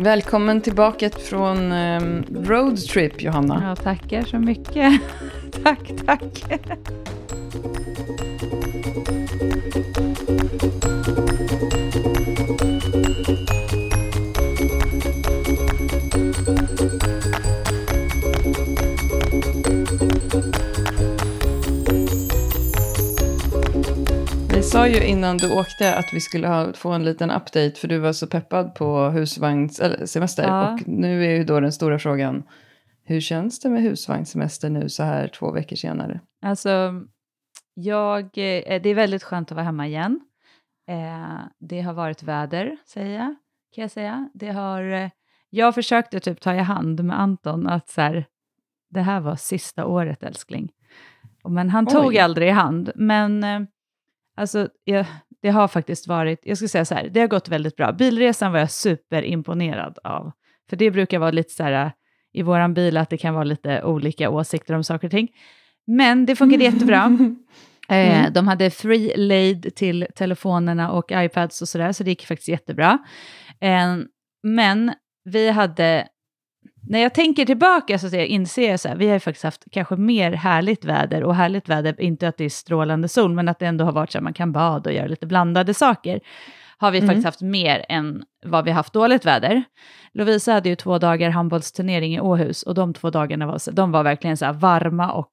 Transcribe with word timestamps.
Välkommen 0.00 0.60
tillbaka 0.60 1.10
från 1.10 1.72
um, 1.72 2.24
roadtrip, 2.44 3.22
Johanna. 3.22 3.62
Ja, 3.68 3.76
tackar 3.76 4.22
så 4.22 4.38
mycket. 4.38 5.00
tack, 5.64 5.92
tack. 6.06 6.44
Ju 24.88 25.06
innan 25.06 25.36
du 25.36 25.52
åkte 25.52 25.94
att 25.94 26.12
vi 26.12 26.20
skulle 26.20 26.48
ha, 26.48 26.72
få 26.72 26.90
en 26.90 27.04
liten 27.04 27.30
update 27.30 27.72
för 27.74 27.88
du 27.88 27.98
var 27.98 28.12
så 28.12 28.26
peppad 28.26 28.74
på 28.74 29.08
husvagnssemester. 29.08 30.42
Ja. 30.42 30.72
Och 30.72 30.88
nu 30.88 31.24
är 31.24 31.30
ju 31.30 31.44
då 31.44 31.60
den 31.60 31.72
stora 31.72 31.98
frågan, 31.98 32.42
hur 33.04 33.20
känns 33.20 33.60
det 33.60 33.68
med 33.68 33.82
husvagnssemester 33.82 34.70
nu 34.70 34.88
så 34.88 35.02
här 35.02 35.28
två 35.28 35.50
veckor 35.52 35.76
senare? 35.76 36.20
Alltså, 36.42 36.92
jag, 37.74 38.24
eh, 38.24 38.82
det 38.82 38.88
är 38.88 38.94
väldigt 38.94 39.22
skönt 39.22 39.50
att 39.50 39.56
vara 39.56 39.64
hemma 39.64 39.86
igen. 39.86 40.20
Eh, 40.88 41.38
det 41.58 41.80
har 41.80 41.92
varit 41.92 42.22
väder, 42.22 42.76
säger 42.86 43.14
jag, 43.14 43.34
kan 43.74 43.82
jag 43.82 43.90
säga. 43.90 44.30
Det 44.34 44.50
har, 44.50 44.82
eh, 44.82 45.10
jag 45.50 45.74
försökte 45.74 46.20
typ 46.20 46.40
ta 46.40 46.54
i 46.54 46.58
hand 46.58 47.04
med 47.04 47.20
Anton 47.20 47.66
att 47.66 47.88
så 47.88 48.00
här, 48.00 48.26
det 48.90 49.00
här 49.00 49.20
var 49.20 49.36
sista 49.36 49.86
året 49.86 50.22
älskling. 50.22 50.72
Men 51.48 51.70
han 51.70 51.86
tog 51.86 52.06
Oj. 52.06 52.18
aldrig 52.18 52.48
i 52.48 52.52
hand. 52.52 52.90
Men 52.94 53.44
eh, 53.44 53.60
alltså, 54.38 54.68
jag, 54.84 55.06
det 55.42 55.48
har 55.50 55.68
faktiskt 55.68 56.06
varit, 56.08 56.40
jag 56.42 56.58
ska 56.58 56.68
säga 56.68 56.84
så 56.84 56.94
här, 56.94 57.08
det 57.08 57.20
har 57.20 57.26
gått 57.28 57.48
väldigt 57.48 57.76
bra. 57.76 57.92
Bilresan 57.92 58.52
var 58.52 58.58
jag 58.58 58.70
superimponerad 58.70 59.98
av. 60.04 60.32
För 60.70 60.76
det 60.76 60.90
brukar 60.90 61.18
vara 61.18 61.30
lite 61.30 61.52
så 61.52 61.62
här, 61.62 61.84
eh, 61.86 61.90
i 62.32 62.42
våran 62.42 62.74
bil 62.74 62.96
att 62.96 63.10
det 63.10 63.16
kan 63.16 63.34
vara 63.34 63.44
lite 63.44 63.82
olika 63.82 64.30
åsikter 64.30 64.74
om 64.74 64.84
saker 64.84 65.06
och 65.06 65.10
ting. 65.10 65.28
Men 65.86 66.26
det 66.26 66.36
funkade 66.36 66.64
jättebra. 66.64 67.18
Eh, 67.90 68.18
Mm. 68.20 68.32
De 68.32 68.48
hade 68.48 68.70
free 68.70 69.16
laid 69.16 69.74
till 69.74 70.06
telefonerna 70.14 70.90
och 70.90 71.12
iPads 71.12 71.62
och 71.62 71.68
sådär, 71.68 71.92
så 71.92 72.04
det 72.04 72.10
gick 72.10 72.26
faktiskt 72.26 72.48
jättebra. 72.48 72.98
Eh, 73.60 73.96
men 74.42 74.92
vi 75.24 75.50
hade, 75.50 76.08
när 76.88 76.98
jag 76.98 77.14
tänker 77.14 77.44
tillbaka 77.44 77.98
så 77.98 78.16
inser 78.16 78.70
jag 78.70 78.80
så 78.80 78.88
här, 78.88 78.96
vi 78.96 79.06
har 79.06 79.14
ju 79.14 79.20
faktiskt 79.20 79.44
haft 79.44 79.64
kanske 79.72 79.96
mer 79.96 80.32
härligt 80.32 80.84
väder, 80.84 81.24
och 81.24 81.34
härligt 81.34 81.68
väder, 81.68 82.00
inte 82.00 82.28
att 82.28 82.36
det 82.36 82.44
är 82.44 82.48
strålande 82.48 83.08
sol, 83.08 83.34
men 83.34 83.48
att 83.48 83.58
det 83.58 83.66
ändå 83.66 83.84
har 83.84 83.92
varit 83.92 84.12
så 84.12 84.18
att 84.18 84.24
man 84.24 84.32
kan 84.34 84.52
bada 84.52 84.90
och 84.90 84.96
göra 84.96 85.06
lite 85.06 85.26
blandade 85.26 85.74
saker, 85.74 86.20
har 86.78 86.90
vi 86.90 86.98
Mm. 86.98 87.08
faktiskt 87.08 87.24
haft 87.24 87.40
mer 87.42 87.84
än 87.88 88.22
vad 88.46 88.64
vi 88.64 88.70
haft 88.70 88.92
dåligt 88.92 89.26
väder. 89.26 89.62
Lovisa 90.12 90.52
hade 90.52 90.68
ju 90.68 90.76
två 90.76 90.98
dagar 90.98 91.30
handbollsturnering 91.30 92.14
i 92.14 92.20
Åhus, 92.20 92.62
och 92.62 92.74
de 92.74 92.94
två 92.94 93.10
dagarna 93.10 93.46
var, 93.46 93.58
så- 93.58 93.70
de 93.70 93.92
var 93.92 94.02
verkligen 94.02 94.36
så 94.36 94.44
här 94.44 94.52
varma 94.52 95.12
och 95.12 95.30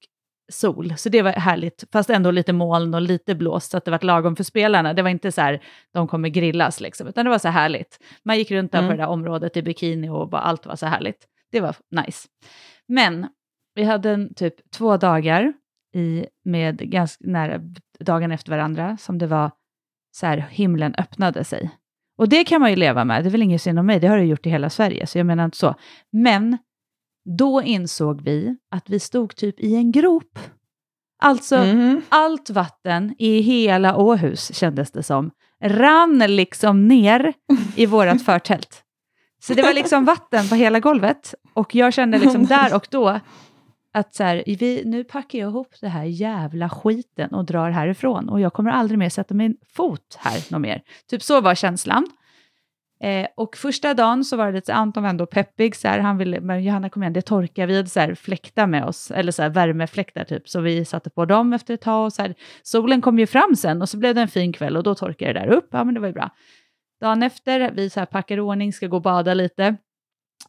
sol. 0.52 0.94
Så 0.98 1.10
det 1.10 1.22
var 1.22 1.32
härligt, 1.32 1.84
fast 1.94 2.10
ändå 2.10 2.32
lite 2.32 2.54
moln 2.54 2.94
och 2.94 3.02
lite 3.02 3.36
blåst, 3.36 3.72
så 3.72 3.78
att 3.78 3.86
det 3.86 3.92
var 3.92 4.00
lagom 4.06 4.36
för 4.36 4.44
spelarna. 4.44 4.94
Det 4.94 5.02
var 5.02 5.10
inte 5.10 5.32
så 5.32 5.42
här, 5.42 5.62
de 5.94 6.08
kommer 6.08 6.30
grillas 6.30 6.80
liksom, 6.82 7.08
utan 7.08 7.26
det 7.26 7.32
var 7.32 7.38
så 7.38 7.48
här 7.48 7.62
härligt. 7.62 8.00
Man 8.26 8.38
gick 8.38 8.52
runt 8.52 8.72
där 8.72 8.80
Mm. 8.80 8.90
på 8.92 8.98
det 8.98 9.04
där 9.04 9.10
området 9.10 9.58
i 9.58 9.62
bikini 9.62 10.10
och 10.10 10.30
bara 10.30 10.42
allt 10.42 10.66
var 10.66 10.76
så 10.76 10.86
härligt. 10.86 11.26
Det 11.52 11.60
var 11.60 11.76
nice. 11.92 12.28
Men 12.88 13.28
vi 13.76 13.84
hade 13.84 14.12
en, 14.12 14.34
typ 14.34 14.72
två 14.72 14.98
dagar 14.98 15.54
i, 15.96 16.26
med 16.46 16.78
ganska 16.92 17.24
nära 17.28 17.62
dagen 18.00 18.32
efter 18.32 18.52
varandra 18.52 18.98
som 18.98 19.18
det 19.18 19.28
var 19.28 19.52
så 20.16 20.26
här, 20.26 20.38
himlen 20.38 20.96
öppnade 20.96 21.44
sig. 21.44 21.70
Och 22.18 22.30
det 22.30 22.44
kan 22.44 22.62
man 22.62 22.70
ju 22.70 22.76
leva 22.76 23.06
med, 23.06 23.24
det 23.24 23.30
är 23.30 23.32
väl 23.32 23.42
inget 23.42 23.62
synd 23.62 23.80
om 23.80 23.86
mig, 23.86 24.00
det 24.00 24.08
har 24.08 24.18
det 24.18 24.24
gjort 24.26 24.46
i 24.46 24.50
hela 24.50 24.70
Sverige, 24.70 25.08
så 25.08 25.18
jag 25.18 25.26
menar 25.26 25.46
inte 25.46 25.58
så. 25.58 25.76
Men 26.12 26.58
då 27.38 27.62
insåg 27.64 28.22
vi 28.22 28.56
att 28.72 28.90
vi 28.90 29.00
stod 29.00 29.36
typ 29.36 29.60
i 29.60 29.76
en 29.76 29.92
grop. 29.92 30.40
Alltså, 31.24 31.58
Mhm. 31.58 32.02
allt 32.10 32.50
vatten 32.50 33.16
i 33.18 33.40
hela 33.42 33.98
Åhus, 33.98 34.56
kändes 34.56 34.92
det 34.92 35.04
som, 35.04 35.32
rann 35.64 36.18
liksom 36.20 36.88
ner 36.88 37.34
i 37.76 37.86
vårt 37.86 38.22
förtält. 38.22 38.84
Så 39.40 39.54
det 39.54 39.62
var 39.62 39.74
liksom 39.74 40.06
vatten 40.06 40.50
på 40.50 40.56
hela 40.56 40.80
golvet. 40.80 41.34
Och 41.54 41.76
jag 41.76 41.94
kände 41.94 42.18
liksom 42.18 42.46
där 42.46 42.76
och 42.76 42.88
då 42.90 43.20
att 43.94 44.16
så 44.16 44.24
här, 44.24 44.44
vi, 44.46 44.82
nu 44.86 45.04
packar 45.04 45.40
jag 45.40 45.50
ihop 45.50 45.74
det 45.82 45.88
här 45.88 46.04
jävla 46.04 46.70
skiten 46.70 47.34
och 47.34 47.46
drar 47.46 47.70
härifrån. 47.70 48.30
Och 48.30 48.42
jag 48.42 48.54
kommer 48.54 48.72
aldrig 48.72 49.00
mer 49.00 49.10
sätta 49.10 49.34
min 49.34 49.58
fot 49.76 50.18
här 50.20 50.52
någon 50.52 50.62
mer. 50.62 50.82
Typ 51.10 51.24
så 51.24 51.42
var 51.42 51.56
känslan. 51.56 52.08
Eh, 53.02 53.28
och 53.36 53.58
första 53.58 53.94
dagen 53.94 54.26
så 54.26 54.38
var 54.38 54.46
det 54.46 54.52
lite, 54.52 54.74
Anton 54.74 55.04
var 55.04 55.10
ändå 55.10 55.26
peppig, 55.26 55.76
så 55.76 55.88
här, 55.88 56.00
han 56.00 56.18
ville, 56.18 56.42
men 56.42 56.64
Johanna 56.64 56.90
kom 56.90 57.04
igen, 57.04 57.14
det 57.14 57.22
torkar, 57.22 57.68
vi 57.68 57.76
hade 57.76 57.90
så 57.90 58.00
här 58.00 58.16
fläktar 58.16 58.68
med 58.68 58.86
oss, 58.86 59.12
eller 59.12 59.32
så 59.32 59.42
här 59.42 59.50
värmefläktar 59.50 60.24
typ, 60.24 60.50
så 60.50 60.62
vi 60.62 60.86
satte 60.86 61.10
på 61.10 61.26
dem 61.26 61.54
efter 61.54 61.74
ett 61.74 61.82
tag 61.82 62.06
och 62.06 62.14
så 62.14 62.22
här, 62.22 62.36
solen 62.64 63.02
kom 63.02 63.20
ju 63.20 63.28
fram 63.28 63.56
sen 63.56 63.82
och 63.82 63.90
så 63.90 63.98
blev 63.98 64.16
det 64.16 64.22
en 64.22 64.28
fin 64.28 64.54
kväll 64.54 64.78
och 64.78 64.84
då 64.84 64.96
torkade 64.96 65.34
det 65.34 65.40
där 65.40 65.48
upp, 65.48 65.68
ja 65.72 65.84
men 65.84 65.94
det 65.94 66.00
var 66.00 66.08
ju 66.08 66.14
bra. 66.14 66.30
Dagen 67.06 67.24
efter, 67.24 67.72
vi 67.72 67.90
så 67.90 68.00
här 68.00 68.06
packar 68.06 68.40
ordning, 68.40 68.74
ska 68.74 68.88
gå 68.88 68.96
och 68.96 69.02
bada 69.02 69.34
lite, 69.34 69.76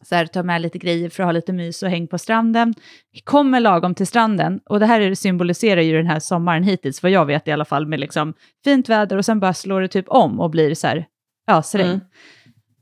så 0.01 0.15
här, 0.15 0.25
ta 0.25 0.43
med 0.43 0.61
lite 0.61 0.77
grejer 0.77 1.09
för 1.09 1.23
att 1.23 1.27
ha 1.27 1.31
lite 1.31 1.53
mys 1.53 1.83
och 1.83 1.89
häng 1.89 2.07
på 2.07 2.17
stranden. 2.17 2.73
Vi 3.11 3.19
kommer 3.19 3.59
lagom 3.59 3.95
till 3.95 4.07
stranden 4.07 4.59
och 4.65 4.79
det 4.79 4.85
här 4.85 5.01
är- 5.01 5.15
symboliserar 5.15 5.81
ju 5.81 5.97
den 5.97 6.07
här 6.07 6.19
sommaren 6.19 6.63
hittills, 6.63 7.03
vad 7.03 7.11
jag 7.11 7.25
vet 7.25 7.47
i 7.47 7.51
alla 7.51 7.65
fall, 7.65 7.87
med 7.87 7.99
liksom 7.99 8.33
fint 8.63 8.89
väder 8.89 9.17
och 9.17 9.25
sen 9.25 9.39
bara 9.39 9.53
slår 9.53 9.81
det 9.81 9.87
typ 9.87 10.05
om 10.07 10.39
och 10.39 10.49
blir 10.49 10.75
så 10.75 10.87
här, 10.87 11.05
ja, 11.47 11.63
regn. 11.73 11.87
Mm. 11.89 11.99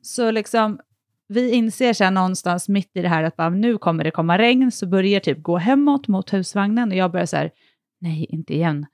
Så 0.02 0.32
liksom, 0.32 0.80
vi 1.28 1.52
inser 1.52 2.04
här 2.04 2.12
någonstans 2.12 2.70
mitt 2.70 2.92
i 2.94 3.02
det 3.02 3.10
här 3.10 3.24
att 3.24 3.36
bara, 3.36 3.50
nu 3.50 3.78
kommer 3.78 4.04
det 4.04 4.12
komma 4.12 4.38
regn, 4.38 4.72
så 4.72 4.86
börjar 4.88 5.20
typ 5.20 5.44
gå 5.44 5.58
hemåt 5.58 6.08
mot 6.08 6.34
husvagnen 6.34 6.90
och 6.92 6.98
jag 6.98 7.12
börjar 7.12 7.26
så 7.26 7.38
här, 7.38 7.52
nej, 8.02 8.26
inte 8.30 8.54
igen. 8.54 8.86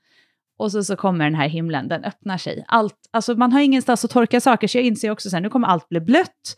Och 0.62 0.72
så, 0.72 0.84
så 0.84 0.96
kommer 0.96 1.24
den 1.24 1.34
här 1.34 1.48
himlen, 1.48 1.88
den 1.88 2.04
öppnar 2.04 2.38
sig. 2.38 2.64
Allt, 2.68 2.94
alltså 3.10 3.34
man 3.34 3.52
har 3.52 3.60
ingenstans 3.60 4.04
att 4.04 4.10
torka 4.10 4.40
saker, 4.40 4.68
så 4.68 4.78
jag 4.78 4.84
inser 4.84 5.10
också 5.10 5.30
så 5.30 5.36
här, 5.36 5.40
nu 5.40 5.48
kommer 5.48 5.68
allt 5.68 5.88
bli 5.88 6.00
blött. 6.00 6.56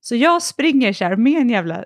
Så 0.00 0.16
jag 0.16 0.42
springer 0.42 0.92
så 0.92 1.04
här 1.04 1.16
med 1.16 1.40
en 1.40 1.50
jävla 1.50 1.84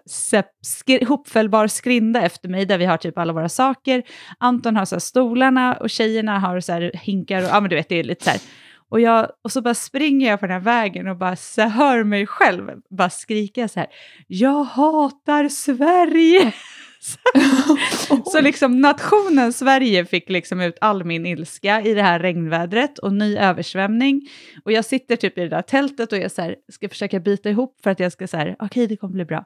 skri, 0.63 1.05
hopfällbar 1.05 1.67
skrinda 1.67 2.23
efter 2.23 2.49
mig, 2.49 2.67
där 2.67 2.79
vi 2.79 2.85
har 2.85 2.97
typ 2.97 3.19
alla 3.19 3.33
våra 3.33 3.49
saker. 3.49 4.03
Anton 4.39 4.77
har 4.77 4.85
så 4.85 4.95
här 4.95 5.01
stolarna 5.01 5.75
och 5.75 5.91
tjejerna 5.91 6.39
har 6.39 6.61
så 6.61 6.73
här 6.73 6.91
hinkar 6.95 7.43
och 7.43 7.49
ja 7.49 7.61
men 7.61 7.71
du 7.71 7.77
vet, 7.77 7.89
det 7.89 7.99
är 8.01 8.05
lite 8.05 8.25
så 8.25 8.31
här. 8.31 8.41
Och, 8.89 9.01
jag, 9.01 9.29
och 9.45 9.53
så 9.53 9.63
bara 9.63 9.75
springer 9.75 10.31
jag 10.31 10.41
på 10.41 10.47
den 10.47 10.53
här 10.53 10.61
vägen 10.61 11.09
och 11.09 11.17
bara 11.17 11.37
så 11.37 11.63
hör 11.63 12.05
mig 12.05 12.27
själv 12.27 12.71
bara 12.91 13.11
skrika 13.11 13.69
så 13.69 13.81
här, 13.81 13.89
jag 14.27 14.65
hatar 14.65 15.49
Sverige! 15.49 16.53
Så 18.25 18.41
liksom 18.41 18.81
nationen 18.81 19.53
Sverige 19.53 20.05
fick 20.05 20.31
liksom 20.31 20.61
ut 20.61 20.79
all 20.81 21.05
min 21.05 21.27
ilska 21.27 21.83
i 21.83 21.95
det 21.95 22.03
här 22.03 22.21
regnvädret 22.21 22.99
och 22.99 23.13
ny 23.13 23.37
översvämning. 23.37 24.29
Och 24.65 24.73
jag 24.73 24.85
sitter 24.85 25.17
typ 25.17 25.39
i 25.39 25.41
det 25.41 25.49
där 25.49 25.63
tältet 25.63 26.13
och 26.13 26.19
jag 26.19 26.31
så 26.31 26.43
här, 26.43 26.57
ska 26.73 26.89
försöka 26.89 27.21
bita 27.21 27.51
ihop 27.51 27.79
för 27.83 27.91
att 27.91 28.01
jag 28.01 28.13
ska 28.13 28.29
så 28.29 28.37
här, 28.37 28.57
okej 28.59 28.87
det 28.87 28.97
kommer 28.97 29.15
bli 29.15 29.25
bra. 29.25 29.45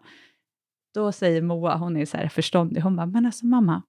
Då 0.94 1.12
säger 1.12 1.42
Moa, 1.42 1.76
hon 1.76 1.96
är 1.96 2.06
så 2.06 2.16
här 2.16 2.28
förståndig, 2.28 2.80
hon 2.80 2.96
bara, 2.96 3.06
men 3.06 3.26
alltså 3.26 3.46
mamma, 3.46 3.82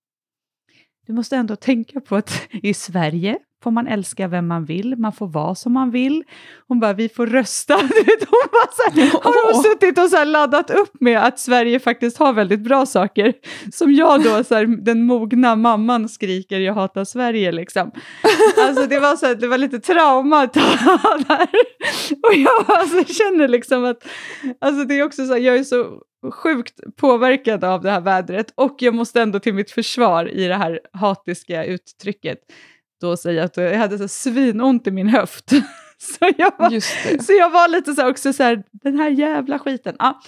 du 1.08 1.14
måste 1.14 1.36
ändå 1.36 1.56
tänka 1.56 2.02
på 2.02 2.16
att 2.16 2.48
i 2.52 2.74
Sverige 2.74 3.40
får 3.64 3.72
man 3.72 3.88
älska 3.88 4.28
vem 4.28 4.48
man 4.48 4.66
vill, 4.66 4.96
man 4.98 5.14
får 5.14 5.28
vara 5.28 5.56
som 5.56 5.74
man 5.74 5.92
vill. 5.92 6.24
Hon 6.68 6.80
bara, 6.80 6.94
vi 6.94 7.10
får 7.10 7.28
rösta. 7.28 7.76
Hon 8.30 8.50
bara 8.52 8.72
så 8.72 9.02
här, 9.02 9.12
har 9.24 9.54
hon 9.54 9.64
suttit 9.64 9.98
och 9.98 10.10
så 10.10 10.24
laddat 10.24 10.70
upp 10.70 11.02
med 11.02 11.24
att 11.26 11.40
Sverige 11.40 11.80
faktiskt 11.80 12.18
har 12.18 12.34
väldigt 12.34 12.60
bra 12.60 12.86
saker. 12.86 13.34
Som 13.72 13.94
jag 13.94 14.24
då, 14.24 14.44
så 14.44 14.56
här, 14.56 14.66
den 14.66 15.04
mogna 15.04 15.56
mamman 15.56 16.10
skriker, 16.10 16.60
jag 16.60 16.74
hatar 16.74 17.04
Sverige 17.04 17.52
liksom. 17.52 17.92
Alltså 18.58 18.88
det 18.88 19.00
var, 19.00 19.16
så 19.16 19.26
här, 19.26 19.36
det 19.36 19.48
var 19.48 19.58
lite 19.58 19.80
trauma 19.80 20.44
ett 20.44 20.54
tag 20.54 20.78
där. 21.28 21.48
Och 22.24 22.34
jag 22.34 22.66
alltså, 22.68 23.14
känner 23.14 23.48
liksom 23.48 23.86
att, 23.86 24.08
alltså 24.62 24.84
det 24.84 25.00
är 25.00 25.04
också 25.04 25.26
så 25.26 25.34
här, 25.34 25.40
jag 25.40 25.56
är 25.56 25.64
så 25.64 26.02
sjukt 26.32 26.80
påverkad 26.98 27.64
av 27.64 27.82
det 27.82 27.92
här 27.92 28.02
vädret 28.02 28.54
och 28.56 28.76
jag 28.80 28.94
måste 28.94 29.22
ändå 29.22 29.40
till 29.40 29.54
mitt 29.54 29.72
försvar 29.72 30.30
i 30.30 30.48
det 30.48 30.56
här 30.56 30.80
hatiska 30.94 31.66
uttrycket 31.66 32.38
då 33.02 33.18
säga 33.18 33.44
att 33.44 33.58
jag 33.58 33.78
hade 33.78 33.98
så 33.98 34.08
svinont 34.08 34.88
i 34.88 34.92
min 34.92 35.08
höft. 35.08 35.52
Så 36.02 36.32
jag 36.38 36.52
var, 36.58 36.80
så 37.24 37.34
jag 37.34 37.50
var 37.50 37.68
lite 37.68 37.94
så 37.94 38.10
också 38.10 38.34
så 38.34 38.44
här, 38.44 38.64
den 38.72 39.00
här 39.00 39.10
jävla 39.10 39.60
skiten. 39.60 39.96
Ja, 40.00 40.22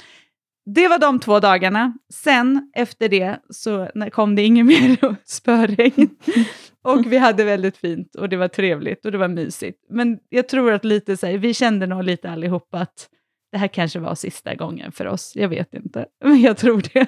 det 0.65 0.87
var 0.87 0.99
de 0.99 1.19
två 1.19 1.39
dagarna. 1.39 1.93
Sen 2.13 2.71
efter 2.75 3.09
det 3.09 3.39
så 3.49 3.89
kom 4.11 4.35
det 4.35 4.41
inget 4.41 4.65
mer 4.65 5.15
spöregn. 5.25 6.09
Och 6.81 7.11
vi 7.11 7.17
hade 7.17 7.43
väldigt 7.43 7.77
fint 7.77 8.15
och 8.15 8.29
det 8.29 8.37
var 8.37 8.47
trevligt 8.47 9.05
och 9.05 9.11
det 9.11 9.17
var 9.17 9.27
mysigt. 9.27 9.79
Men 9.89 10.19
jag 10.29 10.47
tror 10.47 10.71
att 10.71 10.85
lite 10.85 11.17
så 11.17 11.27
här, 11.27 11.37
vi 11.37 11.53
kände 11.53 11.87
nog 11.87 12.03
lite 12.03 12.29
allihopa 12.29 12.79
att 12.79 13.09
det 13.51 13.57
här 13.57 13.67
kanske 13.67 13.99
var 13.99 14.15
sista 14.15 14.55
gången 14.55 14.91
för 14.91 15.07
oss. 15.07 15.31
Jag 15.35 15.49
vet 15.49 15.73
inte, 15.73 16.05
men 16.23 16.41
jag 16.41 16.57
tror 16.57 16.83
det. 16.93 17.07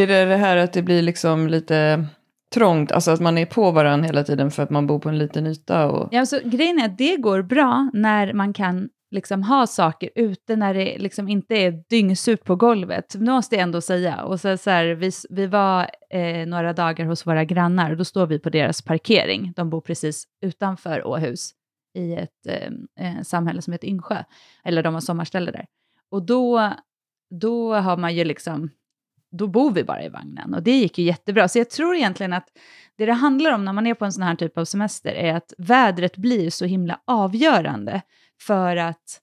Är 0.00 0.06
det 0.06 0.24
det 0.24 0.36
här 0.36 0.56
att 0.56 0.72
det 0.72 0.82
blir 0.82 1.02
liksom 1.02 1.46
lite 1.46 2.06
trångt, 2.54 2.92
alltså 2.92 3.10
att 3.10 3.20
man 3.20 3.38
är 3.38 3.46
på 3.46 3.70
varandra 3.70 4.06
hela 4.06 4.24
tiden 4.24 4.50
för 4.50 4.62
att 4.62 4.70
man 4.70 4.86
bor 4.86 4.98
på 4.98 5.08
en 5.08 5.18
liten 5.18 5.46
yta? 5.46 5.86
Och... 5.86 6.08
Ja, 6.12 6.20
alltså, 6.20 6.40
grejen 6.44 6.78
är 6.78 6.84
att 6.84 6.98
det 6.98 7.16
går 7.16 7.42
bra 7.42 7.90
när 7.92 8.32
man 8.32 8.52
kan 8.52 8.88
liksom 9.10 9.42
ha 9.42 9.66
saker 9.66 10.10
ute 10.14 10.56
när 10.56 10.74
det 10.74 10.98
liksom 10.98 11.28
inte 11.28 11.54
är 11.54 11.82
dyngsurt 11.90 12.44
på 12.44 12.56
golvet. 12.56 13.14
Nu 13.18 13.32
måste 13.32 13.56
jag 13.56 13.62
ändå 13.62 13.80
säga. 13.80 14.22
Och 14.24 14.40
så, 14.40 14.56
så 14.56 14.70
här, 14.70 14.86
vi, 14.86 15.10
vi 15.30 15.46
var 15.46 15.90
eh, 16.10 16.46
några 16.46 16.72
dagar 16.72 17.06
hos 17.06 17.26
våra 17.26 17.44
grannar 17.44 17.90
och 17.90 17.96
då 17.96 18.04
står 18.04 18.26
vi 18.26 18.38
på 18.38 18.50
deras 18.50 18.82
parkering. 18.82 19.52
De 19.56 19.70
bor 19.70 19.80
precis 19.80 20.24
utanför 20.42 21.06
Åhus 21.06 21.50
i 21.94 22.14
ett 22.14 22.46
eh, 22.48 23.06
eh 23.06 23.22
samhälle 23.22 23.62
som 23.62 23.72
heter 23.72 23.88
Yngsjö. 23.88 24.22
Eller 24.64 24.82
de 24.82 24.94
har 24.94 25.00
sommarställe 25.00 25.50
där. 25.50 25.66
Och 26.10 26.26
då, 26.26 26.72
då 27.30 27.74
har 27.74 27.96
man 27.96 28.14
ju 28.14 28.24
liksom, 28.24 28.70
då 29.36 29.46
bor 29.46 29.70
vi 29.72 29.84
bara 29.84 30.04
i 30.04 30.08
vagnen 30.08 30.54
och 30.54 30.62
det 30.62 30.70
gick 30.78 30.98
ju 30.98 31.04
jättebra. 31.04 31.48
Så 31.48 31.58
jag 31.58 31.70
tror 31.70 31.96
egentligen 31.96 32.32
att 32.32 32.48
det 32.98 33.06
det 33.06 33.12
handlar 33.12 33.52
om 33.52 33.64
när 33.64 33.72
man 33.72 33.86
är 33.86 33.94
på 33.94 34.04
en 34.04 34.12
sån 34.12 34.22
här 34.22 34.34
typ 34.34 34.58
av 34.58 34.64
semester 34.64 35.12
är 35.12 35.34
att 35.34 35.52
vädret 35.58 36.16
blir 36.16 36.50
så 36.50 36.64
himla 36.64 37.00
avgörande 37.04 38.02
för 38.40 38.76
att 38.76 39.20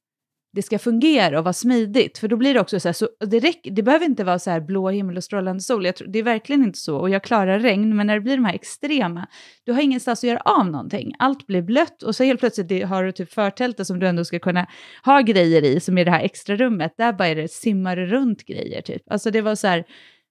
det 0.54 0.62
ska 0.62 0.80
fungera 0.80 1.38
och 1.38 1.44
vara 1.44 1.54
smidigt. 1.54 2.18
För 2.18 2.28
då 2.28 2.38
blir 2.38 2.54
det 2.54 2.60
också 2.60 2.80
så 2.80 2.88
här, 2.88 2.94
så 2.94 3.10
det, 3.20 3.40
räcker, 3.40 3.72
det 3.72 3.84
behöver 3.84 4.06
inte 4.06 4.24
vara 4.24 4.40
så 4.40 4.50
här 4.50 4.62
blå 4.62 4.90
himmel 4.90 5.18
och 5.18 5.24
strålande 5.24 5.62
sol. 5.64 5.86
Jag 5.86 5.96
tror, 5.96 6.08
det 6.08 6.20
är 6.20 6.24
verkligen 6.24 6.64
inte 6.64 6.80
så. 6.80 6.98
Och 6.98 7.10
jag 7.10 7.24
klarar 7.24 7.60
regn, 7.60 7.96
men 7.96 8.08
när 8.08 8.14
det 8.14 8.22
blir 8.22 8.38
de 8.38 8.46
här 8.46 8.54
extrema, 8.54 9.28
du 9.64 9.72
har 9.72 9.82
ingenstans 9.82 10.20
att 10.20 10.28
göra 10.28 10.40
av 10.40 10.66
någonting. 10.66 11.14
Allt 11.20 11.48
blir 11.48 11.62
blött 11.62 12.04
och 12.04 12.16
så 12.16 12.24
helt 12.24 12.40
plötsligt 12.40 12.68
det, 12.68 12.82
har 12.82 13.04
du 13.04 13.12
typ 13.12 13.34
förtältet 13.34 13.88
som 13.88 14.00
du 14.00 14.08
ändå 14.08 14.26
ska 14.26 14.40
kunna 14.40 14.68
ha 15.06 15.22
grejer 15.22 15.66
i, 15.66 15.80
som 15.80 15.98
är 15.98 16.06
det 16.06 16.12
här 16.12 16.24
extra 16.24 16.56
rummet. 16.56 16.94
Där 16.98 17.14
bara 17.14 17.28
är 17.28 17.36
det 17.36 17.52
simmar 17.52 17.96
runt 17.96 18.46
grejer 18.46 18.82
typ. 18.82 19.12
Alltså 19.12 19.32
det 19.32 19.42
var 19.42 19.56
så 19.56 19.68
här, 19.68 19.84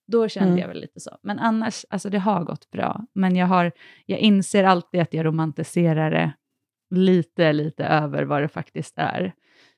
då 0.06 0.28
kände 0.28 0.48
mm. 0.48 0.60
jag 0.60 0.69
väl 0.69 0.80
lite 0.80 1.00
så. 1.00 1.19
Men 1.22 1.38
annars, 1.38 1.84
alltså 1.90 2.10
det 2.10 2.19
har 2.19 2.44
gått 2.44 2.70
bra. 2.70 3.06
Men 3.14 3.36
jag, 3.36 3.46
har, 3.46 3.72
jag 4.06 4.19
inser 4.19 4.64
alltid 4.64 5.00
att 5.00 5.14
jag 5.14 5.26
romantiserar 5.26 6.10
det 6.10 6.32
lite, 6.94 7.52
lite 7.52 7.84
över 7.84 8.22
vad 8.22 8.42
det 8.42 8.48
faktiskt 8.48 8.94
är. 8.96 9.32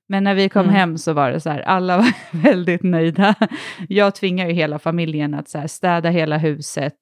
Men 0.08 0.24
när 0.24 0.34
vi 0.34 0.48
kom 0.48 0.62
mm. 0.62 0.74
hem 0.74 0.98
så 0.98 1.12
var 1.12 1.30
det 1.30 1.40
så 1.40 1.50
här, 1.50 1.60
alla 1.60 1.96
var 1.96 2.12
väldigt 2.42 2.82
nöjda. 2.82 3.34
Jag 3.88 4.14
tvingar 4.14 4.46
ju 4.46 4.52
hela 4.52 4.78
familjen 4.78 5.34
att 5.34 5.48
så 5.48 5.58
här, 5.58 5.66
städa 5.66 6.10
hela 6.10 6.38
huset, 6.38 6.94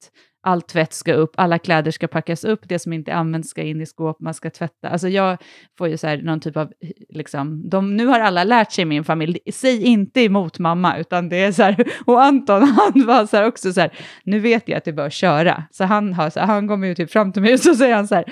allt 0.43 0.67
tvätt 0.67 0.93
ska 0.93 1.13
upp, 1.13 1.31
alla 1.37 1.59
kläder 1.59 1.91
ska 1.91 2.07
packas 2.07 2.43
upp, 2.43 2.69
det 2.69 2.79
som 2.79 2.93
inte 2.93 3.13
används 3.13 3.49
ska 3.49 3.61
in 3.61 3.81
i 3.81 3.85
skåp, 3.85 4.19
man 4.19 4.33
ska 4.33 4.49
tvätta. 4.49 4.89
Alltså 4.89 5.07
jag 5.07 5.37
får 5.77 5.87
ju 5.87 5.97
så 5.97 6.07
här 6.07 6.17
någon 6.17 6.39
typ 6.39 6.57
av, 6.57 6.71
liksom, 7.09 7.69
de, 7.69 7.97
nu 7.97 8.05
har 8.05 8.19
alla 8.19 8.43
lärt 8.43 8.71
sig 8.71 8.81
i 8.81 8.85
min 8.85 9.03
familj, 9.03 9.39
säg 9.53 9.83
inte 9.83 10.21
emot 10.21 10.59
mamma, 10.59 10.97
utan 10.97 11.29
det 11.29 11.43
är 11.43 11.51
så 11.51 11.63
här, 11.63 11.87
och 12.05 12.23
Anton 12.23 12.63
han 12.93 13.05
var 13.05 13.25
så 13.25 13.37
här 13.37 13.47
också 13.47 13.73
så 13.73 13.81
här, 13.81 13.93
nu 14.23 14.39
vet 14.39 14.69
jag 14.69 14.77
att 14.77 14.85
det 14.85 14.93
bör 14.93 15.09
köra, 15.09 15.63
så 15.71 15.83
han, 15.83 16.13
har, 16.13 16.29
så 16.29 16.39
här, 16.39 16.47
han 16.47 16.67
kommer 16.67 16.87
ju 16.87 16.95
typ 16.95 17.11
fram 17.11 17.33
till 17.33 17.41
mig 17.41 17.53
och 17.53 17.59
så 17.59 17.75
säger 17.75 17.95
han 17.95 18.07
så 18.07 18.15
här, 18.15 18.25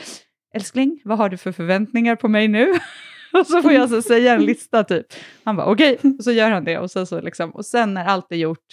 älskling, 0.55 1.01
vad 1.03 1.17
har 1.17 1.29
du 1.29 1.37
för 1.37 1.51
förväntningar 1.51 2.15
på 2.15 2.27
mig 2.27 2.47
nu? 2.47 2.73
och 3.39 3.47
så 3.47 3.61
får 3.61 3.71
jag 3.71 3.89
så 3.89 4.01
säga 4.11 4.33
en 4.33 4.45
lista 4.45 4.83
typ. 4.83 5.05
Han 5.43 5.55
bara 5.55 5.67
okej, 5.67 5.97
okay. 5.97 6.11
och 6.17 6.23
så 6.23 6.31
gör 6.31 6.51
han 6.51 6.63
det 6.63 6.77
och 6.77 6.91
sen, 6.91 7.07
så 7.07 7.21
liksom, 7.21 7.51
och 7.51 7.65
sen 7.65 7.93
när 7.93 8.05
allt 8.05 8.31
är 8.31 8.35
gjort, 8.35 8.65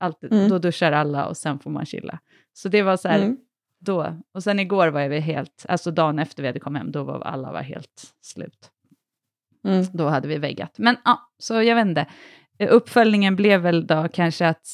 allt, 0.00 0.24
mm. 0.24 0.48
då 0.48 0.58
duschar 0.58 0.92
alla 0.92 1.26
och 1.26 1.36
sen 1.36 1.58
får 1.58 1.70
man 1.70 1.86
chilla. 1.86 2.18
Så 2.52 2.68
det 2.68 2.82
var 2.82 2.96
så 2.96 3.08
här, 3.08 3.18
mm. 3.18 3.36
då, 3.80 4.16
och 4.34 4.42
sen 4.42 4.60
igår 4.60 4.88
var 4.88 5.08
vi 5.08 5.20
helt, 5.20 5.66
alltså 5.68 5.90
dagen 5.90 6.18
efter 6.18 6.42
vi 6.42 6.46
hade 6.46 6.60
kommit 6.60 6.82
hem, 6.82 6.92
då 6.92 7.04
var 7.04 7.20
alla 7.20 7.52
var 7.52 7.62
helt 7.62 8.14
slut. 8.22 8.70
Mm. 9.64 9.84
Då 9.92 10.08
hade 10.08 10.28
vi 10.28 10.38
väggat. 10.38 10.78
Men 10.78 10.96
ja, 11.04 11.32
så 11.38 11.62
jag 11.62 11.74
vet 11.74 11.86
inte. 11.86 12.06
Uppföljningen 12.70 13.36
blev 13.36 13.60
väl 13.60 13.86
då 13.86 14.08
kanske 14.12 14.48
att 14.48 14.66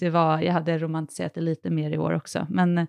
det 0.00 0.10
var, 0.10 0.40
jag 0.40 0.52
hade 0.52 0.78
romantiserat 0.78 1.34
det 1.34 1.40
lite 1.40 1.70
mer 1.70 1.90
i 1.90 1.98
år 1.98 2.12
också, 2.12 2.46
men 2.50 2.86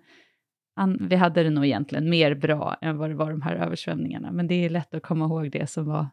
an, 0.74 1.06
vi 1.10 1.16
hade 1.16 1.42
det 1.42 1.50
nog 1.50 1.66
egentligen 1.66 2.10
mer 2.10 2.34
bra 2.34 2.76
än 2.80 2.98
vad 2.98 3.10
det 3.10 3.14
var 3.14 3.30
de 3.30 3.42
här 3.42 3.54
översvämningarna. 3.54 4.32
Men 4.32 4.46
det 4.46 4.54
är 4.54 4.70
lätt 4.70 4.94
att 4.94 5.02
komma 5.02 5.24
ihåg 5.24 5.50
det 5.50 5.70
som 5.70 5.86
var 5.86 6.06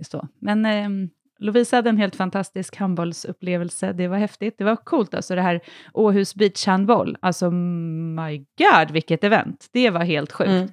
så. 0.00 0.28
Men 0.38 0.66
eh, 0.66 1.08
Lovisa 1.38 1.76
hade 1.76 1.90
en 1.90 1.96
helt 1.96 2.16
fantastisk 2.16 2.76
handbollsupplevelse. 2.76 3.92
Det 3.92 4.08
var 4.08 4.16
häftigt. 4.16 4.58
Det 4.58 4.64
var 4.64 4.76
coolt 4.76 5.14
alltså 5.14 5.34
det 5.34 5.42
här 5.42 5.60
Åhus 5.92 6.34
Beach 6.34 6.66
handboll. 6.66 7.16
Alltså 7.20 7.50
my 7.50 8.38
god 8.38 8.90
vilket 8.90 9.24
event. 9.24 9.68
Det 9.72 9.90
var 9.90 10.04
helt 10.04 10.32
sjukt. 10.32 10.48
Mm. 10.48 10.68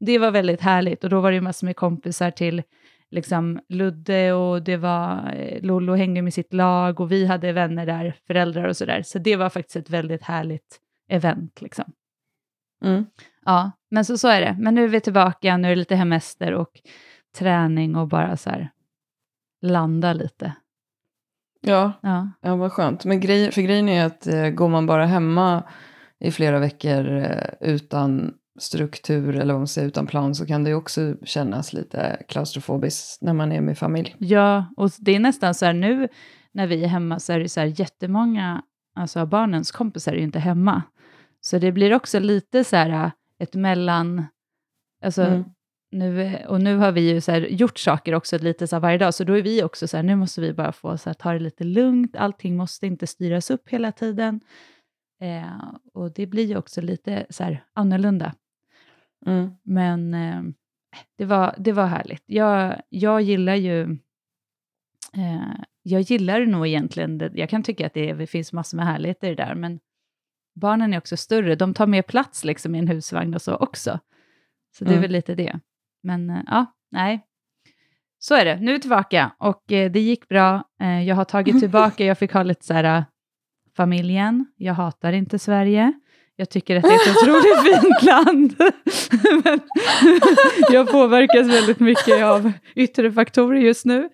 Det 0.00 0.18
var 0.18 0.30
väldigt 0.30 0.60
härligt 0.60 1.04
och 1.04 1.10
då 1.10 1.20
var 1.20 1.32
det 1.32 1.40
massor 1.40 1.66
med 1.66 1.76
kompisar 1.76 2.30
till 2.30 2.62
liksom 3.10 3.60
Ludde 3.68 4.32
och 4.32 4.62
det 4.62 4.76
var 4.76 5.34
eh, 5.36 5.62
Lollo 5.62 5.94
hängde 5.94 6.22
med 6.22 6.34
sitt 6.34 6.52
lag 6.52 7.00
och 7.00 7.12
vi 7.12 7.26
hade 7.26 7.52
vänner 7.52 7.86
där, 7.86 8.16
föräldrar 8.26 8.68
och 8.68 8.76
sådär. 8.76 9.02
Så 9.02 9.18
det 9.18 9.36
var 9.36 9.50
faktiskt 9.50 9.76
ett 9.76 9.90
väldigt 9.90 10.22
härligt 10.22 10.80
event. 11.08 11.62
Liksom. 11.62 11.92
Mm. 12.84 13.06
Ja, 13.44 13.70
men 13.90 14.04
så, 14.04 14.18
så 14.18 14.28
är 14.28 14.40
det. 14.40 14.56
Men 14.58 14.74
nu 14.74 14.84
är 14.84 14.88
vi 14.88 15.00
tillbaka, 15.00 15.56
nu 15.56 15.68
är 15.68 15.70
det 15.70 15.76
lite 15.76 15.96
hemester 15.96 16.52
och 16.52 16.80
träning 17.38 17.96
och 17.96 18.08
bara 18.08 18.36
så 18.36 18.50
här 18.50 18.70
landa 19.62 20.12
lite. 20.12 20.54
Ja, 21.60 21.92
ja. 22.02 22.30
ja 22.40 22.56
vad 22.56 22.72
skönt. 22.72 23.04
Men 23.04 23.20
grej, 23.20 23.52
för 23.52 23.62
grejen 23.62 23.88
är 23.88 24.06
att 24.06 24.26
eh, 24.26 24.48
går 24.48 24.68
man 24.68 24.86
bara 24.86 25.06
hemma 25.06 25.62
i 26.20 26.30
flera 26.30 26.58
veckor 26.58 27.16
eh, 27.16 27.48
utan 27.60 28.34
struktur 28.58 29.36
eller 29.36 29.54
vad 29.54 29.60
man 29.60 29.68
säger, 29.68 29.88
utan 29.88 30.06
plan 30.06 30.34
så 30.34 30.46
kan 30.46 30.64
det 30.64 30.70
ju 30.70 30.76
också 30.76 31.14
kännas 31.24 31.72
lite 31.72 32.22
klaustrofobiskt 32.28 33.22
när 33.22 33.32
man 33.32 33.52
är 33.52 33.60
med 33.60 33.78
familj. 33.78 34.16
Ja, 34.18 34.66
och 34.76 34.90
det 34.98 35.14
är 35.14 35.20
nästan 35.20 35.54
så 35.54 35.66
här 35.66 35.72
nu 35.72 36.08
när 36.52 36.66
vi 36.66 36.84
är 36.84 36.88
hemma 36.88 37.20
så 37.20 37.32
är 37.32 37.40
det 37.40 37.48
så 37.48 37.60
här 37.60 37.80
jättemånga, 37.80 38.62
alltså 38.96 39.26
barnens 39.26 39.70
kompisar 39.70 40.12
är 40.12 40.16
ju 40.16 40.22
inte 40.22 40.38
hemma. 40.38 40.82
Så 41.44 41.58
det 41.58 41.72
blir 41.72 41.94
också 41.94 42.18
lite 42.18 42.64
så 42.64 42.76
här 42.76 42.90
äh, 42.90 43.10
ett 43.38 43.54
mellan... 43.54 44.26
Alltså, 45.02 45.22
mm. 45.22 45.44
nu, 45.90 46.38
och 46.48 46.60
nu 46.60 46.76
har 46.76 46.92
vi 46.92 47.10
ju 47.10 47.20
så 47.20 47.32
här, 47.32 47.40
gjort 47.40 47.78
saker 47.78 48.14
också 48.14 48.38
lite 48.38 48.66
så 48.66 48.78
varje 48.78 48.98
dag, 48.98 49.14
så 49.14 49.24
då 49.24 49.38
är 49.38 49.42
vi 49.42 49.62
också 49.62 49.88
så 49.88 49.96
här, 49.96 50.04
nu 50.04 50.16
måste 50.16 50.40
vi 50.40 50.52
bara 50.52 50.72
få 50.72 50.98
så 50.98 51.08
här, 51.08 51.14
ta 51.14 51.32
det 51.32 51.38
lite 51.38 51.64
lugnt, 51.64 52.16
allting 52.16 52.56
måste 52.56 52.86
inte 52.86 53.06
styras 53.06 53.50
upp 53.50 53.68
hela 53.68 53.92
tiden. 53.92 54.40
Eh, 55.20 55.74
och 55.92 56.12
det 56.12 56.26
blir 56.26 56.44
ju 56.44 56.56
också 56.56 56.80
lite 56.80 57.26
så 57.30 57.44
här 57.44 57.64
annorlunda. 57.72 58.34
Mm. 59.26 59.50
Men 59.62 60.14
eh, 60.14 60.42
det, 61.18 61.24
var, 61.24 61.54
det 61.58 61.72
var 61.72 61.86
härligt. 61.86 62.22
Jag, 62.26 62.82
jag 62.88 63.22
gillar 63.22 63.54
ju... 63.54 63.82
Eh, 65.12 65.54
jag 65.82 66.00
gillar 66.00 66.46
nog 66.46 66.66
egentligen, 66.66 67.30
jag 67.34 67.50
kan 67.50 67.62
tycka 67.62 67.86
att 67.86 67.94
det, 67.94 68.12
det 68.12 68.26
finns 68.26 68.52
massor 68.52 68.76
med 68.76 68.86
härligheter 68.86 69.28
det 69.28 69.34
där, 69.34 69.54
men 69.54 69.80
barnen 70.54 70.94
är 70.94 70.98
också 70.98 71.16
större, 71.16 71.54
de 71.54 71.74
tar 71.74 71.86
mer 71.86 72.02
plats 72.02 72.44
liksom 72.44 72.74
i 72.74 72.78
en 72.78 72.88
husvagn 72.88 73.34
och 73.34 73.42
så 73.42 73.56
också. 73.56 73.98
Så 74.78 74.84
det 74.84 74.90
är 74.90 74.92
mm. 74.92 75.02
väl 75.02 75.10
lite 75.10 75.34
det. 75.34 75.60
Men 76.02 76.30
eh, 76.30 76.42
ja, 76.46 76.66
nej. 76.90 77.26
Så 78.18 78.34
är 78.34 78.44
det, 78.44 78.56
nu 78.60 78.70
är 78.70 78.74
vi 78.74 78.80
tillbaka 78.80 79.32
och 79.38 79.72
eh, 79.72 79.90
det 79.90 80.00
gick 80.00 80.28
bra. 80.28 80.64
Eh, 80.80 81.02
jag 81.02 81.16
har 81.16 81.24
tagit 81.24 81.60
tillbaka, 81.60 82.04
jag 82.04 82.18
fick 82.18 82.32
ha 82.32 82.42
lite 82.42 82.64
så 82.64 82.74
här, 82.74 83.04
familjen, 83.76 84.46
jag 84.56 84.74
hatar 84.74 85.12
inte 85.12 85.38
Sverige. 85.38 85.92
Jag 86.36 86.50
tycker 86.50 86.76
att 86.76 86.82
det 86.82 86.88
är 86.88 86.94
ett 86.94 87.16
otroligt 87.16 87.62
fint 87.82 88.02
land. 88.02 88.54
Men 89.44 89.60
jag 90.70 90.90
påverkas 90.90 91.46
väldigt 91.46 91.80
mycket 91.80 92.24
av 92.24 92.52
yttre 92.76 93.12
faktorer 93.12 93.60
just 93.60 93.84
nu. 93.84 94.08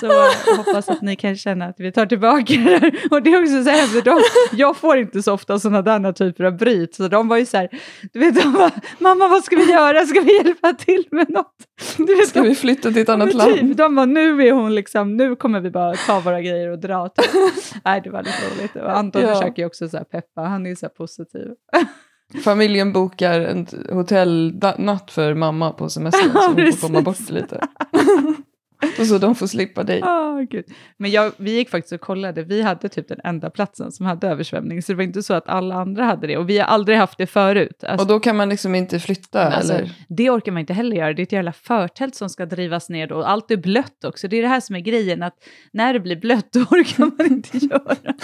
Så 0.00 0.06
jag 0.06 0.56
hoppas 0.56 0.88
att 0.88 1.02
ni 1.02 1.16
kan 1.16 1.36
känna 1.36 1.64
att 1.64 1.80
vi 1.80 1.92
tar 1.92 2.06
tillbaka 2.06 2.54
det 2.54 2.92
Och 3.10 3.22
det 3.22 3.32
är 3.32 3.42
också 3.42 3.64
så 3.64 3.70
här, 3.70 4.02
de, 4.02 4.20
jag 4.52 4.76
får 4.76 4.96
inte 4.96 5.22
så 5.22 5.32
ofta 5.32 5.58
sådana 5.58 5.82
där 5.82 6.12
typer 6.12 6.44
av 6.44 6.56
bryt. 6.56 6.94
Så 6.94 7.08
de 7.08 7.28
var 7.28 7.36
ju 7.36 7.46
så 7.46 7.56
här, 7.56 7.68
du 8.12 8.18
vet, 8.18 8.42
de 8.42 8.52
bara, 8.52 8.70
mamma 8.98 9.28
vad 9.28 9.44
ska 9.44 9.56
vi 9.56 9.72
göra? 9.72 10.06
Ska 10.06 10.20
vi 10.20 10.36
hjälpa 10.36 10.72
till 10.72 11.04
med 11.10 11.30
något? 11.30 11.56
Du 11.96 12.14
vet, 12.14 12.28
ska 12.28 12.42
de, 12.42 12.48
vi 12.48 12.54
flytta 12.54 12.92
till 12.92 13.02
ett 13.02 13.08
annat 13.08 13.28
typ, 13.28 13.36
land? 13.36 13.76
De 13.76 13.94
bara, 13.94 14.06
nu 14.06 14.46
är 14.46 14.52
hon 14.52 14.74
liksom, 14.74 15.16
nu 15.16 15.36
kommer 15.36 15.60
vi 15.60 15.70
bara 15.70 15.94
ta 15.94 16.20
våra 16.20 16.40
grejer 16.40 16.68
och 16.68 16.78
dra. 16.78 17.08
Typ. 17.08 17.30
Nej, 17.84 18.00
det 18.04 18.10
var 18.10 18.22
lite 18.22 18.38
roligt. 18.54 18.76
Och 18.76 18.96
Anton 18.96 19.22
ja. 19.22 19.34
försöker 19.34 19.62
ju 19.62 19.66
också 19.66 19.88
så 19.88 19.98
peppa, 19.98 20.40
han 20.40 20.66
är 20.66 20.74
så 20.74 20.86
här 20.86 20.90
positiv. 20.90 21.55
Familjen 22.44 22.92
bokar 22.92 23.40
en 23.40 23.66
hotellnatt 23.92 25.10
för 25.10 25.34
mamma 25.34 25.72
på 25.72 25.88
semestern 25.88 26.32
så 26.32 26.46
hon 26.46 26.72
får 26.72 26.80
komma 26.80 27.02
bort 27.02 27.30
lite. 27.30 27.60
Och 28.98 29.06
så 29.06 29.18
de 29.18 29.34
får 29.34 29.46
slippa 29.46 29.82
dig. 29.82 30.02
Oh, 30.02 30.42
Gud. 30.42 30.64
Men 30.96 31.10
jag, 31.10 31.32
vi 31.36 31.50
gick 31.56 31.70
faktiskt 31.70 31.92
och 31.92 32.00
kollade, 32.00 32.42
vi 32.42 32.62
hade 32.62 32.88
typ 32.88 33.08
den 33.08 33.20
enda 33.24 33.50
platsen 33.50 33.92
som 33.92 34.06
hade 34.06 34.28
översvämning, 34.28 34.82
så 34.82 34.92
det 34.92 34.96
var 34.96 35.02
inte 35.02 35.22
så 35.22 35.34
att 35.34 35.48
alla 35.48 35.74
andra 35.74 36.04
hade 36.04 36.26
det. 36.26 36.36
Och 36.36 36.48
vi 36.48 36.58
har 36.58 36.66
aldrig 36.66 36.98
haft 36.98 37.18
det 37.18 37.26
förut. 37.26 37.84
Alltså, 37.84 38.04
och 38.04 38.08
då 38.08 38.20
kan 38.20 38.36
man 38.36 38.48
liksom 38.48 38.74
inte 38.74 39.00
flytta? 39.00 39.42
Alltså, 39.42 39.72
eller? 39.72 39.90
Det 40.08 40.30
orkar 40.30 40.52
man 40.52 40.60
inte 40.60 40.72
heller 40.72 40.96
göra, 40.96 41.12
det 41.12 41.22
är 41.22 41.26
ett 41.26 41.32
jävla 41.32 41.52
förtält 41.52 42.14
som 42.14 42.28
ska 42.28 42.46
drivas 42.46 42.88
ner 42.88 43.12
och 43.12 43.30
allt 43.30 43.50
är 43.50 43.56
blött 43.56 44.04
också. 44.04 44.28
Det 44.28 44.36
är 44.36 44.42
det 44.42 44.48
här 44.48 44.60
som 44.60 44.76
är 44.76 44.80
grejen, 44.80 45.22
att 45.22 45.34
när 45.72 45.92
det 45.92 46.00
blir 46.00 46.16
blött 46.16 46.48
då 46.52 46.60
orkar 46.60 47.16
man 47.18 47.26
inte 47.26 47.58
göra. 47.58 48.14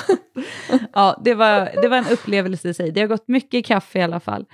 ja, 0.93 1.21
det 1.25 1.35
var, 1.35 1.69
det 1.83 1.89
var 1.89 1.97
en 1.97 2.13
upplevelse 2.13 2.69
i 2.69 2.75
sig. 2.75 2.91
Det 2.91 3.01
har 3.01 3.09
gått 3.09 3.29
mycket 3.29 3.67
kaffe 3.67 3.99
i 3.99 4.03
alla 4.03 4.21
fall. 4.21 4.47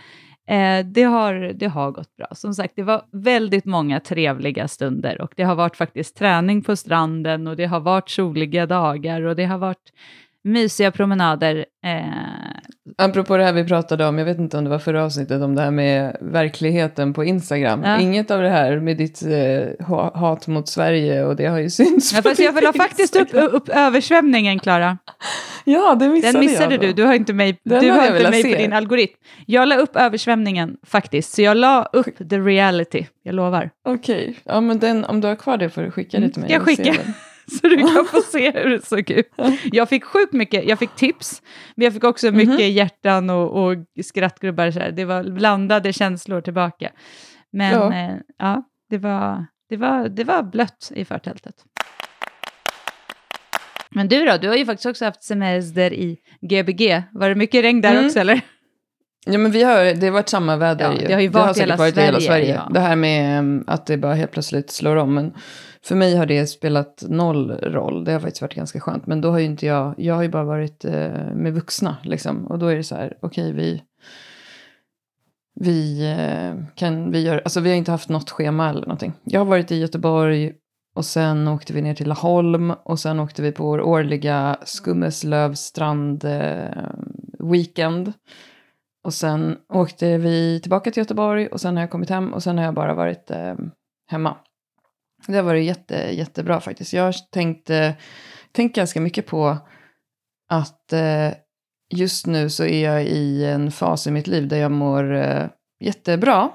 Eh, 0.48 0.86
det, 0.86 1.02
har, 1.02 1.34
det 1.34 1.66
har 1.66 1.90
gått 1.90 2.16
bra. 2.16 2.28
Som 2.32 2.54
sagt, 2.54 2.72
det 2.76 2.82
var 2.82 3.02
väldigt 3.12 3.64
många 3.64 4.00
trevliga 4.00 4.68
stunder 4.68 5.20
och 5.20 5.32
det 5.36 5.42
har 5.42 5.54
varit 5.54 5.76
faktiskt 5.76 6.16
träning 6.16 6.62
på 6.62 6.76
stranden 6.76 7.46
och 7.46 7.56
det 7.56 7.66
har 7.66 7.80
varit 7.80 8.10
soliga 8.10 8.66
dagar 8.66 9.22
och 9.22 9.36
det 9.36 9.44
har 9.44 9.58
varit 9.58 9.92
mysiga 10.48 10.90
promenader. 10.90 11.64
Eh... 11.84 12.02
Apropå 12.98 13.36
det 13.36 13.44
här 13.44 13.52
vi 13.52 13.64
pratade 13.64 14.06
om, 14.06 14.18
jag 14.18 14.24
vet 14.24 14.38
inte 14.38 14.58
om 14.58 14.64
det 14.64 14.70
var 14.70 14.78
förra 14.78 15.04
avsnittet, 15.04 15.42
om 15.42 15.54
det 15.54 15.62
här 15.62 15.70
med 15.70 16.16
verkligheten 16.20 17.14
på 17.14 17.24
Instagram. 17.24 17.82
Ja. 17.84 18.00
Inget 18.00 18.30
av 18.30 18.42
det 18.42 18.48
här 18.48 18.80
med 18.80 18.96
ditt 18.96 19.22
eh, 19.22 19.86
hat 20.14 20.46
mot 20.46 20.68
Sverige 20.68 21.24
och 21.24 21.36
det 21.36 21.46
har 21.46 21.58
ju 21.58 21.70
synts 21.78 22.12
ja, 22.12 22.22
på 22.22 22.28
fast 22.28 22.40
Jag 22.40 22.62
la 22.64 22.72
faktiskt 22.72 23.16
upp, 23.16 23.28
upp 23.32 23.68
översvämningen, 23.68 24.58
Klara. 24.58 24.98
Ja, 25.64 25.94
det 25.94 26.08
missade 26.08 26.32
Den 26.32 26.40
missade 26.40 26.74
jag 26.74 26.80
du, 26.80 26.92
du 26.92 27.04
har 27.04 27.14
inte 27.14 27.32
mig, 27.32 27.60
du 27.64 27.74
har 27.74 28.06
inte 28.06 28.30
mig 28.30 28.42
på 28.42 28.58
din 28.58 28.72
algoritm. 28.72 29.14
Jag 29.46 29.68
la 29.68 29.76
upp 29.76 29.96
översvämningen 29.96 30.76
faktiskt, 30.86 31.34
så 31.34 31.42
jag 31.42 31.56
la 31.56 31.88
upp 31.92 32.30
the 32.30 32.38
reality, 32.38 33.06
jag 33.22 33.34
lovar. 33.34 33.70
Okej, 33.88 34.22
okay. 34.22 34.34
ja 34.44 34.60
men 34.60 34.78
den, 34.78 35.04
om 35.04 35.20
du 35.20 35.28
har 35.28 35.36
kvar 35.36 35.56
det 35.56 35.70
får 35.70 35.82
du 35.82 35.90
skicka 35.90 36.20
det 36.20 36.30
till 36.30 36.42
mig. 36.42 36.52
Jag 36.52 36.62
skickar. 36.62 36.96
så 37.60 37.68
du 37.68 37.76
kan 37.76 38.04
få 38.04 38.22
se 38.22 38.50
hur 38.50 38.70
det 38.70 38.86
såg 38.86 39.10
ut. 39.10 39.30
Jag 39.72 39.88
fick 39.88 40.04
sjukt 40.04 40.32
mycket, 40.32 40.64
jag 40.64 40.78
fick 40.78 40.94
tips, 40.94 41.42
men 41.74 41.84
jag 41.84 41.94
fick 41.94 42.04
också 42.04 42.30
mycket 42.30 42.54
mm 42.54 42.60
-hmm. 42.60 42.72
hjärtan 42.72 43.30
och, 43.30 43.64
och 43.64 43.76
skrattgubbar. 44.04 44.70
Så 44.70 44.80
här. 44.80 44.92
Det 44.92 45.04
var 45.04 45.22
blandade 45.22 45.92
känslor 45.92 46.40
tillbaka. 46.40 46.90
Men 47.52 47.72
ja, 47.72 47.94
eh, 47.94 48.16
ja 48.38 48.62
det, 48.90 48.98
var, 48.98 49.46
det, 49.68 49.76
var, 49.76 50.08
det 50.08 50.24
var 50.24 50.42
blött 50.42 50.92
i 50.94 51.04
förtältet. 51.04 51.54
Men 53.90 54.08
du 54.08 54.24
då, 54.24 54.36
du 54.36 54.48
har 54.48 54.56
ju 54.56 54.66
faktiskt 54.66 54.86
också 54.86 55.04
haft 55.04 55.24
semester 55.24 55.92
i 55.92 56.18
Gbg. 56.40 57.02
Var 57.12 57.28
det 57.28 57.34
mycket 57.34 57.64
regn 57.64 57.80
där 57.80 57.92
mm. 57.92 58.06
också 58.06 58.18
eller? 58.18 58.40
Ja 59.26 59.38
men 59.38 59.50
vi 59.50 59.62
har, 59.62 59.94
det 59.94 60.06
har 60.06 60.12
varit 60.12 60.28
samma 60.28 60.56
väder 60.56 60.84
ja, 60.84 61.08
Det 61.08 61.14
har 61.14 61.20
ju 61.20 61.28
varit, 61.28 61.54
det 61.54 61.60
har 61.60 61.66
hela, 61.66 61.76
varit 61.76 61.94
Sverige, 61.94 62.06
hela 62.06 62.20
Sverige. 62.20 62.54
Ja. 62.54 62.70
Det 62.74 62.80
här 62.80 62.96
med 62.96 63.38
um, 63.38 63.64
att 63.66 63.86
det 63.86 63.96
bara 63.96 64.14
helt 64.14 64.30
plötsligt 64.30 64.70
slår 64.70 64.96
om. 64.96 65.14
Men 65.14 65.34
för 65.82 65.94
mig 65.94 66.16
har 66.16 66.26
det 66.26 66.46
spelat 66.46 67.04
noll 67.08 67.50
roll. 67.50 68.04
Det 68.04 68.12
har 68.12 68.20
faktiskt 68.20 68.42
varit 68.42 68.54
ganska 68.54 68.80
skönt. 68.80 69.06
Men 69.06 69.20
då 69.20 69.30
har 69.30 69.38
ju 69.38 69.44
inte 69.44 69.66
jag, 69.66 69.94
jag 69.98 70.14
har 70.14 70.22
ju 70.22 70.28
bara 70.28 70.44
varit 70.44 70.84
eh, 70.84 71.34
med 71.34 71.54
vuxna 71.54 71.96
liksom. 72.02 72.46
Och 72.46 72.58
då 72.58 72.66
är 72.66 72.76
det 72.76 72.84
så 72.84 72.94
här, 72.94 73.18
okej 73.20 73.44
okay, 73.44 73.52
vi, 73.52 73.82
vi 75.60 76.10
eh, 76.12 76.64
kan, 76.74 77.10
vi 77.10 77.22
gör, 77.22 77.40
alltså 77.44 77.60
vi 77.60 77.68
har 77.70 77.76
inte 77.76 77.90
haft 77.90 78.08
något 78.08 78.30
schema 78.30 78.70
eller 78.70 78.80
någonting. 78.80 79.12
Jag 79.24 79.40
har 79.40 79.46
varit 79.46 79.70
i 79.70 79.78
Göteborg 79.78 80.52
och 80.94 81.04
sen 81.04 81.48
åkte 81.48 81.72
vi 81.72 81.82
ner 81.82 81.94
till 81.94 82.08
Laholm 82.08 82.70
och 82.70 82.98
sen 82.98 83.20
åkte 83.20 83.42
vi 83.42 83.52
på 83.52 83.62
vår 83.62 83.80
årliga 83.80 84.56
Skummeslövstrand 84.64 86.24
eh, 86.24 86.90
weekend. 87.38 88.12
Och 89.04 89.14
sen 89.14 89.56
åkte 89.68 90.18
vi 90.18 90.60
tillbaka 90.60 90.90
till 90.90 91.00
Göteborg 91.00 91.46
och 91.46 91.60
sen 91.60 91.76
har 91.76 91.82
jag 91.82 91.90
kommit 91.90 92.10
hem 92.10 92.32
och 92.32 92.42
sen 92.42 92.58
har 92.58 92.64
jag 92.64 92.74
bara 92.74 92.94
varit 92.94 93.30
eh, 93.30 93.54
hemma. 94.10 94.36
Det 95.26 95.36
har 95.36 95.42
varit 95.42 95.64
jätte, 95.64 95.94
jättebra 95.94 96.60
faktiskt. 96.60 96.92
Jag 96.92 97.02
har 97.02 97.14
tänkt, 97.32 97.70
tänkt 98.52 98.76
ganska 98.76 99.00
mycket 99.00 99.26
på 99.26 99.58
att 100.48 100.92
eh, 100.92 101.32
just 101.94 102.26
nu 102.26 102.50
så 102.50 102.64
är 102.64 102.84
jag 102.84 103.04
i 103.04 103.44
en 103.44 103.70
fas 103.70 104.06
i 104.06 104.10
mitt 104.10 104.26
liv 104.26 104.48
där 104.48 104.56
jag 104.56 104.72
mår 104.72 105.14
eh, 105.14 105.46
jättebra. 105.80 106.50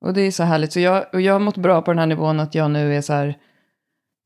Och 0.00 0.14
det 0.14 0.20
är 0.20 0.30
så 0.30 0.42
härligt. 0.42 0.72
Så 0.72 0.80
jag, 0.80 1.04
och 1.12 1.20
jag 1.20 1.32
har 1.32 1.40
mått 1.40 1.56
bra 1.56 1.82
på 1.82 1.90
den 1.90 1.98
här 1.98 2.06
nivån 2.06 2.40
att 2.40 2.54
jag 2.54 2.70
nu 2.70 2.96
är 2.96 3.00
så 3.00 3.12
här, 3.12 3.38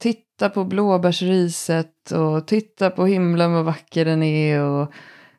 titta 0.03 0.51
på 0.51 0.65
blåbärsriset 0.65 2.11
och 2.11 2.47
titta 2.47 2.91
på 2.91 3.07
himlen 3.07 3.53
vad 3.53 3.65
vacker 3.65 4.05
den 4.05 4.23
är 4.23 4.61
och 4.61 4.93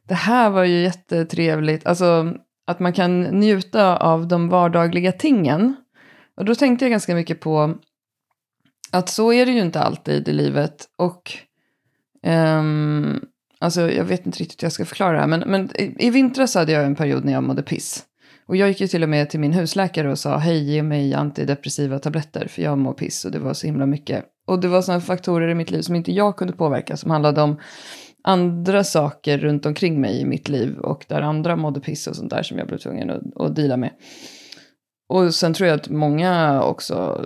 det 0.08 0.14
här 0.14 0.50
var 0.50 0.64
ju 0.64 0.82
jättetrevligt. 0.82 1.86
Alltså 1.86 2.34
att 2.68 2.80
man 2.80 2.94
kan 2.94 3.22
njuta 3.22 3.98
av 3.98 4.28
de 4.28 4.50
vardagliga 4.50 5.12
tingen. 5.12 5.76
Och 6.38 6.46
då 6.46 6.56
tänkte 6.56 6.86
jag 6.86 6.92
ganska 6.92 7.16
mycket 7.16 7.40
på 7.40 7.76
att 8.92 9.10
så 9.10 9.34
är 9.34 9.46
det 9.46 9.52
ju 9.52 9.62
inte 9.62 9.80
alltid 9.80 10.28
i 10.28 10.34
livet. 10.34 10.86
Och 10.98 11.32
um, 12.26 13.26
alltså 13.60 13.92
jag 13.92 14.04
vet 14.04 14.26
inte 14.26 14.40
riktigt 14.40 14.64
hur 14.64 14.66
jag 14.66 14.74
ska 14.74 14.86
förklara 14.86 15.12
det 15.12 15.20
här. 15.20 15.28
Men, 15.28 15.44
men 15.48 15.70
i, 15.76 15.96
i 16.00 16.10
vintras 16.10 16.56
hade 16.56 16.72
jag 16.72 16.86
en 16.86 16.96
period 16.96 17.26
när 17.26 17.34
jag 17.34 17.44
mådde 17.44 17.64
piss. 17.64 18.06
Och 18.46 18.56
jag 18.56 18.70
gick 18.70 18.82
ju 18.82 18.88
till 18.88 19.04
och 19.04 19.10
med 19.10 19.30
till 19.30 19.40
min 19.40 19.54
husläkare 19.54 20.12
och 20.12 20.20
sa 20.20 20.38
hej 20.38 20.64
ge 20.64 20.84
mig 20.84 21.14
antidepressiva 21.14 22.00
tabletter 22.00 22.48
för 22.48 22.62
jag 22.62 22.78
mår 22.78 22.94
piss 22.94 23.26
och 23.26 23.32
det 23.32 23.40
var 23.40 23.54
så 23.54 23.68
himla 23.68 23.86
mycket. 23.86 24.26
Och 24.48 24.60
det 24.60 24.68
var 24.68 24.82
sådana 24.82 25.02
faktorer 25.02 25.50
i 25.50 25.56
mitt 25.56 25.72
liv 25.72 25.82
som 25.82 25.96
inte 25.96 26.12
jag 26.12 26.38
kunde 26.38 26.54
påverka 26.54 26.98
som 26.98 27.12
handlade 27.12 27.42
om 27.42 27.60
andra 28.24 28.84
saker 28.84 29.38
runt 29.38 29.66
omkring 29.66 30.02
mig 30.02 30.22
i 30.22 30.26
mitt 30.26 30.50
liv 30.50 30.78
och 30.78 31.06
där 31.08 31.22
andra 31.22 31.56
mådde 31.56 31.80
piss 31.80 32.08
och 32.08 32.16
sånt 32.16 32.30
där 32.30 32.44
som 32.44 32.58
jag 32.58 32.68
blev 32.68 32.78
tvungen 32.78 33.10
att, 33.10 33.42
att 33.42 33.56
deala 33.56 33.78
med. 33.78 33.92
Och 35.12 35.36
sen 35.36 35.54
tror 35.54 35.70
jag 35.70 35.76
att 35.76 35.90
många 35.90 36.62
också, 36.64 37.26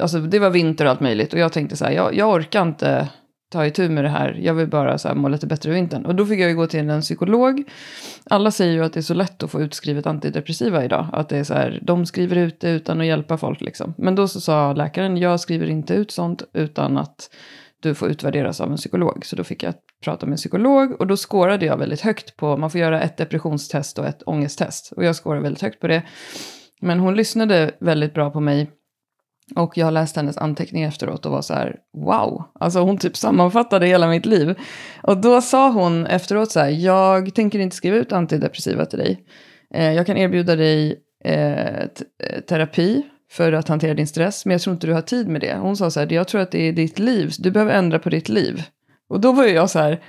alltså 0.00 0.18
det 0.20 0.38
var 0.38 0.50
vinter 0.50 0.84
och 0.84 0.90
allt 0.90 1.00
möjligt 1.00 1.32
och 1.32 1.38
jag 1.38 1.52
tänkte 1.52 1.76
så 1.76 1.84
här, 1.84 1.92
jag, 1.92 2.14
jag 2.14 2.30
orkar 2.30 2.62
inte 2.62 3.08
ta 3.52 3.66
itu 3.66 3.88
med 3.88 4.04
det 4.04 4.08
här, 4.08 4.38
jag 4.42 4.54
vill 4.54 4.68
bara 4.68 4.98
så 4.98 5.08
här 5.08 5.14
må 5.14 5.28
lite 5.28 5.46
bättre 5.46 5.70
i 5.70 5.74
vintern. 5.74 6.06
Och 6.06 6.14
då 6.14 6.26
fick 6.26 6.40
jag 6.40 6.48
ju 6.48 6.56
gå 6.56 6.66
till 6.66 6.90
en 6.90 7.00
psykolog. 7.00 7.64
Alla 8.24 8.50
säger 8.50 8.72
ju 8.72 8.84
att 8.84 8.92
det 8.92 9.00
är 9.00 9.02
så 9.02 9.14
lätt 9.14 9.42
att 9.42 9.50
få 9.50 9.60
utskrivet 9.60 10.06
antidepressiva 10.06 10.84
idag. 10.84 11.06
Att 11.12 11.28
det 11.28 11.38
är 11.38 11.44
så 11.44 11.54
här, 11.54 11.80
de 11.82 12.06
skriver 12.06 12.36
ut 12.36 12.60
det 12.60 12.70
utan 12.70 13.00
att 13.00 13.06
hjälpa 13.06 13.36
folk 13.36 13.60
liksom. 13.60 13.94
Men 13.98 14.14
då 14.14 14.28
så 14.28 14.40
sa 14.40 14.72
läkaren, 14.72 15.16
jag 15.16 15.40
skriver 15.40 15.66
inte 15.66 15.94
ut 15.94 16.10
sånt 16.10 16.42
utan 16.52 16.98
att 16.98 17.30
du 17.82 17.94
får 17.94 18.08
utvärderas 18.08 18.60
av 18.60 18.70
en 18.70 18.76
psykolog. 18.76 19.26
Så 19.26 19.36
då 19.36 19.44
fick 19.44 19.62
jag 19.62 19.74
prata 20.04 20.26
med 20.26 20.32
en 20.32 20.36
psykolog 20.36 21.00
och 21.00 21.06
då 21.06 21.16
skårade 21.16 21.66
jag 21.66 21.76
väldigt 21.76 22.00
högt 22.00 22.36
på, 22.36 22.56
man 22.56 22.70
får 22.70 22.80
göra 22.80 23.00
ett 23.00 23.16
depressionstest 23.16 23.98
och 23.98 24.06
ett 24.06 24.22
ångesttest. 24.26 24.92
Och 24.96 25.04
jag 25.04 25.16
skårade 25.16 25.42
väldigt 25.42 25.62
högt 25.62 25.80
på 25.80 25.86
det. 25.86 26.02
Men 26.82 27.00
hon 27.00 27.14
lyssnade 27.14 27.70
väldigt 27.80 28.14
bra 28.14 28.30
på 28.30 28.40
mig. 28.40 28.70
Och 29.56 29.78
jag 29.78 29.92
läste 29.92 30.20
hennes 30.20 30.36
anteckningar 30.36 30.88
efteråt 30.88 31.26
och 31.26 31.32
var 31.32 31.42
så 31.42 31.54
här, 31.54 31.76
wow. 31.96 32.44
Alltså 32.54 32.80
hon 32.80 32.98
typ 32.98 33.16
sammanfattade 33.16 33.86
hela 33.86 34.08
mitt 34.08 34.26
liv. 34.26 34.54
Och 35.02 35.20
då 35.20 35.40
sa 35.40 35.70
hon 35.70 36.06
efteråt 36.06 36.50
så 36.50 36.60
här, 36.60 36.68
jag 36.68 37.34
tänker 37.34 37.58
inte 37.58 37.76
skriva 37.76 37.96
ut 37.96 38.12
antidepressiva 38.12 38.86
till 38.86 38.98
dig. 38.98 39.24
Eh, 39.74 39.92
jag 39.92 40.06
kan 40.06 40.16
erbjuda 40.16 40.56
dig 40.56 41.00
eh, 41.24 41.78
eh 41.78 41.88
terapi 42.48 43.02
för 43.30 43.52
att 43.52 43.68
hantera 43.68 43.94
din 43.94 44.06
stress. 44.06 44.46
Men 44.46 44.52
jag 44.52 44.60
tror 44.60 44.74
inte 44.74 44.86
du 44.86 44.92
har 44.92 45.02
tid 45.02 45.28
med 45.28 45.40
det. 45.40 45.56
Hon 45.56 45.76
sa 45.76 45.90
så 45.90 46.00
här, 46.00 46.12
jag 46.12 46.28
tror 46.28 46.40
att 46.40 46.50
det 46.50 46.68
är 46.68 46.72
ditt 46.72 46.98
liv. 46.98 47.32
Du 47.38 47.50
behöver 47.50 47.72
ändra 47.72 47.98
på 47.98 48.10
ditt 48.10 48.28
liv. 48.28 48.62
Och 49.08 49.20
då 49.20 49.32
var 49.32 49.44
jag 49.44 49.70
så 49.70 49.78
här, 49.78 50.00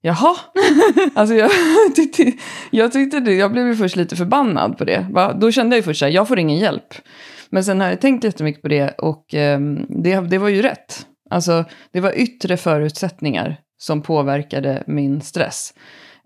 jaha. 0.00 0.36
alltså 1.14 1.34
jag 1.34 1.50
tyckte, 1.94 2.32
jag 2.70 2.92
tyckte 2.92 3.20
det, 3.20 3.34
jag 3.34 3.52
blev 3.52 3.66
ju 3.66 3.76
först 3.76 3.96
lite 3.96 4.16
förbannad 4.16 4.78
på 4.78 4.84
det. 4.84 5.06
Va? 5.10 5.32
Då 5.32 5.52
kände 5.52 5.76
jag 5.76 5.78
ju 5.78 5.82
först 5.82 6.02
här, 6.02 6.08
jag 6.08 6.28
får 6.28 6.38
ingen 6.38 6.58
hjälp. 6.58 6.94
Men 7.50 7.64
sen 7.64 7.80
har 7.80 7.88
jag 7.88 8.00
tänkt 8.00 8.24
jättemycket 8.24 8.62
på 8.62 8.68
det 8.68 8.90
och 8.90 9.34
eh, 9.34 9.60
det, 9.88 10.20
det 10.20 10.38
var 10.38 10.48
ju 10.48 10.62
rätt. 10.62 11.06
Alltså 11.30 11.64
det 11.92 12.00
var 12.00 12.18
yttre 12.18 12.56
förutsättningar 12.56 13.56
som 13.78 14.02
påverkade 14.02 14.82
min 14.86 15.20
stress. 15.20 15.74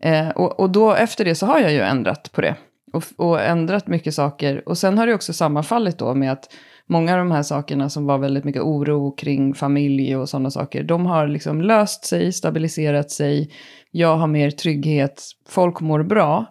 Eh, 0.02 0.28
och, 0.28 0.60
och 0.60 0.70
då 0.70 0.94
efter 0.94 1.24
det 1.24 1.34
så 1.34 1.46
har 1.46 1.60
jag 1.60 1.72
ju 1.72 1.80
ändrat 1.80 2.32
på 2.32 2.40
det 2.40 2.56
och, 2.92 3.04
och 3.16 3.40
ändrat 3.40 3.86
mycket 3.86 4.14
saker. 4.14 4.68
Och 4.68 4.78
sen 4.78 4.98
har 4.98 5.06
det 5.06 5.14
också 5.14 5.32
sammanfallit 5.32 5.98
då 5.98 6.14
med 6.14 6.32
att 6.32 6.54
många 6.88 7.12
av 7.12 7.18
de 7.18 7.30
här 7.30 7.42
sakerna 7.42 7.88
som 7.88 8.06
var 8.06 8.18
väldigt 8.18 8.44
mycket 8.44 8.62
oro 8.62 9.10
kring 9.10 9.54
familj 9.54 10.16
och 10.16 10.28
sådana 10.28 10.50
saker, 10.50 10.82
de 10.82 11.06
har 11.06 11.26
liksom 11.26 11.60
löst 11.60 12.04
sig, 12.04 12.32
stabiliserat 12.32 13.10
sig. 13.10 13.50
Jag 13.90 14.16
har 14.16 14.26
mer 14.26 14.50
trygghet, 14.50 15.22
folk 15.48 15.80
mår 15.80 16.02
bra. 16.02 16.46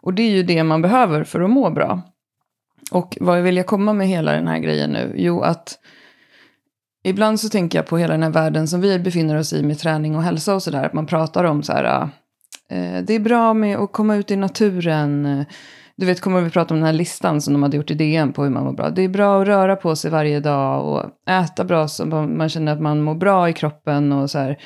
Och 0.00 0.14
det 0.14 0.22
är 0.22 0.30
ju 0.30 0.42
det 0.42 0.64
man 0.64 0.82
behöver 0.82 1.24
för 1.24 1.40
att 1.40 1.50
må 1.50 1.70
bra. 1.70 2.02
Och 2.92 3.18
vad 3.20 3.42
vill 3.42 3.56
jag 3.56 3.66
komma 3.66 3.92
med 3.92 4.08
hela 4.08 4.32
den 4.32 4.48
här 4.48 4.58
grejen 4.58 4.90
nu? 4.90 5.14
Jo, 5.16 5.40
att 5.40 5.78
ibland 7.04 7.40
så 7.40 7.48
tänker 7.48 7.78
jag 7.78 7.86
på 7.86 7.98
hela 7.98 8.12
den 8.12 8.22
här 8.22 8.30
världen 8.30 8.68
som 8.68 8.80
vi 8.80 8.98
befinner 8.98 9.36
oss 9.36 9.52
i 9.52 9.62
med 9.62 9.78
träning 9.78 10.16
och 10.16 10.22
hälsa 10.22 10.54
och 10.54 10.62
sådär. 10.62 10.84
Att 10.84 10.92
man 10.92 11.06
pratar 11.06 11.44
om 11.44 11.62
så 11.62 11.72
här, 11.72 12.08
eh, 12.70 13.04
det 13.04 13.14
är 13.14 13.20
bra 13.20 13.54
med 13.54 13.78
att 13.78 13.92
komma 13.92 14.16
ut 14.16 14.30
i 14.30 14.36
naturen. 14.36 15.44
Du 15.98 16.06
vet, 16.06 16.20
kommer 16.20 16.40
vi 16.40 16.50
prata 16.50 16.74
om 16.74 16.80
den 16.80 16.86
här 16.86 16.92
listan 16.92 17.40
som 17.40 17.52
de 17.52 17.62
hade 17.62 17.76
gjort 17.76 17.90
i 17.90 17.94
DN 17.94 18.32
på 18.32 18.42
hur 18.42 18.50
man 18.50 18.64
mår 18.64 18.72
bra. 18.72 18.90
Det 18.90 19.02
är 19.02 19.08
bra 19.08 19.40
att 19.40 19.48
röra 19.48 19.76
på 19.76 19.96
sig 19.96 20.10
varje 20.10 20.40
dag 20.40 20.86
och 20.86 21.30
äta 21.30 21.64
bra 21.64 21.88
så 21.88 22.06
man 22.06 22.48
känner 22.48 22.72
att 22.72 22.80
man 22.80 23.02
mår 23.02 23.14
bra 23.14 23.48
i 23.48 23.52
kroppen 23.52 24.12
och 24.12 24.30
så 24.30 24.38
här. 24.38 24.58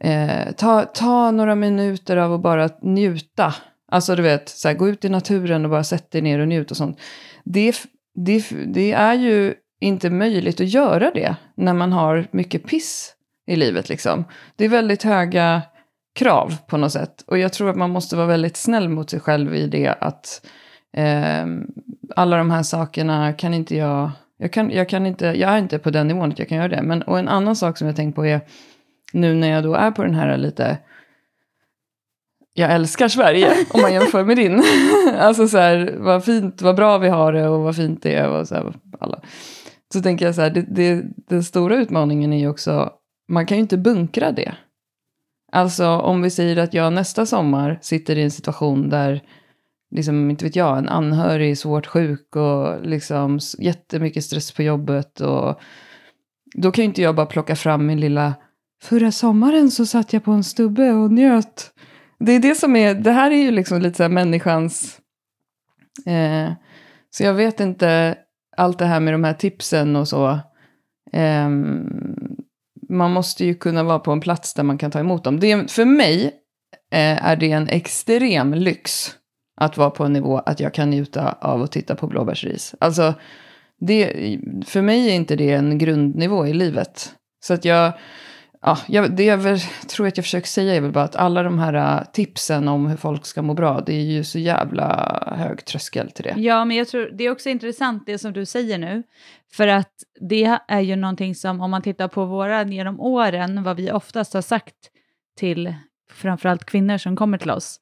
Eh, 0.00 0.52
ta, 0.52 0.82
ta 0.82 1.30
några 1.30 1.54
minuter 1.54 2.16
av 2.16 2.32
att 2.32 2.42
bara 2.42 2.70
njuta. 2.82 3.54
Alltså 3.92 4.16
du 4.16 4.22
vet, 4.22 4.48
så 4.48 4.68
här, 4.68 4.74
gå 4.74 4.88
ut 4.88 5.04
i 5.04 5.08
naturen 5.08 5.64
och 5.64 5.70
bara 5.70 5.84
sätta 5.84 6.08
dig 6.10 6.22
ner 6.22 6.38
och 6.38 6.48
njut 6.48 6.70
och 6.70 6.76
sånt. 6.76 7.00
Det, 7.44 7.74
det, 8.14 8.44
det 8.66 8.92
är 8.92 9.14
ju 9.14 9.54
inte 9.80 10.10
möjligt 10.10 10.60
att 10.60 10.68
göra 10.68 11.10
det 11.10 11.36
när 11.56 11.74
man 11.74 11.92
har 11.92 12.26
mycket 12.30 12.66
piss 12.66 13.12
i 13.46 13.56
livet 13.56 13.88
liksom. 13.88 14.24
Det 14.56 14.64
är 14.64 14.68
väldigt 14.68 15.02
höga 15.02 15.62
krav 16.16 16.56
på 16.66 16.76
något 16.76 16.92
sätt. 16.92 17.24
Och 17.26 17.38
jag 17.38 17.52
tror 17.52 17.70
att 17.70 17.76
man 17.76 17.90
måste 17.90 18.16
vara 18.16 18.26
väldigt 18.26 18.56
snäll 18.56 18.88
mot 18.88 19.10
sig 19.10 19.20
själv 19.20 19.54
i 19.54 19.66
det 19.66 19.88
att 20.00 20.46
eh, 20.96 21.46
alla 22.16 22.36
de 22.36 22.50
här 22.50 22.62
sakerna 22.62 23.32
kan 23.32 23.54
inte 23.54 23.76
jag, 23.76 24.10
jag, 24.38 24.52
kan, 24.52 24.70
jag 24.70 24.88
kan 24.88 25.06
inte, 25.06 25.26
jag 25.26 25.50
är 25.50 25.58
inte 25.58 25.78
på 25.78 25.90
den 25.90 26.08
nivån 26.08 26.32
att 26.32 26.38
jag 26.38 26.48
kan 26.48 26.58
göra 26.58 26.68
det. 26.68 26.82
Men, 26.82 27.02
och 27.02 27.18
en 27.18 27.28
annan 27.28 27.56
sak 27.56 27.78
som 27.78 27.86
jag 27.86 27.96
tänkt 27.96 28.16
på 28.16 28.26
är, 28.26 28.40
nu 29.12 29.34
när 29.34 29.48
jag 29.48 29.64
då 29.64 29.74
är 29.74 29.90
på 29.90 30.02
den 30.02 30.14
här 30.14 30.36
lite, 30.36 30.78
jag 32.52 32.72
älskar 32.72 33.08
Sverige 33.08 33.52
om 33.70 33.80
man 33.80 33.92
jämför 33.92 34.24
med 34.24 34.36
din. 34.36 34.62
alltså 35.18 35.48
så 35.48 35.58
här, 35.58 35.94
vad 35.98 36.24
fint, 36.24 36.62
vad 36.62 36.76
bra 36.76 36.98
vi 36.98 37.08
har 37.08 37.32
det 37.32 37.48
och 37.48 37.62
vad 37.62 37.76
fint 37.76 38.02
det 38.02 38.14
är. 38.14 38.28
Och 38.28 38.48
så, 38.48 38.54
här, 38.54 38.72
alla. 39.00 39.20
så 39.92 40.02
tänker 40.02 40.26
jag 40.26 40.34
så 40.34 40.40
här, 40.40 40.50
det, 40.50 40.64
det, 40.68 41.04
den 41.28 41.44
stora 41.44 41.76
utmaningen 41.76 42.32
är 42.32 42.38
ju 42.38 42.48
också, 42.48 42.90
man 43.28 43.46
kan 43.46 43.56
ju 43.56 43.62
inte 43.62 43.78
bunkra 43.78 44.32
det. 44.32 44.54
Alltså 45.56 45.88
om 45.88 46.22
vi 46.22 46.30
säger 46.30 46.56
att 46.56 46.74
jag 46.74 46.92
nästa 46.92 47.26
sommar 47.26 47.78
sitter 47.82 48.18
i 48.18 48.22
en 48.22 48.30
situation 48.30 48.88
där, 48.88 49.22
liksom, 49.90 50.30
inte 50.30 50.44
vet 50.44 50.56
jag, 50.56 50.78
en 50.78 50.88
anhörig 50.88 51.50
är 51.50 51.54
svårt 51.54 51.86
sjuk 51.86 52.36
och 52.36 52.86
liksom 52.86 53.38
jättemycket 53.58 54.24
stress 54.24 54.52
på 54.52 54.62
jobbet. 54.62 55.20
Och 55.20 55.60
då 56.54 56.70
kan 56.70 56.82
ju 56.82 56.88
inte 56.88 57.02
jag 57.02 57.14
bara 57.14 57.26
plocka 57.26 57.56
fram 57.56 57.86
min 57.86 58.00
lilla, 58.00 58.34
förra 58.82 59.12
sommaren 59.12 59.70
så 59.70 59.86
satt 59.86 60.12
jag 60.12 60.24
på 60.24 60.32
en 60.32 60.44
stubbe 60.44 60.92
och 60.92 61.12
njöt. 61.12 61.72
Det 62.18 62.32
är 62.32 62.40
det 62.40 62.54
som 62.54 62.76
är, 62.76 62.94
det 62.94 63.12
här 63.12 63.30
är 63.30 63.42
ju 63.42 63.50
liksom 63.50 63.82
lite 63.82 63.96
så 63.96 64.02
här 64.02 64.10
människans, 64.10 65.00
eh, 66.06 66.52
så 67.10 67.22
jag 67.22 67.34
vet 67.34 67.60
inte, 67.60 68.18
allt 68.56 68.78
det 68.78 68.86
här 68.86 69.00
med 69.00 69.14
de 69.14 69.24
här 69.24 69.34
tipsen 69.34 69.96
och 69.96 70.08
så. 70.08 70.28
Eh, 71.12 71.48
man 72.88 73.12
måste 73.12 73.44
ju 73.44 73.54
kunna 73.54 73.82
vara 73.82 73.98
på 73.98 74.12
en 74.12 74.20
plats 74.20 74.54
där 74.54 74.62
man 74.62 74.78
kan 74.78 74.90
ta 74.90 74.98
emot 74.98 75.24
dem. 75.24 75.40
Det, 75.40 75.70
för 75.70 75.84
mig 75.84 76.24
eh, 76.92 77.26
är 77.26 77.36
det 77.36 77.52
en 77.52 77.68
extrem 77.68 78.54
lyx 78.54 79.16
att 79.60 79.76
vara 79.76 79.90
på 79.90 80.04
en 80.04 80.12
nivå 80.12 80.38
att 80.38 80.60
jag 80.60 80.74
kan 80.74 80.90
njuta 80.90 81.32
av 81.32 81.62
att 81.62 81.72
titta 81.72 81.94
på 81.94 82.06
blåbärsris. 82.06 82.74
Alltså, 82.80 83.14
det, 83.80 84.12
för 84.66 84.82
mig 84.82 85.10
är 85.10 85.14
inte 85.14 85.36
det 85.36 85.52
en 85.52 85.78
grundnivå 85.78 86.46
i 86.46 86.52
livet. 86.52 87.12
Så 87.44 87.54
att 87.54 87.64
jag, 87.64 87.92
ja, 88.66 88.78
jag, 88.88 89.16
det 89.16 89.24
jag 89.24 89.38
väl, 89.38 89.58
tror 89.88 90.06
att 90.06 90.16
jag 90.16 90.24
försöker 90.24 90.48
säga 90.48 90.74
är 90.74 90.80
väl 90.80 90.92
bara 90.92 91.04
att 91.04 91.16
alla 91.16 91.42
de 91.42 91.58
här 91.58 91.74
äh, 91.74 92.04
tipsen 92.12 92.68
om 92.68 92.86
hur 92.86 92.96
folk 92.96 93.26
ska 93.26 93.42
må 93.42 93.54
bra, 93.54 93.80
det 93.80 93.92
är 93.92 94.04
ju 94.04 94.24
så 94.24 94.38
jävla 94.38 95.18
hög 95.36 95.64
tröskel 95.64 96.10
till 96.10 96.24
det. 96.24 96.34
Ja, 96.36 96.64
men 96.64 96.76
jag 96.76 96.88
tror 96.88 97.10
det 97.12 97.24
är 97.24 97.30
också 97.30 97.48
intressant 97.48 98.06
det 98.06 98.18
som 98.18 98.32
du 98.32 98.46
säger 98.46 98.78
nu, 98.78 99.02
för 99.52 99.68
att 99.68 99.92
det 100.20 100.58
är 100.68 100.80
ju 100.80 100.96
någonting 100.96 101.34
som 101.34 101.60
om 101.60 101.70
man 101.70 101.82
tittar 101.82 102.08
på 102.08 102.24
våra 102.24 102.62
genom 102.62 103.00
åren, 103.00 103.62
vad 103.62 103.76
vi 103.76 103.90
oftast 103.90 104.34
har 104.34 104.42
sagt 104.42 104.76
till 105.38 105.74
framförallt 106.12 106.64
kvinnor 106.64 106.98
som 106.98 107.16
kommer 107.16 107.38
till 107.38 107.50
oss, 107.50 107.80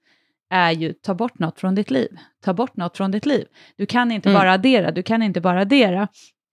är 0.50 0.70
ju 0.70 0.92
ta 0.92 1.14
bort 1.14 1.38
något 1.38 1.60
från 1.60 1.74
ditt 1.74 1.90
liv. 1.90 2.08
Ta 2.44 2.54
bort 2.54 2.76
något 2.76 2.96
från 2.96 3.10
ditt 3.10 3.26
liv. 3.26 3.46
Du 3.76 3.86
kan 3.86 4.12
inte 4.12 4.28
mm. 4.28 4.40
bara 4.40 4.52
addera, 4.52 4.90
du 4.90 5.02
kan 5.02 5.22
inte 5.22 5.40
bara 5.40 5.60
addera. 5.60 6.08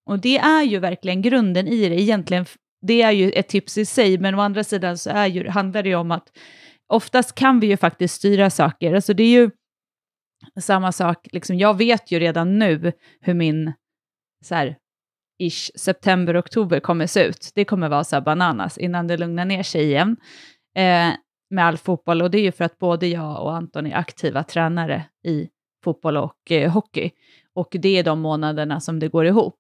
Och 0.06 0.20
det 0.20 0.38
är 0.38 0.64
ju 0.64 0.80
verkligen 0.80 1.22
grunden 1.22 1.68
i 1.68 1.90
det 1.90 2.02
egentligen 2.02 2.46
det 2.82 3.02
är 3.02 3.12
ju 3.12 3.32
ett 3.32 3.48
tips 3.48 3.78
i 3.78 3.86
sig, 3.86 4.18
men 4.18 4.36
å 4.36 4.40
andra 4.40 4.64
sidan 4.64 4.98
så 4.98 5.10
är 5.10 5.28
ju, 5.28 5.48
handlar 5.48 5.84
det 5.84 5.90
ju 5.90 5.96
om 5.96 6.12
att 6.12 6.32
oftast 6.88 7.36
kan 7.36 7.60
vi 7.60 7.68
ju 7.68 7.78
faktiskt 7.78 8.16
styra 8.16 8.50
saker. 8.50 8.94
Alltså 8.94 9.14
det 9.14 9.24
är 9.24 9.42
ju 9.42 9.52
samma 10.60 10.92
sak, 10.92 11.28
liksom, 11.32 11.58
jag 11.58 11.78
vet 11.78 12.12
ju 12.12 12.20
redan 12.20 12.60
nu 12.60 12.92
hur 13.22 13.34
min 13.34 13.74
så 14.44 14.56
här, 14.56 14.78
ish, 15.40 15.72
september, 15.76 16.40
oktober 16.40 16.80
kommer 16.80 17.08
se 17.08 17.24
ut. 17.24 17.52
Det 17.56 17.66
kommer 17.66 17.90
vara 17.90 18.04
så 18.04 18.16
här 18.16 18.22
bananas 18.22 18.78
innan 18.78 19.08
det 19.08 19.18
lugnar 19.18 19.46
ner 19.46 19.64
sig 19.64 19.84
igen 19.84 20.18
eh, 20.76 21.10
med 21.50 21.66
all 21.66 21.78
fotboll. 21.78 22.22
Och 22.22 22.32
det 22.32 22.38
är 22.38 22.44
ju 22.44 22.52
för 22.52 22.66
att 22.66 22.78
både 22.78 23.08
jag 23.08 23.44
och 23.44 23.56
Anton 23.56 23.88
är 23.88 23.96
aktiva 23.96 24.44
tränare 24.44 25.04
i 25.26 25.50
fotboll 25.84 26.18
och 26.18 26.52
eh, 26.52 26.72
hockey. 26.72 27.12
Och 27.54 27.76
det 27.80 27.98
är 27.98 28.04
de 28.04 28.20
månaderna 28.20 28.80
som 28.80 29.00
det 29.00 29.08
går 29.08 29.26
ihop. 29.26 29.60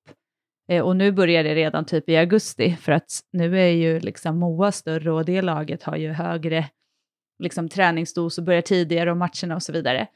Eh, 0.71 0.81
och 0.81 0.95
nu 0.95 1.11
börjar 1.11 1.43
det 1.43 1.55
redan 1.55 1.85
typ 1.85 2.09
i 2.09 2.17
augusti, 2.17 2.77
för 2.81 2.91
att 2.91 3.19
nu 3.31 3.59
är 3.59 3.71
ju 3.71 3.99
liksom 3.99 4.39
Moa 4.39 4.71
större 4.71 5.11
och 5.11 5.25
det 5.25 5.41
laget 5.41 5.83
har 5.83 5.95
ju 5.95 6.11
högre 6.11 6.65
liksom, 7.39 7.69
träningsdos 7.69 8.37
och 8.37 8.43
börjar 8.43 8.61
tidigare 8.61 9.11
och 9.11 9.17
matcherna 9.17 9.55
och 9.55 9.63
så 9.63 9.71
vidare. 9.71 10.07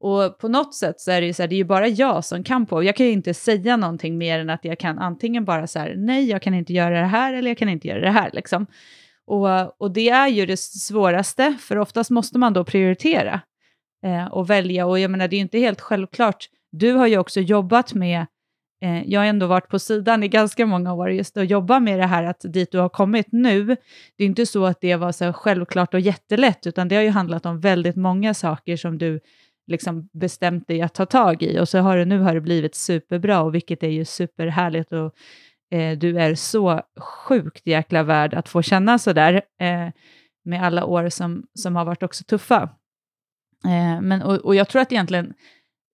Och 0.00 0.38
på 0.38 0.48
något 0.48 0.74
sätt 0.74 1.00
så 1.00 1.10
är 1.10 1.20
det 1.20 1.26
ju 1.26 1.32
så 1.32 1.42
här, 1.42 1.48
det 1.48 1.54
är 1.54 1.56
ju 1.56 1.64
bara 1.64 1.88
jag 1.88 2.24
som 2.24 2.44
kan 2.44 2.66
på. 2.66 2.82
Jag 2.82 2.96
kan 2.96 3.06
ju 3.06 3.12
inte 3.12 3.34
säga 3.34 3.76
någonting 3.76 4.18
mer 4.18 4.38
än 4.38 4.50
att 4.50 4.64
jag 4.64 4.78
kan 4.78 4.98
antingen 4.98 5.44
bara 5.44 5.66
så 5.66 5.78
här, 5.78 5.94
nej, 5.96 6.30
jag 6.30 6.42
kan 6.42 6.54
inte 6.54 6.72
göra 6.72 7.00
det 7.00 7.06
här 7.06 7.34
eller 7.34 7.50
jag 7.50 7.58
kan 7.58 7.68
inte 7.68 7.88
göra 7.88 8.00
det 8.00 8.10
här 8.10 8.30
liksom. 8.32 8.66
Och, 9.26 9.80
och 9.82 9.90
det 9.90 10.08
är 10.08 10.28
ju 10.28 10.46
det 10.46 10.58
svåraste, 10.60 11.56
för 11.60 11.78
oftast 11.78 12.10
måste 12.10 12.38
man 12.38 12.52
då 12.52 12.64
prioritera 12.64 13.40
eh, 14.04 14.26
och 14.26 14.50
välja. 14.50 14.86
Och 14.86 14.98
jag 14.98 15.10
menar, 15.10 15.28
det 15.28 15.36
är 15.36 15.38
ju 15.38 15.42
inte 15.42 15.58
helt 15.58 15.80
självklart. 15.80 16.48
Du 16.72 16.92
har 16.92 17.06
ju 17.06 17.18
också 17.18 17.40
jobbat 17.40 17.94
med 17.94 18.26
eh, 18.80 19.02
jag 19.10 19.20
har 19.20 19.26
ändå 19.26 19.46
varit 19.46 19.68
på 19.68 19.78
sidan 19.78 20.22
i 20.22 20.28
ganska 20.28 20.66
många 20.66 20.92
år 20.92 21.10
just 21.10 21.36
att 21.36 21.50
jobba 21.50 21.80
med 21.80 21.98
det 21.98 22.06
här 22.06 22.24
att 22.24 22.40
dit 22.44 22.72
du 22.72 22.78
har 22.78 22.88
kommit 22.88 23.26
nu, 23.32 23.64
det 24.16 24.24
är 24.24 24.26
inte 24.26 24.46
så 24.46 24.66
att 24.66 24.80
det 24.80 24.96
var 24.96 25.12
så 25.12 25.32
självklart 25.32 25.94
och 25.94 26.00
jättelätt, 26.00 26.66
utan 26.66 26.88
det 26.88 26.96
har 26.96 27.02
ju 27.02 27.10
handlat 27.10 27.46
om 27.46 27.60
väldigt 27.60 27.96
många 27.96 28.34
saker 28.34 28.76
som 28.76 28.98
du 28.98 29.20
liksom 29.66 30.08
bestämt 30.12 30.68
dig 30.68 30.82
att 30.82 30.94
ta 30.94 31.06
tag 31.06 31.42
i 31.42 31.58
och 31.58 31.68
så 31.68 31.78
har 31.78 31.96
det 31.96 32.04
nu 32.04 32.18
har 32.18 32.34
det 32.34 32.40
blivit 32.40 32.74
superbra 32.74 33.40
och 33.40 33.54
vilket 33.54 33.82
är 33.82 33.88
ju 33.88 34.04
superhärligt 34.04 34.92
och 34.92 35.14
eh, 35.70 35.98
du 35.98 36.18
är 36.18 36.34
så 36.34 36.82
sjukt 37.00 37.66
jäkla 37.66 38.02
värd 38.02 38.34
att 38.34 38.48
få 38.48 38.62
känna 38.62 38.98
sådär 38.98 39.42
eh, 39.60 39.88
med 40.44 40.62
alla 40.62 40.84
år 40.84 41.08
som, 41.08 41.46
som 41.54 41.76
har 41.76 41.84
varit 41.84 42.02
också 42.02 42.24
tuffa. 42.24 42.62
Eh, 43.64 44.00
men, 44.00 44.22
och, 44.22 44.36
och 44.36 44.54
jag 44.54 44.68
tror 44.68 44.82
att 44.82 44.92
egentligen 44.92 45.34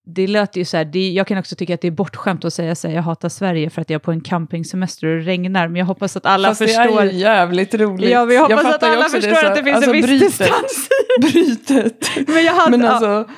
det 0.09 0.27
låter 0.27 0.59
ju 0.59 0.64
så 0.64 0.77
här, 0.77 0.85
det, 0.85 1.11
jag 1.11 1.27
kan 1.27 1.38
också 1.38 1.57
tycka 1.57 1.75
att 1.75 1.81
det 1.81 1.87
är 1.87 1.92
bortskämt 1.92 2.45
att 2.45 2.55
säga 2.55 2.75
så 2.75 2.88
här, 2.88 2.95
jag 2.95 3.03
hatar 3.03 3.29
Sverige 3.29 3.71
för 3.71 3.83
att 3.83 3.90
jag 3.90 3.95
är 3.95 4.05
på 4.05 4.12
en 4.12 4.21
campingsemester 4.21 5.07
och 5.07 5.16
det 5.16 5.23
regnar, 5.23 5.69
men 5.69 5.77
jag 5.77 5.87
hoppas 5.87 6.16
att 6.16 6.27
alla 6.27 6.49
Fast 6.49 6.62
förstår. 6.62 6.83
det 6.83 7.09
är 7.09 7.12
ju 7.12 7.19
jävligt 7.19 7.75
roligt. 7.75 8.11
Ja, 8.11 8.25
vi 8.25 8.37
hoppas 8.37 8.64
att 8.64 8.83
alla 8.83 9.05
förstår 9.05 9.31
det, 9.31 9.37
så, 9.37 9.47
att 9.47 9.55
det 9.55 9.64
finns 9.64 9.77
alltså, 9.77 9.90
en 9.90 9.97
viss 9.97 10.07
brytet, 10.07 10.29
distans. 10.29 10.88
brytet. 11.33 12.11
Men, 12.27 12.45
jag 12.45 12.53
hade, 12.53 12.71
men 12.71 12.87
alltså, 12.87 13.31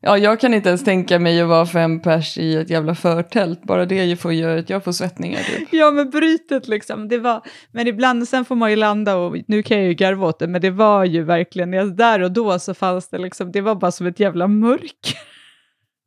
ja, 0.00 0.18
jag 0.18 0.40
kan 0.40 0.54
inte 0.54 0.68
ens 0.68 0.84
tänka 0.84 1.18
mig 1.18 1.40
att 1.40 1.48
vara 1.48 1.66
fem 1.66 2.02
pers 2.02 2.38
i 2.38 2.56
ett 2.56 2.70
jävla 2.70 2.94
förtält, 2.94 3.62
bara 3.62 3.84
det 3.86 4.16
får 4.16 4.32
göra 4.32 4.60
att 4.60 4.70
jag 4.70 4.84
får 4.84 4.92
svettningar. 4.92 5.40
Typ. 5.42 5.68
Ja, 5.72 5.90
men 5.90 6.10
brytet 6.10 6.68
liksom, 6.68 7.08
det 7.08 7.18
var, 7.18 7.42
men 7.72 7.86
ibland 7.86 8.28
sen 8.28 8.44
får 8.44 8.54
man 8.54 8.70
ju 8.70 8.76
landa 8.76 9.16
och 9.16 9.36
nu 9.46 9.62
kan 9.62 9.78
jag 9.78 9.86
ju 9.86 9.94
garva 9.94 10.26
åt 10.26 10.38
det, 10.38 10.48
men 10.48 10.60
det 10.60 10.70
var 10.70 11.04
ju 11.04 11.22
verkligen, 11.22 11.96
där 11.96 12.22
och 12.22 12.32
då 12.32 12.58
så 12.58 12.74
fanns 12.74 13.08
det 13.08 13.18
liksom, 13.18 13.52
det 13.52 13.60
var 13.60 13.74
bara 13.74 13.92
som 13.92 14.06
ett 14.06 14.20
jävla 14.20 14.48
mörker. 14.48 15.29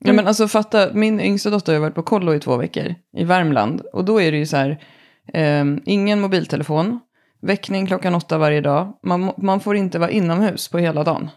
Ja 0.03 0.13
men 0.13 0.27
alltså 0.27 0.47
fatta, 0.47 0.93
min 0.93 1.19
yngsta 1.19 1.49
dotter 1.49 1.73
har 1.73 1.79
varit 1.79 1.95
på 1.95 2.03
kollo 2.03 2.33
i 2.33 2.39
två 2.39 2.57
veckor 2.57 2.95
i 3.17 3.23
Värmland. 3.23 3.81
Och 3.93 4.05
då 4.05 4.21
är 4.21 4.31
det 4.31 4.37
ju 4.37 4.45
så 4.45 4.57
här, 4.57 4.83
eh, 5.33 5.65
ingen 5.85 6.21
mobiltelefon, 6.21 6.99
väckning 7.41 7.87
klockan 7.87 8.15
åtta 8.15 8.37
varje 8.37 8.61
dag. 8.61 8.93
Man, 9.03 9.31
man 9.37 9.59
får 9.59 9.75
inte 9.75 9.99
vara 9.99 10.11
inomhus 10.11 10.67
på 10.67 10.77
hela 10.77 11.03
dagen. 11.03 11.29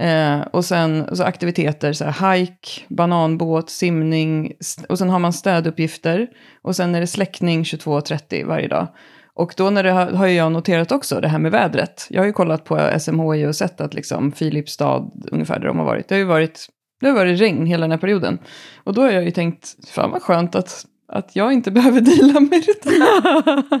Eh, 0.00 0.40
och 0.40 0.64
sen 0.64 1.16
så 1.16 1.24
aktiviteter, 1.24 1.92
så 1.92 2.04
här, 2.04 2.36
hike, 2.36 2.70
bananbåt, 2.88 3.70
simning. 3.70 4.52
Och 4.88 4.98
sen 4.98 5.10
har 5.10 5.18
man 5.18 5.32
städuppgifter. 5.32 6.28
Och 6.62 6.76
sen 6.76 6.94
är 6.94 7.00
det 7.00 7.06
släckning 7.06 7.62
22.30 7.62 8.46
varje 8.46 8.68
dag. 8.68 8.86
Och 9.34 9.54
då 9.56 9.70
när 9.70 9.82
det 9.82 9.90
har, 9.90 10.06
har 10.06 10.26
jag 10.26 10.52
noterat 10.52 10.92
också 10.92 11.20
det 11.20 11.28
här 11.28 11.38
med 11.38 11.52
vädret. 11.52 12.06
Jag 12.10 12.20
har 12.20 12.26
ju 12.26 12.32
kollat 12.32 12.64
på 12.64 12.90
SMHI 13.00 13.46
och 13.46 13.56
sett 13.56 13.80
att 13.80 13.94
liksom 13.94 14.32
Filipstad, 14.32 15.10
ungefär 15.30 15.58
där 15.58 15.66
de 15.66 15.78
har 15.78 15.84
varit. 15.84 16.08
Det 16.08 16.14
har 16.14 16.20
ju 16.20 16.24
varit 16.24 16.68
det 17.00 17.06
har 17.06 17.14
varit 17.14 17.40
regn 17.40 17.66
hela 17.66 17.80
den 17.80 17.90
här 17.90 17.98
perioden. 17.98 18.38
Och 18.84 18.94
då 18.94 19.02
har 19.02 19.10
jag 19.10 19.24
ju 19.24 19.30
tänkt, 19.30 19.88
fan 19.88 20.10
vad 20.10 20.22
skönt 20.22 20.54
att, 20.54 20.86
att 21.08 21.36
jag 21.36 21.52
inte 21.52 21.70
behöver 21.70 22.00
dela 22.00 22.40
med 22.40 22.64
det 22.82 23.80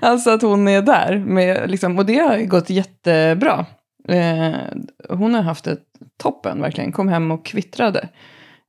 alltså 0.06 0.30
att 0.30 0.42
hon 0.42 0.68
är 0.68 0.82
där. 0.82 1.18
Med, 1.18 1.70
liksom, 1.70 1.98
och 1.98 2.06
det 2.06 2.18
har 2.18 2.38
gått 2.38 2.70
jättebra. 2.70 3.66
Eh, 4.08 4.54
hon 5.08 5.34
har 5.34 5.42
haft 5.42 5.66
ett 5.66 5.84
toppen 6.16 6.60
verkligen, 6.60 6.92
kom 6.92 7.08
hem 7.08 7.30
och 7.30 7.46
kvittrade. 7.46 8.08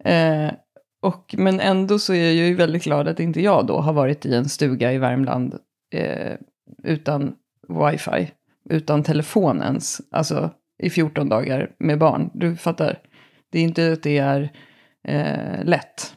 Eh, 0.03 0.51
och, 1.01 1.35
men 1.37 1.59
ändå 1.59 1.99
så 1.99 2.13
är 2.13 2.25
jag 2.25 2.47
ju 2.47 2.53
väldigt 2.53 2.83
glad 2.83 3.07
att 3.07 3.19
inte 3.19 3.41
jag 3.41 3.65
då 3.65 3.79
har 3.79 3.93
varit 3.93 4.25
i 4.25 4.35
en 4.35 4.49
stuga 4.49 4.93
i 4.93 4.97
Värmland 4.97 5.55
eh, 5.93 6.33
utan 6.83 7.35
wifi, 7.67 8.31
utan 8.69 9.03
telefonens. 9.03 10.01
Alltså 10.11 10.51
i 10.83 10.89
14 10.89 11.29
dagar 11.29 11.71
med 11.79 11.99
barn. 11.99 12.29
Du 12.33 12.55
fattar. 12.55 12.99
Det 13.51 13.59
är 13.59 13.63
inte 13.63 13.93
att 13.93 14.03
det 14.03 14.17
är 14.17 14.51
eh, 15.07 15.63
lätt. 15.63 16.13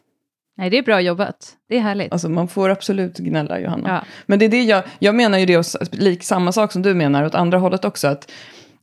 Nej, 0.57 0.71
det 0.71 0.79
är 0.79 0.83
bra 0.83 1.01
jobbat. 1.01 1.57
Det 1.69 1.77
är 1.77 1.81
härligt. 1.81 2.13
Alltså 2.13 2.29
man 2.29 2.49
får 2.49 2.69
absolut 2.69 3.19
gnälla, 3.19 3.61
Johanna. 3.61 3.89
Ja. 3.89 4.05
Men 4.27 4.39
det 4.39 4.45
är 4.45 4.49
det 4.49 4.63
jag, 4.63 4.85
jag 4.99 5.15
menar 5.15 5.39
ju 5.39 5.47
det, 5.47 5.93
lik 5.93 6.23
samma 6.23 6.53
sak 6.53 6.73
som 6.73 6.83
du 6.83 6.95
menar, 6.95 7.25
åt 7.25 7.35
andra 7.35 7.59
hållet 7.59 7.85
också. 7.85 8.09
Att, 8.09 8.33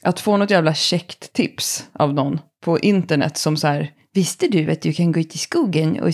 att 0.04 0.20
få 0.20 0.38
något 0.38 0.50
jävla 0.50 0.74
käckt 0.74 1.34
tips 1.34 1.90
av 1.94 2.13
någon 2.13 2.40
på 2.63 2.80
internet 2.80 3.38
som 3.38 3.58
så 3.58 3.68
här, 3.68 3.92
visste 4.13 4.48
du 4.48 4.72
att 4.72 4.82
du 4.82 4.94
kan 4.94 5.12
gå 5.12 5.20
ut 5.20 5.36
i 5.36 5.38
skogen 5.38 6.00
och, 6.00 6.10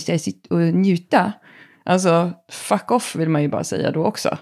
och 0.50 0.60
njuta? 0.60 1.32
Alltså, 1.84 2.32
fuck 2.50 2.90
off 2.90 3.16
vill 3.16 3.28
man 3.28 3.42
ju 3.42 3.48
bara 3.48 3.64
säga 3.64 3.90
då 3.90 4.04
också. 4.04 4.38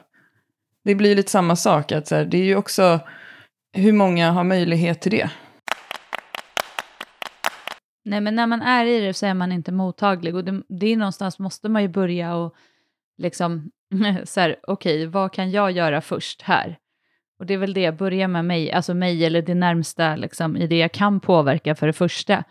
Det 0.85 0.95
blir 0.95 1.17
lite 1.17 1.31
samma 1.31 1.57
sak, 1.57 1.93
att 1.93 2.09
så 2.09 2.15
här, 2.15 2.25
det 2.25 2.39
är 2.39 2.45
ju 2.45 2.57
också 2.57 3.01
hur 3.73 3.93
många 3.93 4.31
har 4.31 4.45
möjlighet 4.45 5.01
till 5.01 5.11
det? 5.11 5.31
Nej, 8.05 8.21
men 8.21 8.35
när 8.35 8.47
man 8.47 8.63
är 8.63 8.87
i 8.87 9.01
det 9.01 9.15
så 9.15 9.27
är 9.27 9.35
man 9.35 9.53
inte 9.53 9.73
mottaglig 9.73 10.35
och 10.35 10.45
det, 10.45 10.63
det 10.69 10.87
är 10.87 10.97
någonstans 10.97 11.39
måste 11.39 11.69
man 11.69 11.83
ju 11.83 11.89
börja 11.89 12.35
och 12.35 12.55
liksom 13.19 13.71
så 14.25 14.41
här, 14.41 14.57
okej, 14.63 14.97
okay, 15.03 15.07
vad 15.07 15.33
kan 15.33 15.51
jag 15.51 15.71
göra 15.71 16.01
först 16.01 16.43
här? 16.43 16.79
Och 17.39 17.47
det 17.47 17.55
är 17.55 17.59
väl 17.59 17.75
det, 17.75 17.93
börja 17.93 18.29
med 18.29 18.45
mig, 18.45 18.73
alltså 18.73 18.95
mig 18.95 19.25
eller 19.25 19.43
det 19.43 19.55
närmsta 19.55 20.17
liksom, 20.17 20.57
i 20.57 20.67
det 20.67 20.79
jag 20.79 20.93
kan 20.93 21.21
påverka 21.21 21.75
för 21.75 21.87
det 21.87 21.93
första 21.93 22.45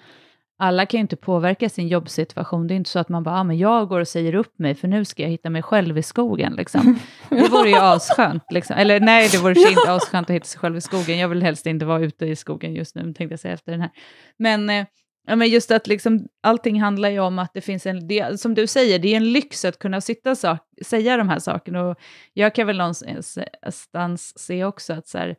alla 0.62 0.86
kan 0.86 0.98
ju 0.98 1.02
inte 1.02 1.16
påverka 1.16 1.70
sin 1.70 1.88
jobbsituation. 1.88 2.68
Det 2.68 2.74
är 2.74 2.76
inte 2.76 2.90
så 2.90 3.00
att 3.00 3.10
man 3.10 3.24
bara, 3.24 3.36
ah, 3.36 3.44
men 3.44 3.58
jag 3.58 3.88
går 3.88 4.00
och 4.00 4.08
säger 4.08 4.36
upp 4.36 4.60
mig 4.60 4.76
för 4.76 4.88
nu 4.88 5.06
ska 5.06 5.24
jag 5.24 5.30
hitta 5.30 5.50
mig 5.50 5.62
själv 5.62 5.98
i 5.98 6.04
skogen. 6.04 6.54
Liksom. 6.54 7.00
Det 7.30 7.48
vore 7.50 7.70
ju 7.70 7.76
asskönt. 7.76 8.44
Liksom. 8.50 8.76
Eller 8.76 9.00
nej, 9.00 9.30
det 9.32 9.38
vore 9.38 9.60
inte 9.70 9.92
asskönt 9.92 10.30
att 10.30 10.36
hitta 10.36 10.46
sig 10.46 10.60
själv 10.60 10.78
i 10.78 10.82
skogen. 10.82 11.18
Jag 11.18 11.30
vill 11.30 11.44
helst 11.44 11.66
inte 11.66 11.86
vara 11.86 12.00
ute 12.00 12.26
i 12.26 12.36
skogen 12.36 12.74
just 12.74 12.96
nu, 12.96 13.02
tänkte 13.02 13.24
jag 13.24 13.40
säga 13.40 13.54
efter 13.54 13.72
den 13.72 13.82
här. 13.82 13.92
Men, 14.38 14.70
eh, 14.70 14.86
ja, 15.28 15.36
men 15.36 15.50
just 15.50 15.72
att 15.72 15.88
liksom, 15.88 16.28
allting 16.44 16.82
handlar 16.82 17.10
ju 17.10 17.20
om 17.20 17.40
att 17.40 17.54
det 17.54 17.62
finns 17.62 17.86
en, 17.86 18.08
det, 18.08 18.40
som 18.40 18.56
du 18.56 18.68
säger, 18.68 19.00
det 19.00 19.14
är 19.14 19.18
en 19.18 19.32
lyx 19.32 19.66
att 19.66 19.80
kunna 19.80 20.02
sitta 20.02 20.32
och 20.32 20.38
säga 20.86 21.18
de 21.18 21.30
här 21.30 21.40
sakerna. 21.40 21.84
Och 21.84 21.98
jag 22.34 22.56
kan 22.56 22.68
väl 22.68 22.78
någonstans 22.78 24.40
se 24.40 24.66
också 24.66 24.94
att 24.94 25.08
så 25.08 25.18
här, 25.18 25.36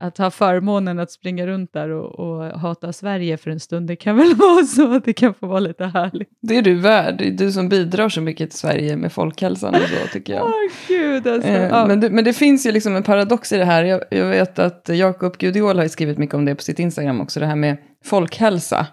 att 0.00 0.18
ha 0.18 0.30
förmånen 0.30 0.98
att 0.98 1.10
springa 1.10 1.46
runt 1.46 1.72
där 1.72 1.88
och, 1.88 2.18
och, 2.18 2.60
hata 2.60 2.92
Sverige 2.92 3.36
för 3.36 3.50
en 3.50 3.60
stund, 3.60 3.86
det 3.88 3.96
kan 3.96 4.16
väl 4.16 4.34
vara 4.38 4.64
så 4.64 4.94
att 4.94 5.04
det 5.04 5.12
kan 5.12 5.34
få 5.34 5.46
vara 5.46 5.60
lite 5.60 5.84
härligt. 5.84 6.28
Det 6.42 6.56
är 6.56 6.62
du 6.62 6.74
värd, 6.74 7.18
det 7.18 7.26
är 7.26 7.30
du 7.30 7.52
som 7.52 7.68
bidrar 7.68 8.08
så 8.08 8.20
mycket 8.20 8.50
till 8.50 8.58
Sverige 8.58 8.96
med 8.96 9.12
folkhälsan 9.12 9.74
och 9.74 9.80
så 9.80 10.12
tycker 10.12 10.32
jag. 10.32 10.42
oh, 10.46 10.52
Gud, 10.88 11.26
alltså, 11.26 11.48
eh, 11.48 11.86
men, 11.86 12.00
det, 12.00 12.10
men 12.10 12.24
det 12.24 12.32
finns 12.32 12.66
ju 12.66 12.72
liksom 12.72 12.96
en 12.96 13.02
paradox 13.02 13.52
i 13.52 13.56
det 13.56 13.64
här. 13.64 13.84
Jag, 13.84 14.02
jag 14.10 14.26
vet 14.26 14.58
att 14.58 14.88
Jakob 14.88 15.38
Gudiol 15.38 15.78
har 15.78 15.88
skrivit 15.88 16.18
mycket 16.18 16.34
om 16.34 16.44
det 16.44 16.54
på 16.54 16.62
sitt 16.62 16.78
Instagram 16.78 17.20
också, 17.20 17.40
det 17.40 17.46
här 17.46 17.56
med 17.56 17.76
folkhälsa 18.04 18.86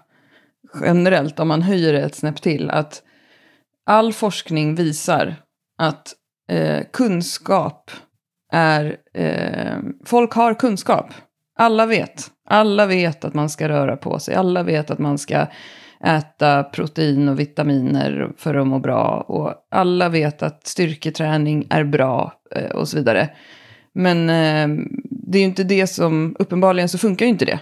generellt, 0.84 1.40
om 1.40 1.48
man 1.48 1.62
höjer 1.62 1.92
det 1.92 2.00
ett 2.00 2.14
snäpp 2.14 2.42
till, 2.42 2.70
att 2.70 3.02
all 3.86 4.12
forskning 4.12 4.74
visar 4.74 5.34
att 5.78 6.14
eh, 6.50 6.82
kunskap 6.92 7.90
är, 8.52 8.96
eh, 9.14 9.78
folk 10.04 10.32
har 10.32 10.54
kunskap. 10.54 11.06
Alla 11.58 11.86
vet. 11.86 12.26
Alla 12.48 12.86
vet 12.86 13.24
att 13.24 13.34
man 13.34 13.50
ska 13.50 13.68
röra 13.68 13.96
på 13.96 14.18
sig. 14.18 14.34
Alla 14.34 14.62
vet 14.62 14.90
att 14.90 14.98
man 14.98 15.18
ska 15.18 15.46
äta 16.04 16.64
protein 16.64 17.28
och 17.28 17.40
vitaminer 17.40 18.32
för 18.36 18.54
att 18.54 18.66
må 18.66 18.78
bra. 18.78 19.24
Och 19.28 19.54
alla 19.70 20.08
vet 20.08 20.42
att 20.42 20.66
styrketräning 20.66 21.66
är 21.70 21.84
bra 21.84 22.32
eh, 22.56 22.70
och 22.70 22.88
så 22.88 22.96
vidare. 22.96 23.30
Men 23.94 24.30
eh, 24.30 24.84
det 25.10 25.38
är 25.38 25.40
ju 25.40 25.48
inte 25.48 25.64
det 25.64 25.86
som, 25.86 26.36
uppenbarligen 26.38 26.88
så 26.88 26.98
funkar 26.98 27.26
ju 27.26 27.30
inte 27.30 27.44
det. 27.44 27.58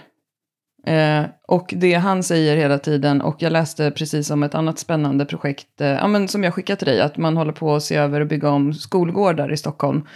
Eh, 0.87 1.25
och 1.47 1.73
det 1.77 1.93
han 1.93 2.23
säger 2.23 2.57
hela 2.57 2.79
tiden, 2.79 3.21
och 3.21 3.35
jag 3.39 3.51
läste 3.51 3.91
precis 3.91 4.31
om 4.31 4.43
ett 4.43 4.55
annat 4.55 4.79
spännande 4.79 5.25
projekt, 5.25 5.81
eh, 5.81 5.87
ja, 5.87 6.07
men 6.07 6.27
som 6.27 6.43
jag 6.43 6.53
skickade 6.53 6.77
till 6.77 6.87
dig, 6.87 7.01
att 7.01 7.17
man 7.17 7.37
håller 7.37 7.51
på 7.51 7.75
att 7.75 7.83
se 7.83 7.95
över 7.95 8.21
och 8.21 8.27
bygga 8.27 8.49
om 8.49 8.73
skolgårdar 8.73 9.51
i 9.51 9.57
Stockholm 9.57 10.07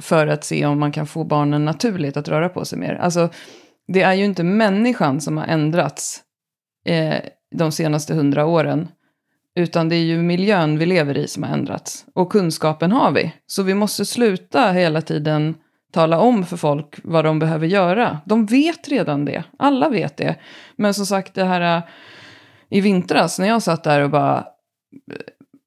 för 0.00 0.26
att 0.26 0.44
se 0.44 0.66
om 0.66 0.80
man 0.80 0.92
kan 0.92 1.06
få 1.06 1.24
barnen 1.24 1.64
naturligt 1.64 2.16
att 2.16 2.28
röra 2.28 2.48
på 2.48 2.64
sig 2.64 2.78
mer. 2.78 2.94
Alltså, 2.94 3.28
det 3.88 4.02
är 4.02 4.14
ju 4.14 4.24
inte 4.24 4.42
människan 4.42 5.20
som 5.20 5.36
har 5.36 5.46
ändrats 5.46 6.20
eh, 6.86 7.18
de 7.54 7.72
senaste 7.72 8.14
hundra 8.14 8.46
åren, 8.46 8.88
utan 9.54 9.88
det 9.88 9.96
är 9.96 10.04
ju 10.04 10.22
miljön 10.22 10.78
vi 10.78 10.86
lever 10.86 11.18
i 11.18 11.28
som 11.28 11.42
har 11.42 11.50
ändrats. 11.50 12.06
Och 12.14 12.32
kunskapen 12.32 12.92
har 12.92 13.10
vi. 13.10 13.32
Så 13.46 13.62
vi 13.62 13.74
måste 13.74 14.04
sluta 14.04 14.72
hela 14.72 15.02
tiden 15.02 15.54
tala 15.92 16.20
om 16.20 16.46
för 16.46 16.56
folk 16.56 17.00
vad 17.02 17.24
de 17.24 17.38
behöver 17.38 17.66
göra. 17.66 18.18
De 18.24 18.46
vet 18.46 18.88
redan 18.88 19.24
det. 19.24 19.44
Alla 19.58 19.88
vet 19.88 20.16
det. 20.16 20.36
Men 20.76 20.94
som 20.94 21.06
sagt, 21.06 21.34
det 21.34 21.44
här 21.44 21.76
eh, 21.76 21.82
i 22.70 22.80
vintras 22.80 23.38
när 23.38 23.48
jag 23.48 23.62
satt 23.62 23.84
där 23.84 24.00
och 24.00 24.10
bara 24.10 24.46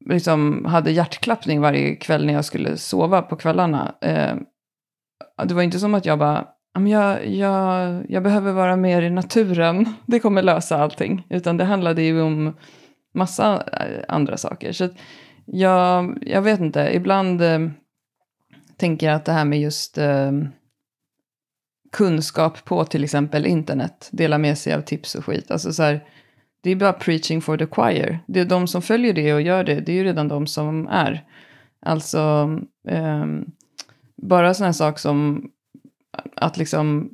liksom 0.05 0.65
hade 0.65 0.91
hjärtklappning 0.91 1.61
varje 1.61 1.95
kväll 1.95 2.25
när 2.25 2.33
jag 2.33 2.45
skulle 2.45 2.77
sova 2.77 3.21
på 3.21 3.35
kvällarna. 3.35 3.95
Eh, 4.01 4.35
det 5.45 5.53
var 5.53 5.61
inte 5.61 5.79
som 5.79 5.93
att 5.93 6.05
jag 6.05 6.19
bara, 6.19 6.47
jag, 6.87 7.27
jag, 7.27 8.05
jag 8.09 8.23
behöver 8.23 8.51
vara 8.51 8.75
mer 8.75 9.01
i 9.01 9.09
naturen, 9.09 9.85
det 10.05 10.19
kommer 10.19 10.41
lösa 10.41 10.77
allting. 10.77 11.27
Utan 11.29 11.57
det 11.57 11.63
handlade 11.63 12.01
ju 12.01 12.21
om 12.21 12.53
massa 13.13 13.63
eh, 13.73 14.03
andra 14.07 14.37
saker. 14.37 14.71
Så 14.71 14.89
jag, 15.45 16.17
jag 16.21 16.41
vet 16.41 16.59
inte, 16.59 16.89
ibland 16.93 17.41
eh, 17.41 17.59
tänker 18.77 19.07
jag 19.07 19.15
att 19.15 19.25
det 19.25 19.31
här 19.31 19.45
med 19.45 19.61
just 19.61 19.97
eh, 19.97 20.31
kunskap 21.91 22.65
på 22.65 22.85
till 22.85 23.03
exempel 23.03 23.45
internet, 23.45 24.09
dela 24.11 24.37
med 24.37 24.57
sig 24.57 24.73
av 24.73 24.81
tips 24.81 25.15
och 25.15 25.25
skit. 25.25 25.51
Alltså 25.51 25.73
så 25.73 25.83
här, 25.83 26.03
det 26.63 26.71
är 26.71 26.75
bara 26.75 26.93
preaching 26.93 27.41
for 27.41 27.57
the 27.57 27.67
choir. 27.67 28.19
Det 28.27 28.39
är 28.39 28.45
de 28.45 28.67
som 28.67 28.81
följer 28.81 29.13
det 29.13 29.33
och 29.33 29.41
gör 29.41 29.63
det, 29.63 29.79
det 29.79 29.91
är 29.91 29.95
ju 29.95 30.03
redan 30.03 30.27
de 30.27 30.47
som 30.47 30.87
är. 30.87 31.25
Alltså, 31.85 32.19
um, 32.89 33.51
bara 34.21 34.53
sådana 34.53 34.73
saker 34.73 34.99
som 34.99 35.49
att 36.35 36.57
liksom 36.57 37.09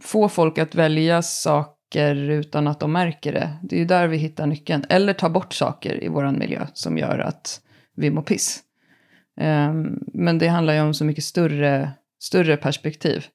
få 0.00 0.28
folk 0.28 0.58
att 0.58 0.74
välja 0.74 1.22
saker 1.22 2.14
utan 2.14 2.68
att 2.68 2.80
de 2.80 2.92
märker 2.92 3.32
det. 3.32 3.56
Det 3.62 3.76
är 3.76 3.80
ju 3.80 3.86
där 3.86 4.08
vi 4.08 4.16
hittar 4.16 4.46
nyckeln. 4.46 4.84
Eller 4.88 5.12
ta 5.12 5.28
bort 5.28 5.52
saker 5.52 6.04
i 6.04 6.08
vår 6.08 6.32
miljö 6.32 6.66
som 6.74 6.98
gör 6.98 7.18
att 7.18 7.60
vi 7.96 8.10
mår 8.10 8.22
piss. 8.22 8.60
Um, 9.40 9.98
men 10.14 10.38
det 10.38 10.48
handlar 10.48 10.74
ju 10.74 10.80
om 10.80 10.94
så 10.94 11.04
mycket 11.04 11.24
större, 11.24 11.90
större 12.22 12.56
perspektiv. 12.56 13.26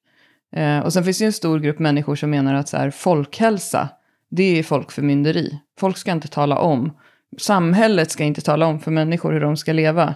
Uh, 0.57 0.79
och 0.79 0.93
sen 0.93 1.03
finns 1.03 1.17
det 1.17 1.23
ju 1.23 1.27
en 1.27 1.33
stor 1.33 1.59
grupp 1.59 1.79
människor 1.79 2.15
som 2.15 2.29
menar 2.29 2.53
att 2.53 2.69
så 2.69 2.77
här, 2.77 2.91
folkhälsa 2.91 3.89
det 4.35 4.59
är 4.59 4.63
folkförmynderi. 4.63 5.59
Folk 5.79 5.97
ska 5.97 6.11
inte 6.11 6.27
tala 6.27 6.57
om. 6.57 6.97
Samhället 7.37 8.11
ska 8.11 8.23
inte 8.23 8.41
tala 8.41 8.65
om 8.65 8.79
för 8.79 8.91
människor 8.91 9.33
hur 9.33 9.39
de 9.39 9.57
ska 9.57 9.73
leva. 9.73 10.15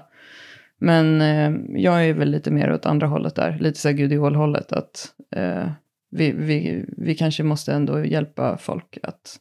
Men 0.80 1.22
eh, 1.22 1.82
jag 1.82 2.06
är 2.06 2.14
väl 2.14 2.32
lite 2.32 2.52
mer 2.52 2.74
åt 2.74 2.86
andra 2.86 3.08
hållet 3.08 3.36
där. 3.36 3.58
Lite 3.60 3.80
så 3.80 3.88
här 3.88 3.96
Gudiol-hållet. 3.96 4.72
Att 4.72 5.08
eh, 5.36 5.70
vi, 6.12 6.32
vi, 6.32 6.86
vi 6.98 7.16
kanske 7.16 7.44
måste 7.44 7.74
ändå 7.74 8.06
hjälpa 8.06 8.58
folk 8.58 8.98
att 9.04 9.38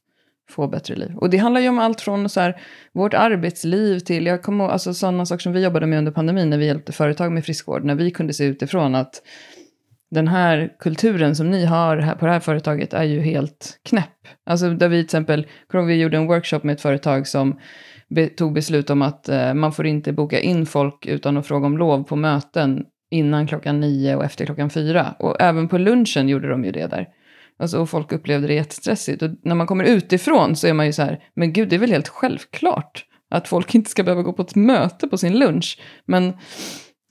få 0.50 0.68
bättre 0.68 0.94
liv. 0.94 1.16
Och 1.16 1.30
det 1.30 1.36
handlar 1.36 1.60
ju 1.60 1.68
om 1.68 1.78
allt 1.78 2.00
från 2.00 2.28
så 2.28 2.40
här, 2.40 2.60
vårt 2.92 3.14
arbetsliv 3.14 3.98
till, 3.98 4.26
jag 4.26 4.42
kommer 4.42 4.68
alltså 4.68 4.94
sådana 4.94 5.26
saker 5.26 5.42
som 5.42 5.52
vi 5.52 5.64
jobbade 5.64 5.86
med 5.86 5.98
under 5.98 6.12
pandemin 6.12 6.50
när 6.50 6.58
vi 6.58 6.66
hjälpte 6.66 6.92
företag 6.92 7.32
med 7.32 7.44
friskvård. 7.44 7.84
När 7.84 7.94
vi 7.94 8.10
kunde 8.10 8.32
se 8.32 8.44
utifrån 8.44 8.94
att 8.94 9.22
den 10.10 10.28
här 10.28 10.72
kulturen 10.78 11.36
som 11.36 11.50
ni 11.50 11.64
har 11.64 11.96
här 11.96 12.14
på 12.14 12.26
det 12.26 12.32
här 12.32 12.40
företaget 12.40 12.94
är 12.94 13.02
ju 13.02 13.20
helt 13.20 13.80
knäpp. 13.88 14.28
Alltså 14.46 14.70
där 14.70 14.88
vi 14.88 14.96
till 14.96 15.04
exempel, 15.04 15.46
vi 15.86 15.94
gjorde 15.94 16.16
en 16.16 16.26
workshop 16.26 16.60
med 16.62 16.72
ett 16.72 16.80
företag 16.80 17.26
som 17.26 17.58
be, 18.08 18.26
tog 18.26 18.52
beslut 18.52 18.90
om 18.90 19.02
att 19.02 19.28
eh, 19.28 19.54
man 19.54 19.72
får 19.72 19.86
inte 19.86 20.12
boka 20.12 20.40
in 20.40 20.66
folk 20.66 21.06
utan 21.06 21.36
att 21.36 21.46
fråga 21.46 21.66
om 21.66 21.78
lov 21.78 22.04
på 22.04 22.16
möten 22.16 22.84
innan 23.10 23.46
klockan 23.46 23.80
nio 23.80 24.16
och 24.16 24.24
efter 24.24 24.46
klockan 24.46 24.70
fyra. 24.70 25.14
Och 25.18 25.40
även 25.40 25.68
på 25.68 25.78
lunchen 25.78 26.28
gjorde 26.28 26.48
de 26.48 26.64
ju 26.64 26.72
det 26.72 26.86
där. 26.86 27.08
Alltså, 27.58 27.80
och 27.80 27.90
folk 27.90 28.12
upplevde 28.12 28.46
det 28.46 28.54
jättestressigt. 28.54 29.22
Och 29.22 29.30
när 29.42 29.54
man 29.54 29.66
kommer 29.66 29.84
utifrån 29.84 30.56
så 30.56 30.66
är 30.66 30.72
man 30.72 30.86
ju 30.86 30.92
så 30.92 31.02
här, 31.02 31.18
men 31.34 31.52
gud, 31.52 31.68
det 31.68 31.76
är 31.76 31.80
väl 31.80 31.90
helt 31.90 32.08
självklart 32.08 33.04
att 33.30 33.48
folk 33.48 33.74
inte 33.74 33.90
ska 33.90 34.02
behöva 34.02 34.22
gå 34.22 34.32
på 34.32 34.42
ett 34.42 34.54
möte 34.54 35.08
på 35.08 35.18
sin 35.18 35.38
lunch. 35.38 35.80
Men 36.06 36.32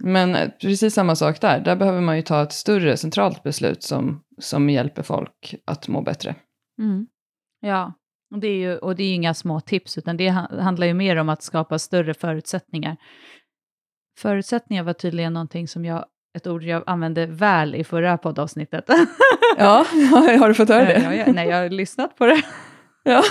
men 0.03 0.35
eh, 0.35 0.49
precis 0.61 0.93
samma 0.93 1.15
sak 1.15 1.41
där. 1.41 1.59
Där 1.59 1.75
behöver 1.75 2.01
man 2.01 2.15
ju 2.15 2.21
ta 2.21 2.43
ett 2.43 2.53
större 2.53 2.97
centralt 2.97 3.43
beslut 3.43 3.83
som, 3.83 4.23
som 4.41 4.69
hjälper 4.69 5.03
folk 5.03 5.55
att 5.65 5.87
må 5.87 6.01
bättre. 6.01 6.35
Mm. 6.81 7.07
Ja, 7.59 7.93
och 8.33 8.39
det, 8.39 8.47
är 8.47 8.57
ju, 8.57 8.77
och 8.77 8.95
det 8.95 9.03
är 9.03 9.13
inga 9.15 9.33
små 9.33 9.59
tips, 9.59 9.97
utan 9.97 10.17
det 10.17 10.27
handlar 10.27 10.87
ju 10.87 10.93
mer 10.93 11.15
om 11.15 11.29
att 11.29 11.43
skapa 11.43 11.79
större 11.79 12.13
förutsättningar. 12.13 12.97
Förutsättningar 14.19 14.83
var 14.83 14.93
tydligen 14.93 15.33
någonting 15.33 15.67
som 15.67 15.85
jag, 15.85 16.05
ett 16.37 16.47
ord 16.47 16.63
jag 16.63 16.83
använde 16.85 17.25
väl 17.25 17.75
i 17.75 17.83
förra 17.83 18.17
poddavsnittet. 18.17 18.85
ja, 19.57 19.85
har 20.39 20.47
du 20.47 20.53
fått 20.53 20.69
höra 20.69 20.85
det? 20.85 21.01
Ja, 21.03 21.13
ja, 21.13 21.33
nej, 21.33 21.47
jag 21.47 21.57
har 21.57 21.69
lyssnat 21.69 22.17
på 22.17 22.25
det. 22.25 22.43
Ja, 23.07 23.23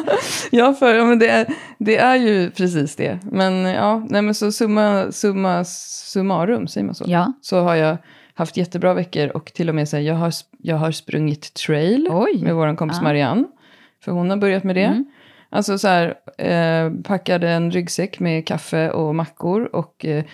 ja, 0.50 0.74
för, 0.74 0.94
ja 0.94 1.04
men 1.04 1.18
det, 1.18 1.28
är, 1.28 1.46
det 1.78 1.96
är 1.96 2.16
ju 2.16 2.50
precis 2.50 2.96
det. 2.96 3.18
Men 3.22 3.54
ja, 3.54 4.06
nej, 4.08 4.22
men 4.22 4.34
så 4.34 4.52
summa, 4.52 5.12
summa 5.12 5.64
summarum, 5.64 6.68
säger 6.68 6.84
man 6.84 6.94
så? 6.94 7.04
Ja. 7.06 7.32
Så 7.40 7.60
har 7.60 7.74
jag 7.74 7.96
haft 8.34 8.56
jättebra 8.56 8.94
veckor 8.94 9.28
och 9.28 9.52
till 9.52 9.68
och 9.68 9.74
med 9.74 9.88
så 9.88 9.96
här, 9.96 10.02
jag, 10.04 10.14
har, 10.14 10.32
jag 10.58 10.76
har 10.76 10.90
sprungit 10.92 11.54
trail 11.54 12.08
Oj. 12.10 12.42
med 12.42 12.54
vår 12.54 12.76
kompis 12.76 12.98
ja. 12.98 13.04
Marianne. 13.04 13.44
För 14.04 14.12
hon 14.12 14.30
har 14.30 14.36
börjat 14.36 14.64
med 14.64 14.76
det. 14.76 14.82
Mm. 14.82 15.04
Alltså 15.50 15.78
så 15.78 15.88
här, 15.88 16.14
eh, 16.38 17.02
packade 17.02 17.50
en 17.50 17.70
ryggsäck 17.70 18.20
med 18.20 18.46
kaffe 18.46 18.90
och 18.90 19.14
mackor 19.14 19.76
och 19.76 20.04
eh, 20.04 20.24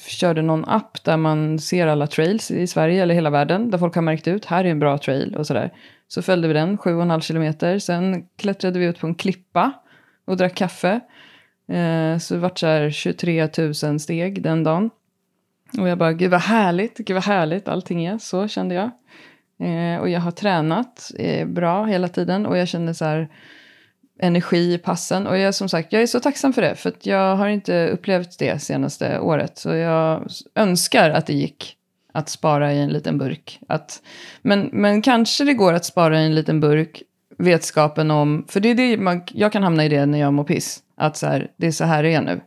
körde 0.00 0.42
någon 0.42 0.64
app 0.64 1.04
där 1.04 1.16
man 1.16 1.58
ser 1.58 1.86
alla 1.86 2.06
trails 2.06 2.50
i 2.50 2.66
Sverige 2.66 3.02
eller 3.02 3.14
hela 3.14 3.30
världen. 3.30 3.70
Där 3.70 3.78
folk 3.78 3.94
har 3.94 4.02
märkt 4.02 4.28
ut, 4.28 4.44
här 4.44 4.64
är 4.64 4.68
en 4.68 4.78
bra 4.78 4.98
trail 4.98 5.36
och 5.36 5.46
sådär. 5.46 5.72
Så 6.08 6.22
följde 6.22 6.48
vi 6.48 6.54
den, 6.54 6.78
7,5 6.78 7.20
kilometer. 7.20 7.78
Sen 7.78 8.26
klättrade 8.36 8.78
vi 8.78 8.84
ut 8.84 9.00
på 9.00 9.06
en 9.06 9.14
klippa 9.14 9.72
och 10.24 10.36
drack 10.36 10.54
kaffe. 10.54 11.00
Eh, 11.68 12.18
så 12.18 12.34
det 12.34 12.40
vart 12.40 12.58
så 12.58 12.66
här 12.66 12.90
23 12.90 13.48
000 13.58 14.00
steg 14.00 14.42
den 14.42 14.64
dagen. 14.64 14.90
Och 15.78 15.88
jag 15.88 15.98
bara, 15.98 16.12
gud 16.12 16.30
vad 16.30 16.40
härligt, 16.40 16.98
gud 16.98 17.14
vad 17.14 17.24
härligt 17.24 17.68
allting 17.68 18.04
är. 18.04 18.18
Så 18.18 18.48
kände 18.48 18.74
jag. 18.74 18.90
Eh, 19.58 20.00
och 20.00 20.08
jag 20.08 20.20
har 20.20 20.30
tränat 20.30 21.10
eh, 21.18 21.46
bra 21.46 21.84
hela 21.84 22.08
tiden 22.08 22.46
och 22.46 22.58
jag 22.58 22.68
kände 22.68 22.94
så 22.94 23.04
här 23.04 23.28
energi 24.18 24.74
i 24.74 24.78
passen. 24.78 25.26
Och 25.26 25.38
jag 25.38 25.54
som 25.54 25.68
sagt, 25.68 25.92
jag 25.92 26.02
är 26.02 26.06
så 26.06 26.20
tacksam 26.20 26.52
för 26.52 26.62
det. 26.62 26.74
För 26.74 26.88
att 26.88 27.06
jag 27.06 27.36
har 27.36 27.48
inte 27.48 27.88
upplevt 27.88 28.38
det 28.38 28.62
senaste 28.62 29.18
året. 29.18 29.58
Så 29.58 29.74
jag 29.74 30.28
önskar 30.54 31.10
att 31.10 31.26
det 31.26 31.32
gick 31.32 31.76
att 32.12 32.28
spara 32.28 32.72
i 32.72 32.80
en 32.80 32.88
liten 32.88 33.18
burk. 33.18 33.60
Att, 33.68 34.02
men, 34.42 34.70
men 34.72 35.02
kanske 35.02 35.44
det 35.44 35.54
går 35.54 35.72
att 35.72 35.84
spara 35.84 36.22
i 36.22 36.26
en 36.26 36.34
liten 36.34 36.60
burk 36.60 37.02
vetskapen 37.38 38.10
om, 38.10 38.44
för 38.48 38.60
det 38.60 38.68
är 38.68 38.74
det 38.74 38.96
man, 38.96 39.22
jag 39.32 39.52
kan 39.52 39.62
hamna 39.62 39.84
i 39.84 39.88
det 39.88 40.06
när 40.06 40.18
jag 40.18 40.34
mår 40.34 40.44
piss, 40.44 40.82
att 40.96 41.16
så 41.16 41.26
här, 41.26 41.50
det 41.56 41.66
är 41.66 41.72
så 41.72 41.84
här 41.84 42.02
det 42.02 42.14
är 42.14 42.22
nu. 42.22 42.40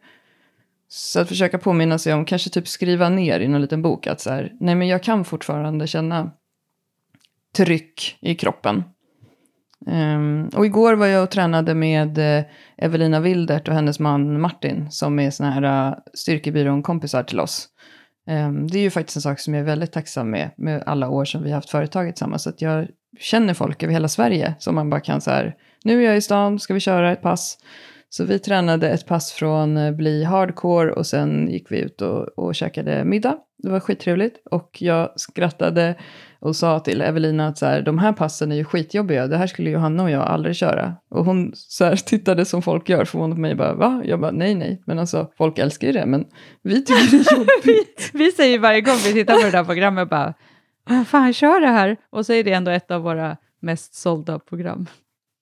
Så 0.88 1.20
att 1.20 1.28
försöka 1.28 1.58
påminna 1.58 1.98
sig 1.98 2.14
om, 2.14 2.26
kanske 2.26 2.50
typ 2.50 2.68
skriva 2.68 3.10
ner 3.10 3.40
i 3.40 3.48
någon 3.48 3.62
liten 3.62 3.82
bok 3.82 4.08
att 4.08 4.22
så 4.22 4.30
här, 4.30 4.54
nej 4.60 4.76
men 4.76 4.88
jag 4.88 5.04
kan 5.04 5.26
fortfarande 5.26 5.88
känna 5.88 6.32
tryck 7.56 8.18
i 8.22 8.36
kroppen. 8.36 8.84
Um, 9.92 10.50
och 10.56 10.66
igår 10.66 10.94
var 10.94 11.08
jag 11.08 11.24
och 11.24 11.30
tränade 11.30 11.76
med 11.76 12.18
uh, 12.18 12.46
Evelina 12.78 13.20
Wildert 13.20 13.68
och 13.68 13.74
hennes 13.74 14.00
man 14.00 14.42
Martin 14.42 14.92
som 14.92 15.20
är 15.20 15.32
såna 15.32 15.52
här 15.52 15.64
eh, 15.64 15.92
uh, 15.92 15.98
styrkebyrån-kompisar 16.14 17.24
till 17.24 17.40
oss. 17.40 17.68
Um, 18.30 18.68
det 18.68 18.78
är 18.78 18.82
ju 18.82 18.90
faktiskt 18.90 19.16
en 19.16 19.22
sak 19.22 19.40
som 19.40 19.54
jag 19.54 19.62
är 19.62 19.66
väldigt 19.66 19.92
tacksam 19.92 20.30
med, 20.30 20.52
med 20.58 20.84
alla 20.86 21.10
år 21.10 21.26
som 21.26 21.44
vi 21.44 21.50
har 21.50 21.56
haft 21.56 21.70
företaget 21.70 22.16
tillsammans. 22.16 22.48
Att 22.48 22.62
jag 22.62 22.88
känner 23.20 23.54
folk 23.54 23.84
över 23.84 23.94
hela 23.94 24.08
Sverige 24.08 24.56
som 24.60 24.76
man 24.76 24.90
bara 24.90 25.02
kan 25.02 25.22
så 25.22 25.32
här, 25.32 25.56
nu 25.84 26.04
är 26.04 26.08
jag 26.08 26.18
i 26.18 26.22
stan, 26.22 26.60
ska 26.60 26.74
vi 26.74 26.80
köra 26.80 27.12
ett 27.12 27.22
pass? 27.22 27.58
Så 28.10 28.24
vi 28.24 28.40
tränade 28.40 28.90
ett 28.90 29.06
pass 29.06 29.32
från 29.32 29.78
uh, 29.78 29.96
Bli 29.96 30.24
Hardcore 30.24 30.92
och 30.92 31.06
sen 31.06 31.48
gick 31.52 31.72
vi 31.72 31.80
ut 31.80 32.02
och, 32.02 32.28
och 32.28 32.56
käkade 32.56 33.04
middag. 33.04 33.38
Det 33.64 33.70
var 33.70 33.80
skittrevligt 33.80 34.42
och 34.52 34.78
jag 34.82 35.20
skrattade 35.20 35.96
och 36.42 36.56
sa 36.56 36.80
till 36.80 37.02
Evelina 37.02 37.48
att 37.48 37.58
så 37.58 37.66
här, 37.66 37.82
de 37.82 37.98
här 37.98 38.14
passen 38.14 38.52
är 38.52 38.56
ju 38.56 38.64
skitjobbiga, 38.64 39.28
det 39.28 39.38
här 39.38 39.48
skulle 39.48 39.70
Johanna 39.70 40.04
och 40.04 40.12
jag 40.12 40.22
aldrig 40.22 40.56
köra. 40.56 40.94
Och 41.10 41.26
hon 41.26 41.52
så 41.56 41.86
här, 41.86 41.96
tittade 42.06 42.46
som 42.46 42.62
folk 42.62 42.90
gör, 42.90 43.06
förvånad 43.06 43.36
på 43.36 43.42
mig, 43.42 43.56
bara 43.56 43.74
va? 43.74 44.02
Jag 44.06 44.20
bara 44.20 44.32
nej, 44.32 44.56
nej, 44.56 44.82
men 44.86 45.00
alltså 45.00 45.32
folk 45.38 45.58
älskar 45.58 45.88
ju 45.88 45.94
det, 45.94 46.06
men 46.06 46.26
vi 46.64 46.86
tycker 46.86 47.12
det 47.12 47.32
är 47.32 47.36
jobbigt. 47.38 48.10
vi, 48.14 48.26
vi 48.26 48.32
säger 48.32 48.60
varje 48.60 48.82
gång 48.82 48.96
vi 48.96 49.14
tittar 49.14 49.36
på 49.36 49.42
det 49.42 49.52
där 49.52 49.64
programmet 49.64 50.10
bara, 50.10 50.34
fan 51.06 51.34
kör 51.34 51.62
det 51.62 51.68
här, 51.68 51.98
och 52.10 52.26
så 52.26 52.34
är 52.34 52.44
det 52.44 52.54
ändå 52.54 52.72
ett 52.72 52.92
av 52.92 53.02
våra 53.02 53.38
mest 53.62 53.96
sålda 53.96 54.40
program. 54.40 54.86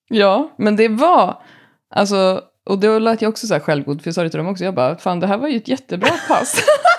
Ja, 0.10 0.56
men 0.58 0.76
det 0.76 0.88
var, 0.88 1.42
alltså, 1.90 2.42
och 2.66 2.80
då 2.80 3.00
lät 3.00 3.22
jag 3.22 3.30
också 3.30 3.48
så 3.48 3.54
här 3.54 3.62
självgod, 3.62 4.02
för 4.02 4.08
jag 4.08 4.16
sa 4.16 4.24
det 4.24 4.30
till 4.30 4.38
dem 4.38 4.48
också, 4.48 4.64
jag 4.64 4.74
bara, 4.74 4.98
fan 4.98 5.20
det 5.20 5.28
här 5.28 5.38
var 5.38 5.48
ju 5.48 5.58
ett 5.58 5.68
jättebra 5.68 6.12
pass. 6.28 6.62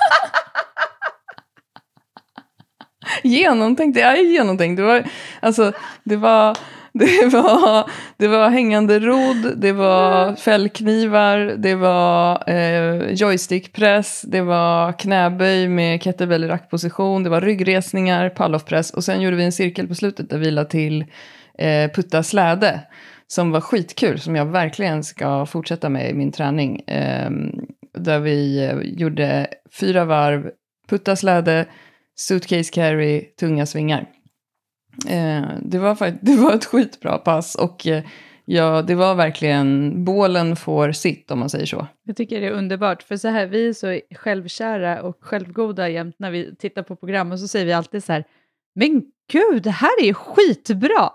genomtänkt, 3.22 3.94
det 3.94 4.02
är 4.02 4.32
genomtänkt. 4.32 4.76
Det 4.76 4.82
var, 4.82 5.04
alltså, 5.40 5.72
det 6.04 6.16
var, 6.16 6.56
det 6.92 7.26
var, 7.32 7.90
det 8.16 8.28
var 8.28 8.50
hängande 8.50 8.98
rodd, 8.98 9.52
det 9.56 9.72
var 9.72 10.36
fällknivar, 10.36 11.38
det 11.38 11.74
var 11.74 12.50
eh, 12.50 13.12
joystickpress, 13.12 14.22
det 14.22 14.42
var 14.42 14.92
knäböj 14.92 15.68
med 15.68 16.02
kettlebell 16.02 16.44
i 16.44 16.48
rackposition, 16.48 17.22
det 17.22 17.30
var 17.30 17.40
ryggresningar, 17.40 18.28
palloffpress 18.28 18.90
och 18.90 19.04
sen 19.04 19.20
gjorde 19.20 19.36
vi 19.36 19.44
en 19.44 19.52
cirkel 19.52 19.88
på 19.88 19.94
slutet 19.94 20.30
där 20.30 20.38
vi 20.38 20.50
la 20.50 20.64
till 20.64 21.04
eh, 21.58 21.90
putta 21.90 22.22
släde 22.22 22.80
som 23.28 23.50
var 23.50 23.60
skitkul, 23.60 24.20
som 24.20 24.36
jag 24.36 24.46
verkligen 24.46 25.04
ska 25.04 25.46
fortsätta 25.46 25.88
med 25.88 26.10
i 26.10 26.14
min 26.14 26.32
träning. 26.32 26.80
Eh, 26.80 27.30
där 27.94 28.18
vi 28.18 28.64
eh, 28.64 28.78
gjorde 28.82 29.46
fyra 29.80 30.04
varv, 30.04 30.50
putta 30.88 31.16
släde, 31.16 31.66
suitcase 32.20 32.72
carry, 32.72 33.20
tunga 33.20 33.66
svingar. 33.66 34.06
Eh, 35.08 35.44
det, 35.62 35.78
var, 35.78 36.18
det 36.24 36.36
var 36.36 36.54
ett 36.54 36.64
skitbra 36.64 37.18
pass 37.18 37.54
och 37.54 37.86
eh, 37.86 38.04
ja, 38.44 38.82
det 38.82 38.94
var 38.94 39.14
verkligen, 39.14 40.04
bålen 40.04 40.56
får 40.56 40.92
sitt 40.92 41.30
om 41.30 41.38
man 41.38 41.50
säger 41.50 41.66
så. 41.66 41.86
Jag 42.04 42.16
tycker 42.16 42.40
det 42.40 42.46
är 42.46 42.52
underbart, 42.52 43.02
för 43.02 43.16
så 43.16 43.28
här, 43.28 43.46
vi 43.46 43.68
är 43.68 43.72
så 43.72 44.00
självkära 44.14 45.02
och 45.02 45.16
självgoda 45.20 45.88
jämt 45.88 46.16
när 46.18 46.30
vi 46.30 46.56
tittar 46.56 46.82
på 46.82 46.96
program 46.96 47.32
och 47.32 47.40
så 47.40 47.48
säger 47.48 47.66
vi 47.66 47.72
alltid 47.72 48.04
så 48.04 48.12
här, 48.12 48.24
men 48.74 49.02
gud, 49.32 49.62
det 49.62 49.70
här 49.70 50.02
är 50.02 50.06
ju 50.06 50.14
skitbra! 50.14 51.10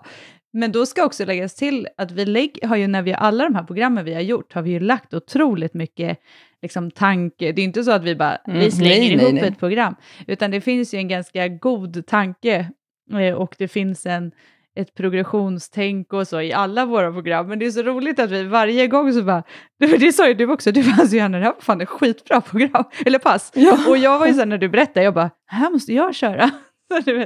Men 0.52 0.72
då 0.72 0.86
ska 0.86 1.04
också 1.04 1.24
läggas 1.24 1.54
till 1.54 1.88
att 1.96 2.10
vi 2.10 2.24
lägg, 2.24 2.58
har 2.62 2.76
ju 2.76 2.86
när 2.86 3.02
vi 3.02 3.14
alla 3.14 3.44
de 3.44 3.54
här 3.54 3.62
programmen 3.64 4.04
vi 4.04 4.14
har 4.14 4.20
gjort 4.20 4.52
har 4.52 4.62
vi 4.62 4.70
ju 4.70 4.80
lagt 4.80 5.14
otroligt 5.14 5.74
mycket 5.74 6.18
liksom, 6.64 6.90
tanke. 6.90 7.52
Det 7.52 7.62
är 7.62 7.64
inte 7.64 7.84
så 7.84 7.90
att 7.90 8.04
vi 8.04 8.14
bara 8.14 8.36
mm, 8.36 8.60
vi 8.60 8.70
slänger 8.70 8.98
nej, 8.98 9.12
ihop 9.12 9.22
nej, 9.22 9.32
nej. 9.32 9.48
ett 9.48 9.58
program, 9.58 9.94
utan 10.26 10.50
det 10.50 10.60
finns 10.60 10.94
ju 10.94 10.98
en 10.98 11.08
ganska 11.08 11.48
god 11.48 12.06
tanke 12.06 12.70
eh, 13.12 13.34
och 13.34 13.54
det 13.58 13.68
finns 13.68 14.06
en, 14.06 14.32
ett 14.76 14.94
progressionstänk 14.94 16.12
och 16.12 16.28
så 16.28 16.40
i 16.40 16.52
alla 16.52 16.86
våra 16.86 17.12
program. 17.12 17.48
Men 17.48 17.58
det 17.58 17.66
är 17.66 17.70
så 17.70 17.82
roligt 17.82 18.18
att 18.18 18.30
vi 18.30 18.44
varje 18.44 18.86
gång 18.86 19.12
så 19.12 19.22
bara, 19.22 19.42
det 19.78 20.12
sa 20.12 20.28
ju 20.28 20.34
du 20.34 20.52
också, 20.52 20.72
du 20.72 20.82
bara 20.82 20.96
alltså 21.00 21.16
Johanna, 21.16 21.38
det 21.38 21.44
här 21.44 21.52
var 21.52 21.60
fan 21.60 21.80
ett 21.80 21.88
skitbra 21.88 22.40
program, 22.40 22.84
eller 23.06 23.18
pass. 23.18 23.52
Ja. 23.54 23.78
Och 23.88 23.98
jag 23.98 24.18
var 24.18 24.26
ju 24.26 24.34
så 24.34 24.44
när 24.44 24.58
du 24.58 24.68
berättade, 24.68 25.04
jag 25.04 25.14
bara, 25.14 25.30
här 25.46 25.70
måste 25.70 25.92
jag 25.92 26.14
köra. 26.14 26.50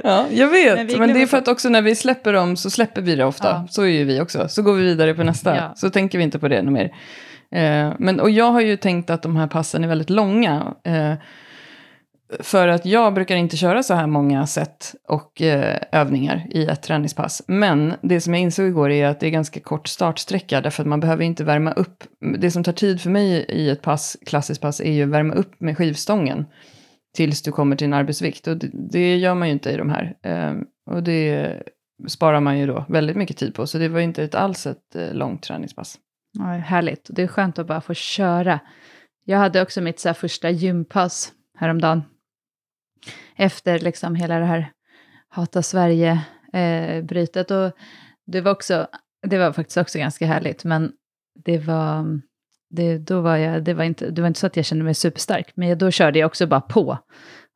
Ja, 0.03 0.25
jag 0.31 0.47
vet, 0.47 0.75
men, 0.75 0.99
men 0.99 1.13
det 1.13 1.21
är 1.21 1.27
för 1.27 1.37
att 1.37 1.47
också 1.47 1.69
när 1.69 1.81
vi 1.81 1.95
släpper 1.95 2.33
dem 2.33 2.57
så 2.57 2.69
släpper 2.69 3.01
vi 3.01 3.15
det 3.15 3.25
ofta. 3.25 3.47
Ja. 3.47 3.67
Så 3.69 3.81
är 3.81 3.87
ju 3.87 4.03
vi 4.03 4.21
också. 4.21 4.49
Så 4.49 4.61
går 4.61 4.73
vi 4.73 4.83
vidare 4.83 5.13
på 5.13 5.23
nästa. 5.23 5.55
Ja. 5.55 5.73
Så 5.75 5.89
tänker 5.89 6.17
vi 6.17 6.23
inte 6.23 6.39
på 6.39 6.47
det 6.47 6.63
mer. 6.63 6.91
Eh, 7.55 7.93
men, 7.99 8.19
och 8.19 8.29
jag 8.29 8.51
har 8.51 8.61
ju 8.61 8.77
tänkt 8.77 9.09
att 9.09 9.23
de 9.23 9.35
här 9.35 9.47
passen 9.47 9.83
är 9.83 9.87
väldigt 9.87 10.09
långa. 10.09 10.73
Eh, 10.83 11.13
för 12.39 12.67
att 12.67 12.85
jag 12.85 13.13
brukar 13.13 13.35
inte 13.35 13.57
köra 13.57 13.83
så 13.83 13.93
här 13.93 14.07
många 14.07 14.47
set 14.47 14.95
och 15.07 15.41
eh, 15.41 15.79
övningar 15.91 16.47
i 16.49 16.65
ett 16.65 16.81
träningspass. 16.81 17.41
Men 17.47 17.93
det 18.01 18.21
som 18.21 18.33
jag 18.33 18.41
insåg 18.41 18.67
igår 18.67 18.89
är 18.89 19.07
att 19.07 19.19
det 19.19 19.27
är 19.27 19.31
ganska 19.31 19.59
kort 19.59 19.87
startsträcka. 19.87 20.61
Därför 20.61 20.83
att 20.83 20.87
man 20.87 20.99
behöver 20.99 21.23
inte 21.23 21.43
värma 21.43 21.71
upp. 21.71 22.03
Det 22.39 22.51
som 22.51 22.63
tar 22.63 22.71
tid 22.71 23.01
för 23.01 23.09
mig 23.09 23.45
i 23.49 23.69
ett 23.69 23.81
pass, 23.81 24.17
klassiskt 24.25 24.61
pass, 24.61 24.81
är 24.81 24.91
ju 24.91 25.03
att 25.03 25.09
värma 25.09 25.33
upp 25.33 25.61
med 25.61 25.77
skivstången. 25.77 26.45
Tills 27.15 27.41
du 27.41 27.51
kommer 27.51 27.75
till 27.75 27.87
en 27.87 27.93
arbetsvikt. 27.93 28.47
Och 28.47 28.57
det, 28.57 28.69
det 28.91 29.15
gör 29.15 29.35
man 29.35 29.47
ju 29.47 29.53
inte 29.53 29.71
i 29.71 29.77
de 29.77 29.89
här. 29.89 30.15
Eh, 30.23 30.53
och 30.95 31.03
det 31.03 31.55
sparar 32.07 32.39
man 32.39 32.59
ju 32.59 32.67
då 32.67 32.85
väldigt 32.89 33.17
mycket 33.17 33.37
tid 33.37 33.53
på. 33.53 33.67
Så 33.67 33.77
det 33.77 33.87
var 33.87 33.99
inte 33.99 34.23
ett 34.23 34.35
alls 34.35 34.67
ett 34.67 34.95
eh, 34.95 35.13
långt 35.13 35.43
träningspass. 35.43 35.97
Ja, 36.39 36.45
härligt. 36.45 37.07
Det 37.09 37.21
är 37.23 37.27
skönt 37.27 37.59
att 37.59 37.67
bara 37.67 37.81
få 37.81 37.93
köra. 37.93 38.59
Jag 39.25 39.37
hade 39.37 39.61
också 39.61 39.81
mitt 39.81 39.99
så 39.99 40.13
första 40.13 40.49
gympass 40.49 41.33
häromdagen. 41.57 42.03
Efter 43.35 43.79
liksom 43.79 44.15
hela 44.15 44.39
det 44.39 44.45
här 44.45 44.71
Hata 45.29 45.61
Sverige-brytet. 45.61 47.51
Eh, 47.51 47.69
det 48.25 48.41
var, 48.41 48.51
också, 48.51 48.87
det 49.27 49.37
var 49.37 49.53
faktiskt 49.53 49.77
också 49.77 49.99
ganska 49.99 50.25
härligt. 50.25 50.63
Men 50.63 50.91
det 51.45 51.57
var, 51.57 52.21
det, 52.69 52.97
då 52.97 53.21
var 53.21 53.37
jag, 53.37 53.63
det, 53.63 53.73
var 53.73 53.83
inte, 53.83 54.09
det 54.09 54.21
var 54.21 54.27
inte 54.27 54.39
så 54.39 54.47
att 54.47 54.55
jag 54.55 54.65
kände 54.65 54.85
mig 54.85 54.93
superstark. 54.93 55.51
Men 55.55 55.77
då 55.77 55.91
körde 55.91 56.19
jag 56.19 56.27
också 56.27 56.47
bara 56.47 56.61
på. 56.61 56.97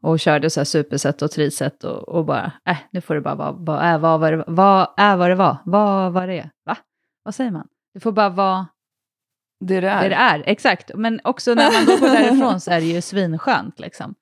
Och 0.02 0.20
körde 0.20 0.50
så 0.50 0.60
här 0.60 0.66
superset 0.66 1.22
och 1.22 1.32
triset 1.32 1.84
och, 1.84 2.10
och 2.10 2.26
bara, 2.26 2.52
äh, 2.66 2.78
nu 2.92 3.02
får 3.02 3.16
det 3.16 3.22
bara 3.22 3.36
vara, 3.36 3.50
äh, 3.50 3.56
vad 3.60 3.84
är 3.84 3.98
vad, 3.98 4.20
vad, 4.20 4.44
vad, 4.48 4.88
är 4.98 5.12
äh, 5.12 5.18
vad 5.18 5.30
det 5.30 5.36
var, 5.36 5.58
vad 5.66 6.14
var 6.14 6.28
det 6.28 6.40
är, 6.40 6.50
va? 6.66 6.78
Vad 7.24 7.36
säger 7.36 7.52
man? 7.52 7.68
Det 7.94 8.00
får 8.00 8.12
bara 8.12 8.30
vara 8.30 8.68
det 9.66 9.82
det 9.82 9.90
är. 9.90 10.04
Det 10.04 10.10
det 10.10 10.16
är, 10.16 10.44
exakt. 10.46 10.92
Men 10.96 11.20
också 11.24 11.54
när 11.54 11.72
man 11.72 11.86
då 11.86 11.98
går 11.98 12.14
därifrån 12.14 12.60
så 12.60 12.72
är 12.72 12.80
det 12.80 12.88
ju 12.88 13.02
svinskönt. 13.12 13.80
Liksom. 13.80 14.16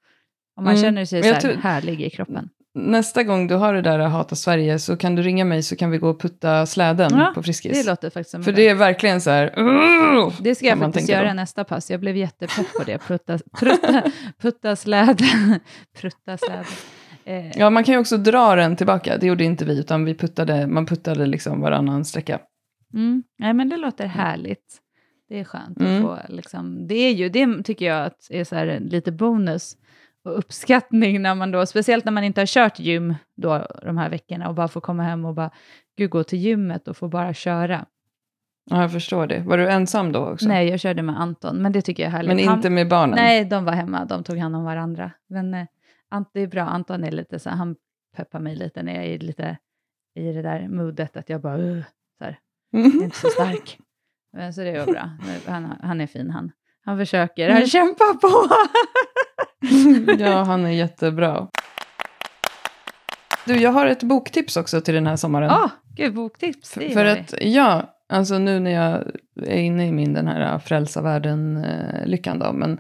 Och 0.58 0.64
man 0.64 0.74
mm. 0.74 0.84
känner 0.84 1.06
sig 1.06 1.24
så 1.24 1.34
här 1.34 1.42
tror, 1.42 1.54
härlig 1.54 2.02
i 2.02 2.10
kroppen. 2.10 2.50
Nästa 2.74 3.24
gång 3.24 3.48
du 3.48 3.56
har 3.56 3.74
det 3.74 3.82
där 3.82 4.00
att 4.00 4.12
hata 4.12 4.36
Sverige 4.36 4.80
så 4.80 4.98
kan 4.98 5.16
du 5.16 5.22
ringa 5.22 5.46
mig 5.46 5.64
så 5.64 5.76
kan 5.76 5.92
vi 5.92 5.98
gå 5.98 6.10
och 6.10 6.22
putta 6.22 6.66
släden 6.66 7.12
ja, 7.18 7.32
på 7.36 7.44
Friskis. 7.44 7.84
Det 7.84 7.90
låter 7.90 8.10
faktiskt 8.10 8.30
som 8.32 8.44
För 8.44 8.52
det 8.52 8.68
är 8.68 8.76
verkligen 8.76 9.22
så 9.22 9.30
här... 9.30 9.60
Uh, 9.60 10.34
det 10.42 10.56
ska 10.56 10.66
jag 10.66 10.80
faktiskt 10.80 11.10
göra 11.10 11.28
då. 11.28 11.34
nästa 11.34 11.64
pass. 11.64 11.92
Jag 11.92 12.00
blev 12.00 12.18
jättepepp 12.18 12.74
på 12.78 12.84
det. 12.84 12.98
Prutta, 12.98 13.40
prutta, 13.60 14.04
putta 14.42 14.76
släden. 14.76 15.60
prutta 16.02 16.38
släden. 16.38 16.66
Eh. 17.26 17.58
Ja, 17.58 17.70
man 17.70 17.84
kan 17.84 17.94
ju 17.94 18.00
också 18.00 18.18
dra 18.18 18.56
den 18.56 18.76
tillbaka. 18.76 19.18
Det 19.18 19.28
gjorde 19.28 19.44
inte 19.44 19.66
vi, 19.66 19.80
utan 19.80 20.06
vi 20.06 20.16
puttade, 20.16 20.68
man 20.68 20.86
puttade 20.86 21.26
liksom 21.26 21.62
varannan 21.62 22.06
sträcka. 22.06 22.40
Mm. 22.94 23.24
Nej, 23.40 23.54
men 23.54 23.70
det 23.70 23.78
låter 23.78 24.06
härligt. 24.06 24.78
Det 25.32 25.40
är 25.40 25.44
skönt 25.44 25.80
mm. 25.80 25.96
att 25.96 26.02
få, 26.02 26.34
liksom, 26.34 26.88
det 26.88 26.96
är 26.96 27.12
ju, 27.14 27.30
det 27.30 27.64
tycker 27.64 27.86
jag 27.86 28.06
att 28.06 28.28
är 28.30 28.44
så 28.44 28.56
här, 28.56 28.80
lite 28.80 29.12
bonus 29.12 29.78
och 30.24 30.38
uppskattning 30.38 31.22
när 31.22 31.36
man 31.36 31.52
då, 31.52 31.66
speciellt 31.66 32.06
när 32.06 32.12
man 32.12 32.24
inte 32.24 32.42
har 32.42 32.46
kört 32.46 32.80
gym 32.80 33.16
då 33.38 33.68
de 33.84 33.98
här 33.98 34.10
veckorna 34.10 34.50
och 34.50 34.56
bara 34.56 34.68
får 34.68 34.82
komma 34.82 35.04
hem 35.04 35.26
och 35.26 35.34
bara, 35.34 35.52
gud 35.98 36.10
gå 36.10 36.24
till 36.24 36.40
gymmet 36.40 36.88
och 36.88 36.98
få 36.98 37.08
bara 37.08 37.34
köra. 37.34 37.86
Ja, 38.70 38.82
jag 38.82 38.92
förstår 38.92 39.28
det. 39.28 39.40
Var 39.40 39.58
du 39.58 39.70
ensam 39.70 40.12
då 40.12 40.20
också? 40.26 40.48
Nej, 40.48 40.70
jag 40.70 40.80
körde 40.80 41.02
med 41.02 41.22
Anton, 41.22 41.62
men 41.62 41.72
det 41.72 41.82
tycker 41.82 42.04
jag 42.04 42.08
är 42.08 42.18
härligt. 42.18 42.46
Men 42.46 42.56
inte 42.56 42.70
med 42.70 42.90
barnen? 42.90 43.16
Nej, 43.16 43.46
de 43.46 43.66
var 43.66 43.74
hemma, 43.74 44.06
de 44.06 44.24
tog 44.24 44.38
hand 44.38 44.56
om 44.56 44.64
varandra. 44.64 45.12
Men 45.30 45.54
eh, 45.54 45.66
det 46.34 46.42
är 46.42 46.48
bra, 46.48 46.62
Anton 46.62 47.04
är 47.04 47.12
lite 47.12 47.40
så 47.40 47.50
han 47.50 47.76
peppar 48.16 48.40
mig 48.40 48.56
lite 48.56 48.84
när 48.84 48.96
jag 48.96 49.06
är 49.06 49.20
lite 49.20 49.58
i 50.16 50.32
det 50.32 50.42
där 50.42 50.68
modet 50.68 51.18
att 51.18 51.30
jag 51.30 51.42
bara, 51.42 51.58
uh, 51.58 51.84
så 52.18 52.24
här, 52.24 52.40
jag 52.72 52.86
är 52.86 53.04
inte 53.04 53.18
så 53.18 53.28
stark. 53.28 53.80
Men, 54.34 54.54
så 54.54 54.62
det 54.62 54.80
var 54.80 54.86
bra. 54.86 55.10
Han, 55.48 55.74
han 55.84 56.02
är 56.02 56.08
fin 56.08 56.30
han. 56.30 56.52
Han 56.86 56.98
försöker, 56.98 57.50
han 57.50 57.58
mm. 57.58 57.68
kämpar 57.68 58.14
på. 58.14 58.56
ja, 60.24 60.44
han 60.44 60.66
är 60.66 60.70
jättebra. 60.70 61.48
Du, 63.46 63.58
jag 63.58 63.72
har 63.72 63.86
ett 63.86 64.04
boktips 64.04 64.58
också 64.58 64.82
till 64.82 64.94
den 64.94 65.08
här 65.08 65.16
sommaren. 65.16 65.50
Ja, 65.50 65.64
ah, 65.64 65.70
gud, 65.96 66.14
boktips. 66.14 66.74
Det 66.74 66.90
För 66.90 67.06
att, 67.06 67.34
ja, 67.42 67.96
alltså 68.10 68.38
nu 68.38 68.60
när 68.60 68.72
jag 68.72 69.04
är 69.48 69.60
inne 69.60 69.88
i 69.88 69.92
min 69.92 70.14
den 70.14 70.28
här 70.28 70.60
frälsa 70.60 71.02
världen-lyckan 71.02 72.40
då. 72.40 72.54
Men 72.54 72.80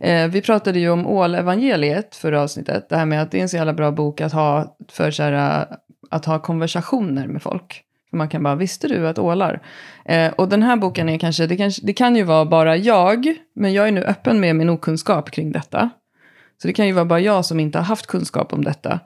eh, 0.00 0.28
vi 0.28 0.42
pratade 0.42 0.78
ju 0.78 0.90
om 0.90 1.06
ålevangeliet 1.06 2.16
förra 2.16 2.42
avsnittet. 2.42 2.88
Det 2.88 2.96
här 2.96 3.06
med 3.06 3.22
att 3.22 3.30
det 3.30 3.38
är 3.38 3.42
en 3.42 3.48
så 3.48 3.56
jävla 3.56 3.72
bra 3.72 3.90
bok 3.90 4.20
att 4.20 4.32
ha 4.32 4.76
för 4.88 5.10
så 5.10 5.22
här, 5.22 5.66
att 6.10 6.24
ha 6.24 6.38
konversationer 6.38 7.26
med 7.26 7.42
folk. 7.42 7.84
Man 8.12 8.28
kan 8.28 8.42
bara, 8.42 8.54
visste 8.54 8.88
du 8.88 9.08
att 9.08 9.18
ålar? 9.18 9.62
Eh, 10.04 10.32
och 10.32 10.48
den 10.48 10.62
här 10.62 10.76
boken 10.76 11.08
är 11.08 11.18
kanske 11.18 11.46
det, 11.46 11.56
kanske, 11.56 11.86
det 11.86 11.92
kan 11.92 12.16
ju 12.16 12.22
vara 12.22 12.44
bara 12.44 12.76
jag, 12.76 13.34
men 13.54 13.72
jag 13.72 13.88
är 13.88 13.92
nu 13.92 14.00
öppen 14.00 14.40
med 14.40 14.56
min 14.56 14.68
okunskap 14.68 15.30
kring 15.30 15.52
detta. 15.52 15.90
Så 16.62 16.68
det 16.68 16.72
kan 16.72 16.86
ju 16.86 16.92
vara 16.92 17.04
bara 17.04 17.20
jag 17.20 17.44
som 17.44 17.60
inte 17.60 17.78
har 17.78 17.84
haft 17.84 18.06
kunskap 18.06 18.52
om 18.52 18.64
detta. 18.64 19.00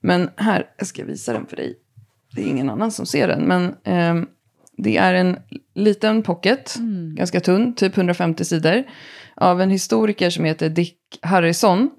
Men 0.00 0.30
här, 0.36 0.66
jag 0.78 0.86
ska 0.86 1.04
visa 1.04 1.32
den 1.32 1.46
för 1.46 1.56
dig. 1.56 1.78
Det 2.34 2.42
är 2.42 2.46
ingen 2.46 2.70
annan 2.70 2.90
som 2.90 3.06
ser 3.06 3.28
den, 3.28 3.42
men 3.42 3.74
eh, 3.84 4.28
det 4.76 4.96
är 4.96 5.14
en 5.14 5.36
liten 5.74 6.22
pocket, 6.22 6.76
mm. 6.76 7.14
ganska 7.14 7.40
tunn, 7.40 7.74
typ 7.74 7.96
150 7.96 8.44
sidor, 8.44 8.84
av 9.36 9.60
en 9.60 9.70
historiker 9.70 10.30
som 10.30 10.44
heter 10.44 10.68
Dick 10.68 10.98
Harrison, 11.22 11.90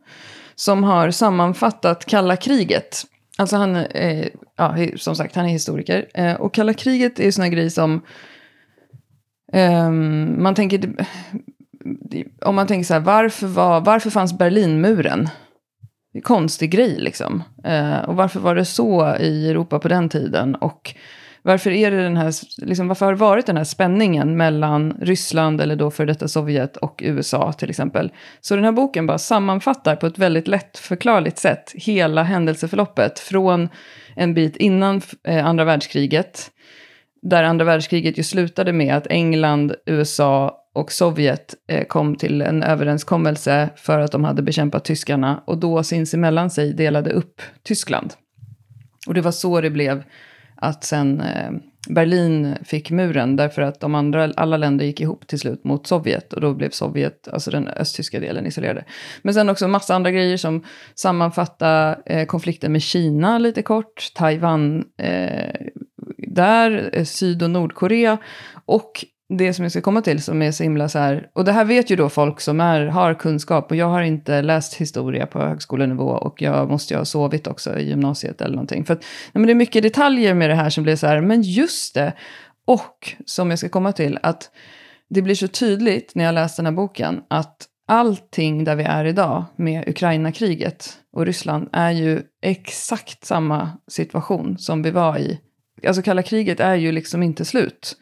som 0.56 0.84
har 0.84 1.12
sammanfattat 1.12 2.06
kalla 2.06 2.36
kriget. 2.36 3.06
Alltså 3.40 3.58
han, 3.58 3.76
eh, 3.76 4.28
ja, 4.56 4.76
som 4.96 5.16
sagt, 5.16 5.36
han 5.36 5.46
är 5.46 5.50
historiker. 5.50 6.08
Eh, 6.14 6.34
och 6.34 6.54
kalla 6.54 6.74
kriget 6.74 7.20
är 7.20 7.24
ju 7.24 7.32
såna 7.32 7.50
grejer 7.50 7.70
som, 7.70 8.02
eh, 9.54 9.92
man 9.92 10.56
tänker, 10.56 10.96
om 12.46 12.56
man 12.56 12.68
tänker 12.68 12.86
så 12.86 12.94
här, 12.94 13.02
varför, 13.02 13.48
var, 13.48 13.82
varför 13.82 14.10
fanns 14.10 14.38
Berlinmuren? 14.38 15.24
Det 16.14 16.18
är 16.18 16.20
en 16.20 16.22
konstig 16.22 16.72
grej 16.72 16.96
liksom. 17.00 17.44
Eh, 17.64 18.00
och 18.00 18.16
varför 18.16 18.40
var 18.40 18.56
det 18.56 18.66
så 18.66 19.16
i 19.20 19.50
Europa 19.50 19.80
på 19.80 19.88
den 19.88 20.10
tiden? 20.10 20.56
Och 20.56 20.96
varför, 21.42 21.72
är 21.72 21.92
det 21.92 22.04
den 22.04 22.18
här, 22.18 22.34
liksom, 22.66 22.88
varför 22.88 23.06
har 23.06 23.14
det 23.14 23.20
varit 23.20 23.46
den 23.46 23.58
här 23.58 23.64
spänningen 23.64 24.38
mellan 24.38 24.98
Ryssland, 25.02 25.62
eller 25.62 25.76
då 25.76 25.92
för 25.92 26.06
detta 26.06 26.28
Sovjet, 26.28 26.78
och 26.78 27.02
USA 27.04 27.54
till 27.54 27.70
exempel? 27.70 28.12
Så 28.42 28.56
den 28.56 28.66
här 28.66 28.72
boken 28.72 29.08
bara 29.08 29.18
sammanfattar 29.18 29.96
på 29.96 30.08
ett 30.08 30.18
väldigt 30.18 30.48
lättförklarligt 30.48 31.38
sätt 31.38 31.72
hela 31.76 32.24
händelseförloppet 32.24 33.20
från 33.20 33.70
en 34.16 34.34
bit 34.34 34.58
innan 34.58 35.02
eh, 35.28 35.46
andra 35.46 35.64
världskriget, 35.64 36.52
där 37.22 37.44
andra 37.44 37.66
världskriget 37.66 38.18
ju 38.18 38.24
slutade 38.24 38.74
med 38.74 38.96
att 38.96 39.08
England, 39.08 39.76
USA 39.86 40.56
och 40.76 40.92
Sovjet 40.92 41.56
eh, 41.68 41.86
kom 41.86 42.16
till 42.16 42.42
en 42.42 42.64
överenskommelse 42.64 43.70
för 43.76 44.00
att 44.00 44.12
de 44.12 44.24
hade 44.24 44.42
bekämpat 44.42 44.86
tyskarna 44.86 45.44
och 45.48 45.58
då 45.58 45.84
sinsemellan 45.84 46.50
sig 46.50 46.74
delade 46.74 47.10
upp 47.10 47.42
Tyskland. 47.64 48.14
Och 49.08 49.14
det 49.14 49.22
var 49.22 49.32
så 49.32 49.62
det 49.62 49.70
blev 49.70 50.04
att 50.62 50.84
sen 50.84 51.22
eh, 51.22 51.52
Berlin 51.90 52.56
fick 52.64 52.92
muren 52.92 53.36
därför 53.36 53.62
att 53.62 53.80
de 53.80 53.96
andra, 53.96 54.32
alla 54.36 54.58
länder 54.58 54.86
gick 54.86 55.02
ihop 55.02 55.28
till 55.28 55.40
slut 55.40 55.64
mot 55.64 55.88
Sovjet 55.88 56.34
och 56.34 56.42
då 56.42 56.54
blev 56.54 56.70
Sovjet, 56.70 57.28
alltså 57.28 57.52
den 57.52 57.68
östtyska 57.68 58.20
delen, 58.20 58.46
isolerade. 58.46 58.86
Men 59.22 59.34
sen 59.34 59.50
också 59.50 59.68
massa 59.68 59.96
andra 59.96 60.12
grejer 60.12 60.38
som 60.38 60.64
sammanfatta 60.96 61.96
eh, 62.06 62.26
konflikten 62.26 62.72
med 62.72 62.82
Kina 62.82 63.38
lite 63.38 63.62
kort, 63.62 64.12
Taiwan 64.16 64.86
eh, 64.98 65.66
där, 66.18 66.90
eh, 66.94 67.04
Syd 67.04 67.44
och 67.44 67.50
Nordkorea 67.50 68.18
och 68.66 69.06
det 69.30 69.54
som 69.54 69.64
jag 69.64 69.72
ska 69.72 69.82
komma 69.82 70.02
till 70.02 70.24
som 70.24 70.42
är 70.42 70.52
så 70.52 70.64
himla 70.64 70.90
så 70.90 71.00
här, 71.00 71.30
och 71.34 71.46
det 71.46 71.52
här 71.52 71.66
vet 71.66 71.90
ju 71.90 71.96
då 71.96 72.10
folk 72.10 72.42
som 72.42 72.60
är, 72.60 72.86
har 72.86 73.14
kunskap 73.14 73.72
och 73.72 73.78
jag 73.78 73.86
har 73.86 74.02
inte 74.02 74.42
läst 74.42 74.74
historia 74.74 75.26
på 75.26 75.40
högskolenivå 75.40 76.10
och 76.10 76.42
jag 76.42 76.70
måste 76.70 76.94
ju 76.94 76.98
ha 76.98 77.06
sovit 77.06 77.48
också 77.48 77.80
i 77.80 77.90
gymnasiet 77.90 78.42
eller 78.42 78.56
någonting. 78.56 78.86
För 78.86 78.94
att, 78.94 79.00
nej, 79.00 79.32
men 79.34 79.46
det 79.46 79.54
är 79.54 79.56
mycket 79.56 79.84
detaljer 79.84 80.34
med 80.34 80.50
det 80.50 80.56
här 80.56 80.70
som 80.70 80.84
blir 80.84 80.96
så 80.96 81.08
här, 81.08 81.22
men 81.22 81.42
just 81.42 81.94
det, 81.94 82.14
och 82.66 83.14
som 83.26 83.50
jag 83.50 83.60
ska 83.60 83.70
komma 83.70 83.92
till, 83.92 84.20
att 84.24 84.52
det 85.10 85.22
blir 85.22 85.36
så 85.36 85.48
tydligt 85.48 86.16
när 86.16 86.24
jag 86.24 86.36
läste 86.36 86.62
den 86.62 86.66
här 86.66 86.74
boken 86.74 87.22
att 87.28 87.66
allting 87.88 88.64
där 88.64 88.76
vi 88.76 88.84
är 88.84 89.06
idag 89.06 89.46
med 89.56 89.90
Ukraina-kriget 89.90 90.94
och 91.14 91.26
Ryssland 91.26 91.70
är 91.74 91.92
ju 91.92 92.22
exakt 92.42 93.26
samma 93.26 93.72
situation 93.88 94.58
som 94.58 94.84
vi 94.84 94.92
var 94.92 95.18
i. 95.18 95.40
Alltså 95.88 96.02
kalla 96.02 96.24
kriget 96.24 96.60
är 96.60 96.76
ju 96.76 96.92
liksom 96.92 97.24
inte 97.24 97.46
slut. 97.46 97.96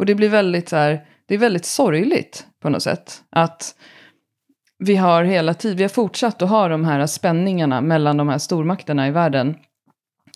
Och 0.00 0.06
det 0.06 0.14
blir 0.14 0.28
väldigt 0.28 0.68
så 0.68 0.76
här, 0.76 1.04
det 1.26 1.34
är 1.34 1.38
väldigt 1.38 1.64
sorgligt 1.64 2.46
på 2.62 2.68
något 2.68 2.82
sätt. 2.82 3.22
Att 3.30 3.74
vi 4.78 4.96
har 4.96 5.24
hela 5.24 5.54
tiden, 5.54 5.76
vi 5.76 5.82
har 5.82 5.88
fortsatt 5.88 6.42
att 6.42 6.48
ha 6.48 6.68
de 6.68 6.84
här 6.84 7.06
spänningarna 7.06 7.80
mellan 7.80 8.16
de 8.16 8.28
här 8.28 8.38
stormakterna 8.38 9.08
i 9.08 9.10
världen. 9.10 9.54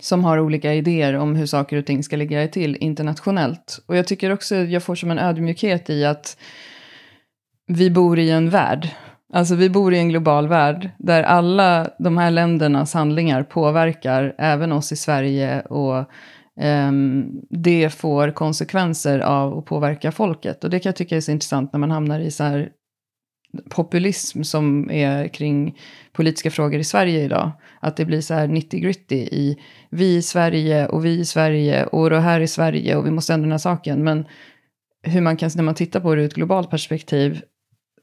Som 0.00 0.24
har 0.24 0.38
olika 0.38 0.74
idéer 0.74 1.14
om 1.14 1.37
hur 1.37 1.46
saker 1.46 1.77
och 1.77 1.87
ting 1.87 2.03
ska 2.03 2.16
ligga 2.16 2.48
till 2.48 2.77
internationellt. 2.77 3.81
Och 3.87 3.96
jag 3.96 4.07
tycker 4.07 4.33
också, 4.33 4.57
jag 4.57 4.83
får 4.83 4.94
som 4.94 5.11
en 5.11 5.18
ödmjukhet 5.18 5.90
i 5.90 6.05
att 6.05 6.37
vi 7.66 7.90
bor 7.90 8.18
i 8.18 8.31
en 8.31 8.50
värld. 8.50 8.88
Alltså 9.33 9.55
vi 9.55 9.70
bor 9.70 9.94
i 9.94 9.98
en 9.98 10.09
global 10.09 10.48
värld 10.48 10.90
där 10.98 11.22
alla 11.22 11.90
de 11.98 12.18
här 12.18 12.31
ländernas 12.31 12.94
handlingar 12.94 13.42
påverkar 13.42 14.35
även 14.38 14.72
oss 14.72 14.92
i 14.92 14.96
Sverige 14.96 15.61
och 15.61 16.11
det 17.50 17.90
får 17.90 18.30
konsekvenser 18.30 19.18
av 19.18 19.58
att 19.58 19.64
påverka 19.64 20.12
folket. 20.12 20.64
Och 20.64 20.70
det 20.70 20.78
kan 20.78 20.90
jag 20.90 20.96
tycka 20.96 21.16
är 21.16 21.20
så 21.20 21.30
intressant 21.30 21.72
när 21.72 21.80
man 21.80 21.90
hamnar 21.90 22.20
i 22.20 22.30
så 22.30 22.44
här 22.44 22.70
populism 23.70 24.42
som 24.42 24.90
är 24.90 25.28
kring 25.28 25.78
politiska 26.12 26.50
frågor 26.50 26.80
i 26.80 26.84
Sverige 26.84 27.24
idag. 27.24 27.50
Att 27.80 27.96
det 27.96 28.04
blir 28.04 28.20
så 28.20 28.34
här 28.34 28.46
90 28.48 28.80
gritty 28.80 29.16
i 29.16 29.60
vi 29.90 30.16
i 30.16 30.22
Sverige 30.22 30.86
och 30.86 31.04
vi 31.04 31.18
i 31.18 31.24
Sverige 31.24 31.86
och 31.86 32.10
det 32.10 32.20
här 32.20 32.40
i 32.40 32.48
Sverige 32.48 32.96
och 32.96 33.06
vi 33.06 33.10
måste 33.10 33.34
ändra 33.34 33.44
den 33.44 33.52
här 33.52 33.58
saken. 33.58 34.04
Men 34.04 34.24
hur 35.02 35.20
man 35.20 35.36
kan, 35.36 35.50
när 35.56 35.62
man 35.62 35.74
tittar 35.74 36.00
på 36.00 36.14
det 36.14 36.22
ur 36.22 36.26
ett 36.26 36.34
globalt 36.34 36.70
perspektiv 36.70 37.42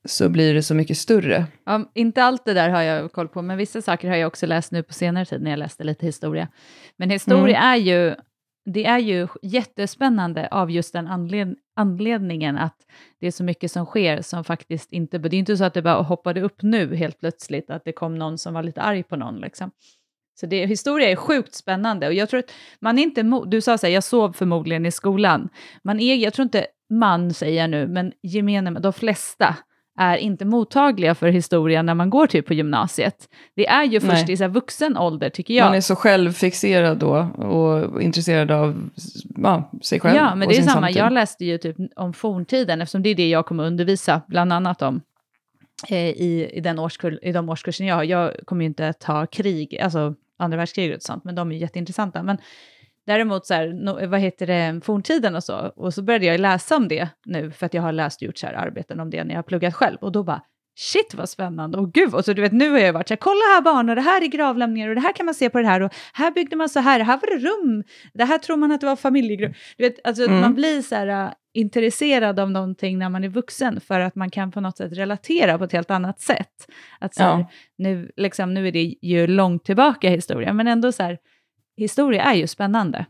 så 0.05 0.29
blir 0.29 0.53
det 0.53 0.63
så 0.63 0.75
mycket 0.75 0.97
större. 0.97 1.45
Ja, 1.65 1.91
inte 1.95 2.23
allt 2.23 2.45
det 2.45 2.53
där 2.53 2.69
har 2.69 2.81
jag 2.81 3.11
koll 3.11 3.27
på, 3.27 3.41
men 3.41 3.57
vissa 3.57 3.81
saker 3.81 4.09
har 4.09 4.15
jag 4.15 4.27
också 4.27 4.45
läst 4.45 4.71
nu 4.71 4.83
på 4.83 4.93
senare 4.93 5.25
tid 5.25 5.41
när 5.41 5.51
jag 5.51 5.57
läste 5.57 5.83
lite 5.83 6.05
historia. 6.05 6.47
Men 6.97 7.09
historia 7.09 7.57
mm. 7.57 7.71
är 7.71 7.75
ju 7.75 8.15
det 8.65 8.85
är 8.85 8.99
ju 8.99 9.27
jättespännande 9.41 10.47
av 10.51 10.71
just 10.71 10.93
den 10.93 11.07
anled 11.07 11.55
anledningen 11.75 12.57
att 12.57 12.75
det 13.19 13.27
är 13.27 13.31
så 13.31 13.43
mycket 13.43 13.71
som 13.71 13.85
sker 13.85 14.21
som 14.21 14.43
faktiskt 14.43 14.91
inte... 14.91 15.17
Det 15.17 15.35
är 15.35 15.39
inte 15.39 15.57
så 15.57 15.63
att 15.63 15.73
det 15.73 15.81
bara 15.81 16.01
hoppade 16.01 16.41
upp 16.41 16.61
nu 16.61 16.95
helt 16.95 17.19
plötsligt, 17.19 17.69
att 17.69 17.85
det 17.85 17.91
kom 17.91 18.15
någon 18.15 18.37
som 18.37 18.53
var 18.53 18.63
lite 18.63 18.81
arg 18.81 19.03
på 19.03 19.15
någon. 19.15 19.39
Liksom. 19.39 19.71
Så 20.39 20.45
det, 20.45 20.65
historia 20.65 21.09
är 21.09 21.15
sjukt 21.15 21.53
spännande 21.53 22.07
och 22.07 22.13
jag 22.13 22.29
tror 22.29 22.39
att 22.39 22.51
man 22.79 22.99
är 22.99 23.03
inte... 23.03 23.23
Du 23.47 23.61
sa 23.61 23.77
så 23.77 23.87
här, 23.87 23.93
jag 23.93 24.03
sov 24.03 24.33
förmodligen 24.33 24.85
i 24.85 24.91
skolan. 24.91 25.49
Man 25.83 25.99
är, 25.99 26.15
jag 26.15 26.33
tror 26.33 26.43
inte 26.43 26.67
man 26.89 27.33
säger 27.33 27.61
jag 27.61 27.69
nu, 27.69 27.87
men 27.87 28.13
gemene, 28.23 28.79
de 28.79 28.93
flesta 28.93 29.57
är 29.99 30.17
inte 30.17 30.45
mottagliga 30.45 31.15
för 31.15 31.27
historia 31.27 31.81
när 31.81 31.93
man 31.93 32.09
går 32.09 32.27
typ 32.27 32.45
på 32.47 32.53
gymnasiet. 32.53 33.29
Det 33.55 33.67
är 33.67 33.83
ju 33.83 33.99
först 33.99 34.27
Nej. 34.27 34.31
i 34.31 34.37
så 34.37 34.47
vuxen 34.47 34.97
ålder 34.97 35.29
tycker 35.29 35.53
jag. 35.53 35.65
Man 35.65 35.75
är 35.75 35.81
så 35.81 35.95
självfixerad 35.95 36.97
då 36.97 37.15
och 37.37 38.01
intresserad 38.01 38.51
av 38.51 38.89
ja, 39.37 39.71
sig 39.83 39.99
själv. 39.99 40.15
Ja, 40.15 40.35
men 40.35 40.47
det 40.47 40.57
är 40.57 40.61
samma. 40.61 40.73
Samtid. 40.73 40.95
Jag 40.95 41.13
läste 41.13 41.45
ju 41.45 41.57
typ 41.57 41.77
om 41.95 42.13
forntiden 42.13 42.81
eftersom 42.81 43.03
det 43.03 43.09
är 43.09 43.15
det 43.15 43.29
jag 43.29 43.45
kommer 43.45 43.63
undervisa 43.63 44.21
bland 44.27 44.53
annat 44.53 44.81
om. 44.81 45.01
Eh, 45.89 45.97
I, 45.97 46.51
i, 46.53 46.59
den 46.59 46.79
årskull, 46.79 47.19
I 47.21 47.31
de 47.31 47.49
årskursen 47.49 47.87
jag 47.87 47.95
har. 47.95 48.03
Jag 48.03 48.33
kommer 48.45 48.61
ju 48.61 48.67
inte 48.67 48.93
ta 48.93 49.25
krig, 49.25 49.79
alltså 49.79 50.15
andra 50.37 50.57
världskriget 50.57 50.97
och 50.97 51.03
sånt, 51.03 51.23
men 51.23 51.35
de 51.35 51.51
är 51.51 51.55
jätteintressanta. 51.55 52.23
Men 52.23 52.37
Däremot, 53.07 53.45
så 53.45 53.53
här, 53.53 54.07
vad 54.07 54.19
heter 54.19 54.47
det, 54.47 54.81
forntiden 54.83 55.35
och 55.35 55.43
så, 55.43 55.55
och 55.75 55.93
så 55.93 56.03
började 56.03 56.25
jag 56.25 56.39
läsa 56.39 56.75
om 56.77 56.87
det 56.87 57.09
nu, 57.25 57.51
för 57.51 57.65
att 57.65 57.73
jag 57.73 57.81
har 57.81 57.91
läst 57.91 58.21
och 58.21 58.25
gjort 58.25 58.37
så 58.37 58.47
här 58.47 58.53
arbeten 58.53 58.99
om 58.99 59.09
det 59.09 59.23
när 59.23 59.31
jag 59.31 59.37
har 59.37 59.43
pluggat 59.43 59.73
själv, 59.73 59.97
och 60.01 60.11
då 60.11 60.23
bara 60.23 60.41
shit 60.79 61.13
vad 61.13 61.29
spännande, 61.29 61.77
och 61.77 61.93
gud, 61.93 62.13
och 62.13 62.25
så 62.25 62.33
du 62.33 62.41
vet 62.41 62.51
nu 62.51 62.69
har 62.69 62.79
jag 62.79 62.93
varit 62.93 63.07
så 63.07 63.11
här, 63.11 63.17
kolla 63.17 63.41
här 63.55 63.61
barn, 63.61 63.89
och 63.89 63.95
det 63.95 64.01
här 64.01 64.23
är 64.23 64.27
gravlämningar, 64.27 64.89
och 64.89 64.95
det 64.95 65.01
här 65.01 65.13
kan 65.13 65.25
man 65.25 65.35
se 65.35 65.49
på 65.49 65.61
det 65.61 65.67
här, 65.67 65.81
och 65.81 65.93
här 66.13 66.31
byggde 66.31 66.55
man 66.55 66.69
så 66.69 66.79
här, 66.79 66.99
här 66.99 67.17
var 67.17 67.39
det 67.39 67.47
rum, 67.47 67.83
det 68.13 68.25
här 68.25 68.37
tror 68.37 68.57
man 68.57 68.71
att 68.71 68.81
det 68.81 68.87
var 68.87 68.95
familjegrupp. 68.95 69.55
Du 69.77 69.83
vet, 69.83 70.07
alltså 70.07 70.23
mm. 70.23 70.41
man 70.41 70.55
blir 70.55 70.81
så 70.81 70.95
här 70.95 71.25
uh, 71.25 71.31
intresserad 71.53 72.39
av 72.39 72.51
någonting 72.51 72.97
när 72.97 73.09
man 73.09 73.23
är 73.23 73.29
vuxen, 73.29 73.81
för 73.81 73.99
att 73.99 74.15
man 74.15 74.29
kan 74.29 74.51
på 74.51 74.61
något 74.61 74.77
sätt 74.77 74.93
relatera 74.93 75.57
på 75.57 75.63
ett 75.63 75.71
helt 75.71 75.91
annat 75.91 76.19
sätt. 76.19 76.67
Att 76.99 77.15
så 77.15 77.23
här, 77.23 77.29
ja. 77.29 77.49
nu, 77.77 78.11
liksom, 78.15 78.53
nu 78.53 78.67
är 78.67 78.71
det 78.71 78.95
ju 79.01 79.27
långt 79.27 79.65
tillbaka 79.65 80.07
i 80.07 80.15
historien, 80.15 80.57
men 80.57 80.67
ändå 80.67 80.91
så 80.91 81.03
här, 81.03 81.17
historia 81.77 82.23
är 82.23 82.33
ju 82.33 82.47
spännande. 82.47 83.05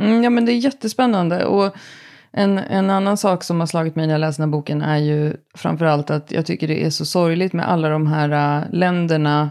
Mm, 0.00 0.24
ja, 0.24 0.30
men 0.30 0.44
det 0.44 0.52
är 0.52 0.56
jättespännande. 0.56 1.44
Och 1.44 1.76
en, 2.32 2.58
en 2.58 2.90
annan 2.90 3.16
sak 3.16 3.44
som 3.44 3.60
har 3.60 3.66
slagit 3.66 3.96
mig 3.96 4.06
när 4.06 4.14
jag 4.14 4.20
läser 4.20 4.42
den 4.42 4.48
här 4.48 4.58
boken 4.58 4.82
är 4.82 4.98
ju 4.98 5.36
framförallt 5.54 6.10
att 6.10 6.32
jag 6.32 6.46
tycker 6.46 6.68
det 6.68 6.84
är 6.84 6.90
så 6.90 7.04
sorgligt 7.04 7.52
med 7.52 7.68
alla 7.68 7.88
de 7.88 8.06
här 8.06 8.60
uh, 8.60 8.66
länderna, 8.72 9.50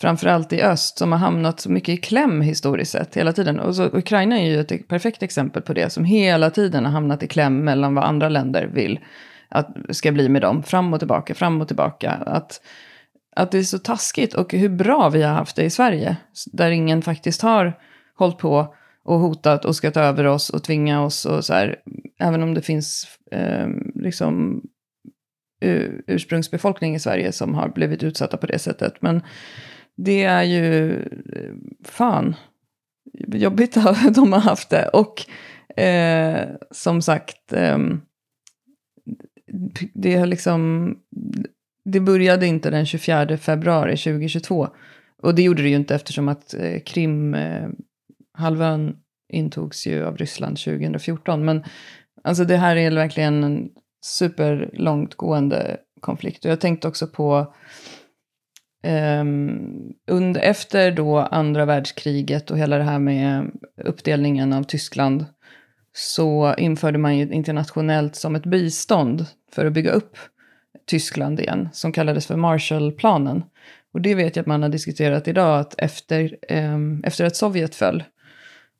framförallt 0.00 0.52
i 0.52 0.62
öst, 0.62 0.98
som 0.98 1.12
har 1.12 1.18
hamnat 1.18 1.60
så 1.60 1.70
mycket 1.70 1.88
i 1.88 1.96
kläm 1.96 2.40
historiskt 2.40 2.92
sett 2.92 3.16
hela 3.16 3.32
tiden. 3.32 3.60
Och 3.60 3.76
så, 3.76 3.84
Ukraina 3.84 4.40
är 4.40 4.46
ju 4.46 4.60
ett 4.60 4.88
perfekt 4.88 5.22
exempel 5.22 5.62
på 5.62 5.72
det, 5.72 5.90
som 5.90 6.04
hela 6.04 6.50
tiden 6.50 6.84
har 6.84 6.92
hamnat 6.92 7.22
i 7.22 7.28
kläm 7.28 7.64
mellan 7.64 7.94
vad 7.94 8.04
andra 8.04 8.28
länder 8.28 8.66
vill 8.66 9.00
att 9.48 9.76
ska 9.90 10.12
bli 10.12 10.28
med 10.28 10.42
dem, 10.42 10.62
fram 10.62 10.92
och 10.92 10.98
tillbaka, 11.00 11.34
fram 11.34 11.60
och 11.60 11.66
tillbaka. 11.66 12.10
Att 12.10 12.60
att 13.36 13.52
det 13.52 13.58
är 13.58 13.62
så 13.62 13.78
taskigt 13.78 14.34
och 14.34 14.52
hur 14.52 14.68
bra 14.68 15.08
vi 15.08 15.22
har 15.22 15.34
haft 15.34 15.56
det 15.56 15.64
i 15.64 15.70
Sverige. 15.70 16.16
Där 16.52 16.70
ingen 16.70 17.02
faktiskt 17.02 17.42
har 17.42 17.78
hållit 18.14 18.38
på 18.38 18.74
och 19.04 19.18
hotat 19.18 19.64
och 19.64 19.76
ska 19.76 19.90
ta 19.90 20.00
över 20.00 20.24
oss 20.24 20.50
och 20.50 20.64
tvinga 20.64 21.02
oss 21.02 21.26
och 21.26 21.44
så 21.44 21.54
här. 21.54 21.76
Även 22.18 22.42
om 22.42 22.54
det 22.54 22.62
finns 22.62 23.18
eh, 23.30 23.68
liksom 23.94 24.62
ursprungsbefolkning 26.06 26.94
i 26.94 27.00
Sverige 27.00 27.32
som 27.32 27.54
har 27.54 27.68
blivit 27.68 28.02
utsatta 28.02 28.36
på 28.36 28.46
det 28.46 28.58
sättet. 28.58 29.02
Men 29.02 29.22
det 29.96 30.24
är 30.24 30.42
ju 30.42 30.92
eh, 31.36 31.54
fan 31.84 32.36
jobbigt 33.28 33.76
att 33.76 34.14
de 34.14 34.32
har 34.32 34.40
haft 34.40 34.70
det. 34.70 34.88
Och 34.88 35.26
eh, 35.80 36.48
som 36.70 37.02
sagt, 37.02 37.52
eh, 37.52 37.78
det 39.94 40.16
har 40.16 40.26
liksom... 40.26 40.94
Det 41.92 42.00
började 42.00 42.46
inte 42.46 42.70
den 42.70 42.86
24 42.86 43.38
februari 43.38 43.96
2022. 43.96 44.68
Och 45.22 45.34
det 45.34 45.42
gjorde 45.42 45.62
det 45.62 45.68
ju 45.68 45.76
inte 45.76 45.94
eftersom 45.94 46.28
att 46.28 46.54
eh, 46.54 46.80
Krim, 46.80 47.34
eh, 47.34 47.68
halvön 48.38 48.96
intogs 49.32 49.86
ju 49.86 50.04
av 50.04 50.16
Ryssland 50.16 50.58
2014. 50.58 51.44
Men 51.44 51.64
alltså 52.24 52.44
det 52.44 52.56
här 52.56 52.76
är 52.76 52.90
verkligen 52.90 53.44
en 53.44 53.68
superlångtgående 54.04 55.76
konflikt. 56.00 56.44
Och 56.44 56.50
jag 56.50 56.60
tänkte 56.60 56.88
också 56.88 57.06
på 57.06 57.54
ehm, 58.82 59.48
Um, 59.50 59.92
under, 60.10 60.40
efter 60.40 60.92
då 60.92 61.18
andra 61.18 61.64
världskriget 61.64 62.50
och 62.50 62.58
hela 62.58 62.78
det 62.78 62.84
här 62.84 62.98
med 62.98 63.50
uppdelningen 63.84 64.52
av 64.52 64.62
Tyskland 64.62 65.24
så 65.92 66.54
införde 66.58 66.98
man 66.98 67.18
ju 67.18 67.32
internationellt 67.32 68.16
som 68.16 68.36
ett 68.36 68.46
bistånd 68.46 69.26
för 69.52 69.66
att 69.66 69.72
bygga 69.72 69.90
upp 69.90 70.16
Tyskland 70.86 71.40
igen, 71.40 71.68
som 71.72 71.92
kallades 71.92 72.26
för 72.26 72.36
Marshallplanen. 72.36 73.42
Och 73.92 74.00
det 74.00 74.14
vet 74.14 74.36
jag 74.36 74.42
att 74.42 74.46
man 74.46 74.62
har 74.62 74.68
diskuterat 74.68 75.28
idag, 75.28 75.60
att 75.60 75.74
efter, 75.78 76.36
um, 76.50 77.04
efter 77.04 77.24
att 77.24 77.36
Sovjet 77.36 77.74
föll 77.74 78.04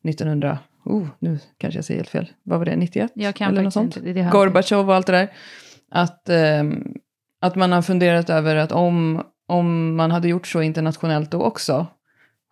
1900, 0.08 0.58
oh, 0.84 1.06
nu 1.18 1.38
kanske 1.58 1.78
jag 1.78 1.84
säger 1.84 1.98
helt 1.98 2.08
fel, 2.08 2.30
vad 2.42 2.58
var 2.58 2.66
det, 2.66 2.76
91? 2.76 3.12
Jag 3.14 3.34
kan 3.34 3.52
eller 3.52 3.62
något 3.62 3.72
sånt? 3.72 3.96
Inte, 3.96 4.12
det 4.12 4.30
Gorbatjov 4.32 4.88
och 4.88 4.94
allt 4.94 5.06
det 5.06 5.12
där. 5.12 5.32
Att, 5.90 6.28
um, 6.60 6.94
att 7.40 7.56
man 7.56 7.72
har 7.72 7.82
funderat 7.82 8.30
över 8.30 8.56
att 8.56 8.72
om 8.72 9.22
om 9.50 9.96
man 9.96 10.10
hade 10.10 10.28
gjort 10.28 10.46
så 10.46 10.62
internationellt 10.62 11.30
då 11.30 11.42
också, 11.42 11.86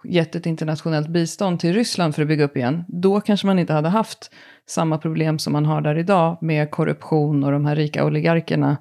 gett 0.04 0.34
ett 0.34 0.46
internationellt 0.46 1.08
bistånd 1.08 1.60
till 1.60 1.74
Ryssland 1.74 2.14
för 2.14 2.22
att 2.22 2.28
bygga 2.28 2.44
upp 2.44 2.56
igen, 2.56 2.84
då 2.88 3.20
kanske 3.20 3.46
man 3.46 3.58
inte 3.58 3.72
hade 3.72 3.88
haft 3.88 4.30
samma 4.68 4.98
problem 4.98 5.38
som 5.38 5.52
man 5.52 5.66
har 5.66 5.80
där 5.80 5.98
idag 5.98 6.38
med 6.40 6.70
korruption 6.70 7.44
och 7.44 7.52
de 7.52 7.66
här 7.66 7.76
rika 7.76 8.04
oligarkerna. 8.04 8.76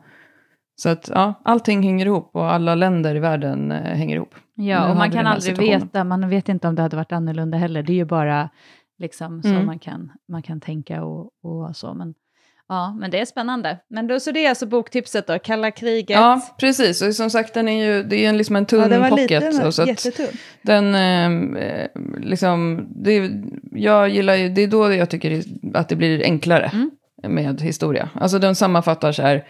Så 0.79 0.89
att 0.89 1.09
ja, 1.13 1.33
allting 1.43 1.83
hänger 1.83 2.05
ihop 2.05 2.29
och 2.33 2.51
alla 2.51 2.75
länder 2.75 3.15
i 3.15 3.19
världen 3.19 3.71
eh, 3.71 3.77
hänger 3.77 4.15
ihop. 4.15 4.35
Ja, 4.55 4.89
och 4.89 4.95
man 4.95 5.11
kan 5.11 5.27
aldrig 5.27 5.57
veta, 5.57 6.03
man 6.03 6.29
vet 6.29 6.49
inte 6.49 6.67
om 6.67 6.75
det 6.75 6.81
hade 6.81 6.95
varit 6.95 7.11
annorlunda 7.11 7.57
heller. 7.57 7.83
Det 7.83 7.93
är 7.93 7.95
ju 7.95 8.05
bara 8.05 8.49
liksom 8.97 9.41
så 9.41 9.49
mm. 9.49 9.65
man, 9.65 9.79
kan, 9.79 10.11
man 10.27 10.41
kan 10.41 10.59
tänka 10.61 11.03
och, 11.03 11.31
och 11.43 11.75
så. 11.75 11.93
Men 11.93 12.13
Ja, 12.69 12.93
men 12.99 13.11
det 13.11 13.19
är 13.19 13.25
spännande. 13.25 13.77
Men 13.87 14.07
då, 14.07 14.19
så 14.19 14.31
det 14.31 14.45
är 14.45 14.49
alltså 14.49 14.65
boktipset 14.65 15.27
då, 15.27 15.39
Kalla 15.39 15.71
kriget. 15.71 16.09
Ja, 16.09 16.41
precis. 16.59 17.01
Och 17.01 17.15
som 17.15 17.29
sagt, 17.29 17.53
den 17.53 17.67
är 17.67 17.85
ju, 17.85 18.03
det 18.03 18.25
är 18.25 18.33
liksom 18.33 18.55
en 18.55 18.65
tunn 18.65 18.81
ja, 18.81 18.87
den 18.87 19.01
var 19.01 19.09
pocket. 19.09 19.29
Liten, 19.29 19.71
så 19.71 19.83
jättetunn. 19.83 20.27
Den, 20.61 20.95
ehm, 20.95 21.55
eh, 21.55 21.87
liksom, 22.17 22.87
det, 22.95 23.31
jag 23.71 24.09
gillar 24.09 24.35
ju, 24.35 24.49
det 24.49 24.61
är 24.61 24.67
då 24.67 24.93
jag 24.93 25.09
tycker 25.09 25.43
att 25.73 25.89
det 25.89 25.95
blir 25.95 26.23
enklare 26.23 26.71
mm. 26.73 26.91
med 27.35 27.61
historia. 27.61 28.09
Alltså 28.13 28.39
den 28.39 28.55
sammanfattar 28.55 29.11
så 29.11 29.21
här, 29.21 29.45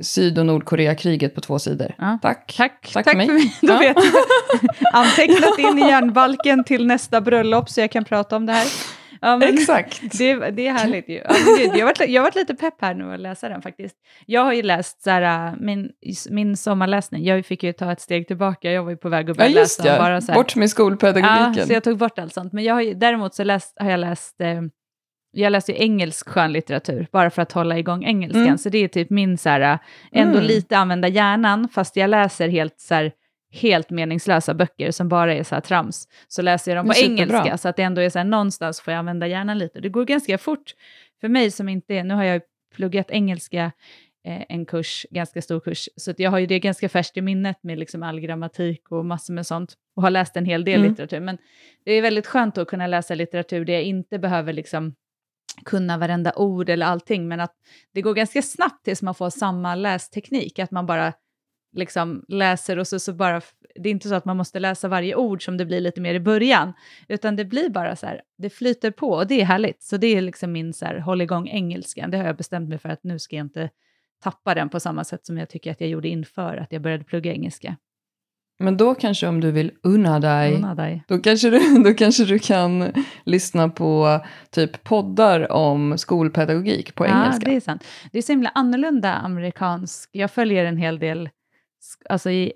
Syd 0.00 0.38
och 0.38 0.46
Nordkorea-kriget 0.46 1.34
på 1.34 1.40
två 1.40 1.58
sidor. 1.58 1.94
Ja. 1.98 2.18
Tack. 2.22 2.54
Tack, 2.56 2.80
Tack, 2.92 3.04
Tack 3.04 3.10
för 3.10 3.16
mig. 3.16 3.26
För 3.26 3.34
mig. 3.34 3.54
Då 3.60 3.72
ja. 3.72 3.78
vet. 3.78 3.96
Antecknat 4.92 5.58
in 5.58 5.78
i 5.78 5.80
järnbalken 5.80 6.64
till 6.64 6.86
nästa 6.86 7.20
bröllop 7.20 7.70
så 7.70 7.80
jag 7.80 7.90
kan 7.90 8.04
prata 8.04 8.36
om 8.36 8.46
det 8.46 8.52
här. 8.52 8.66
Ja, 9.20 9.42
Exakt. 9.42 10.18
Det, 10.18 10.34
det 10.34 10.66
är 10.66 10.72
härligt 10.72 11.08
ju. 11.08 11.14
Ja, 11.14 11.34
gud, 11.58 11.66
jag, 11.66 11.78
har 11.78 11.84
varit, 11.84 12.10
jag 12.10 12.22
har 12.22 12.26
varit 12.26 12.34
lite 12.34 12.54
pepp 12.54 12.74
här 12.80 12.94
nu 12.94 13.14
att 13.14 13.20
läsa 13.20 13.48
den 13.48 13.62
faktiskt. 13.62 13.96
Jag 14.26 14.44
har 14.44 14.52
ju 14.52 14.62
läst 14.62 15.02
så 15.02 15.10
här, 15.10 15.48
äh, 15.48 15.54
min, 15.60 15.90
min 16.30 16.56
sommarläsning, 16.56 17.24
jag 17.24 17.46
fick 17.46 17.62
ju 17.62 17.72
ta 17.72 17.92
ett 17.92 18.00
steg 18.00 18.26
tillbaka, 18.26 18.70
jag 18.70 18.82
var 18.82 18.90
ju 18.90 18.96
på 18.96 19.08
väg 19.08 19.30
att 19.30 19.36
börja 19.36 19.50
ja, 19.50 19.60
läsa. 19.60 19.86
Ja. 19.86 19.98
Bara 19.98 20.20
så 20.20 20.32
här. 20.32 20.38
Bort 20.38 20.56
med 20.56 20.70
skolpedagogiken. 20.70 21.54
Ja, 21.56 21.66
så 21.66 21.72
jag 21.72 21.84
tog 21.84 21.98
bort 21.98 22.18
allt 22.18 22.34
sånt. 22.34 22.52
Men 22.52 22.64
jag 22.64 22.74
har, 22.74 22.94
däremot 22.94 23.34
så 23.34 23.44
läst, 23.44 23.76
har 23.80 23.90
jag 23.90 24.00
läst 24.00 24.40
eh, 24.40 24.60
jag 25.32 25.52
läser 25.52 25.72
ju 25.72 25.78
engelsk 25.78 26.28
skönlitteratur, 26.28 27.06
bara 27.12 27.30
för 27.30 27.42
att 27.42 27.52
hålla 27.52 27.78
igång 27.78 28.04
engelskan. 28.04 28.42
Mm. 28.42 28.58
Så 28.58 28.68
det 28.68 28.78
är 28.78 28.88
typ 28.88 29.10
min 29.10 29.38
så 29.38 29.48
här, 29.48 29.78
ändå 30.12 30.38
mm. 30.38 30.44
lite 30.44 30.78
använda 30.78 31.08
hjärnan, 31.08 31.68
fast 31.68 31.96
jag 31.96 32.10
läser 32.10 32.48
helt 32.48 32.80
så 32.80 32.94
här, 32.94 33.12
helt 33.52 33.90
meningslösa 33.90 34.54
böcker 34.54 34.90
som 34.90 35.08
bara 35.08 35.34
är 35.34 35.42
så 35.42 35.54
här 35.54 35.62
trams, 35.62 36.08
så 36.28 36.42
läser 36.42 36.74
jag 36.74 36.84
dem 36.84 36.92
på 36.92 36.98
engelska. 36.98 37.58
Så 37.58 37.68
att 37.68 37.76
det 37.76 37.82
ändå 37.82 38.00
är 38.00 38.10
så 38.10 38.18
här, 38.18 38.24
någonstans 38.24 38.80
får 38.80 38.92
jag 38.92 38.98
använda 38.98 39.26
hjärnan 39.26 39.58
lite. 39.58 39.80
Det 39.80 39.88
går 39.88 40.04
ganska 40.04 40.38
fort 40.38 40.74
för 41.20 41.28
mig 41.28 41.50
som 41.50 41.68
inte 41.68 41.94
är, 41.94 42.04
nu 42.04 42.14
har 42.14 42.24
jag 42.24 42.42
pluggat 42.74 43.10
engelska 43.10 43.72
eh, 44.24 44.42
en 44.48 44.66
kurs, 44.66 45.06
ganska 45.10 45.42
stor 45.42 45.60
kurs, 45.60 45.88
så 45.96 46.14
jag 46.16 46.30
har 46.30 46.38
ju 46.38 46.46
det 46.46 46.58
ganska 46.58 46.88
färskt 46.88 47.16
i 47.16 47.20
minnet 47.20 47.56
med 47.62 47.78
liksom 47.78 48.02
all 48.02 48.20
grammatik 48.20 48.90
och 48.90 49.04
massor 49.04 49.34
med 49.34 49.46
sånt 49.46 49.74
och 49.96 50.02
har 50.02 50.10
läst 50.10 50.36
en 50.36 50.44
hel 50.44 50.64
del 50.64 50.80
mm. 50.80 50.90
litteratur. 50.90 51.20
Men 51.20 51.38
det 51.84 51.92
är 51.92 52.02
väldigt 52.02 52.26
skönt 52.26 52.58
att 52.58 52.68
kunna 52.68 52.86
läsa 52.86 53.14
litteratur 53.14 53.64
där 53.64 53.72
jag 53.72 53.82
inte 53.82 54.18
behöver 54.18 54.52
liksom 54.52 54.94
kunna 55.64 55.98
varenda 55.98 56.32
ord 56.36 56.68
eller 56.68 56.86
allting, 56.86 57.28
men 57.28 57.40
att 57.40 57.54
det 57.92 58.02
går 58.02 58.14
ganska 58.14 58.42
snabbt 58.42 58.84
tills 58.84 59.02
man 59.02 59.14
får 59.14 59.30
samma 59.30 59.74
lästeknik, 59.74 60.58
att 60.58 60.70
man 60.70 60.86
bara 60.86 61.12
liksom 61.72 62.24
läser 62.28 62.78
och 62.78 62.86
så, 62.86 62.98
så 62.98 63.12
bara, 63.12 63.40
det 63.74 63.88
är 63.88 63.90
inte 63.90 64.08
så 64.08 64.14
att 64.14 64.24
man 64.24 64.36
måste 64.36 64.60
läsa 64.60 64.88
varje 64.88 65.14
ord 65.14 65.44
som 65.44 65.56
det 65.56 65.66
blir 65.66 65.80
lite 65.80 66.00
mer 66.00 66.14
i 66.14 66.20
början, 66.20 66.72
utan 67.08 67.36
det 67.36 67.44
blir 67.44 67.70
bara 67.70 67.96
så 67.96 68.06
här, 68.06 68.22
det 68.38 68.50
flyter 68.50 68.90
på 68.90 69.10
och 69.10 69.26
det 69.26 69.40
är 69.40 69.44
härligt. 69.44 69.82
Så 69.82 69.96
det 69.96 70.06
är 70.06 70.20
liksom 70.20 70.52
min 70.52 70.72
så 70.72 70.84
här, 70.84 70.98
håll 70.98 71.20
igång 71.20 71.48
engelskan, 71.48 72.10
det 72.10 72.18
har 72.18 72.24
jag 72.24 72.36
bestämt 72.36 72.68
mig 72.68 72.78
för 72.78 72.88
att 72.88 73.04
nu 73.04 73.18
ska 73.18 73.36
jag 73.36 73.44
inte 73.44 73.70
tappa 74.22 74.54
den 74.54 74.68
på 74.68 74.80
samma 74.80 75.04
sätt 75.04 75.26
som 75.26 75.38
jag 75.38 75.48
tycker 75.48 75.70
att 75.70 75.80
jag 75.80 75.90
gjorde 75.90 76.08
inför 76.08 76.56
att 76.56 76.72
jag 76.72 76.82
började 76.82 77.04
plugga 77.04 77.32
engelska. 77.32 77.76
Men 78.60 78.76
då 78.76 78.94
kanske 78.94 79.26
om 79.26 79.40
du 79.40 79.50
vill 79.50 79.72
unna 79.82 80.20
dig, 80.20 80.54
unna 80.54 80.74
dig. 80.74 81.04
Då, 81.08 81.18
kanske 81.18 81.50
du, 81.50 81.82
då 81.84 81.94
kanske 81.94 82.24
du 82.24 82.38
kan 82.38 82.92
lyssna 83.24 83.68
på 83.68 84.20
typ 84.50 84.84
poddar 84.84 85.52
om 85.52 85.98
skolpedagogik 85.98 86.94
på 86.94 87.06
ja, 87.06 87.24
engelska. 87.24 87.50
Det 87.50 87.56
är 87.56 87.60
sant. 87.60 87.84
Det 88.12 88.18
är 88.18 88.22
så 88.22 88.32
himla 88.32 88.48
annorlunda 88.54 89.14
amerikansk, 89.14 90.10
jag 90.12 90.30
följer 90.30 90.64
en 90.64 90.76
hel 90.76 90.98
del 90.98 91.28
alltså 92.08 92.30
i 92.30 92.52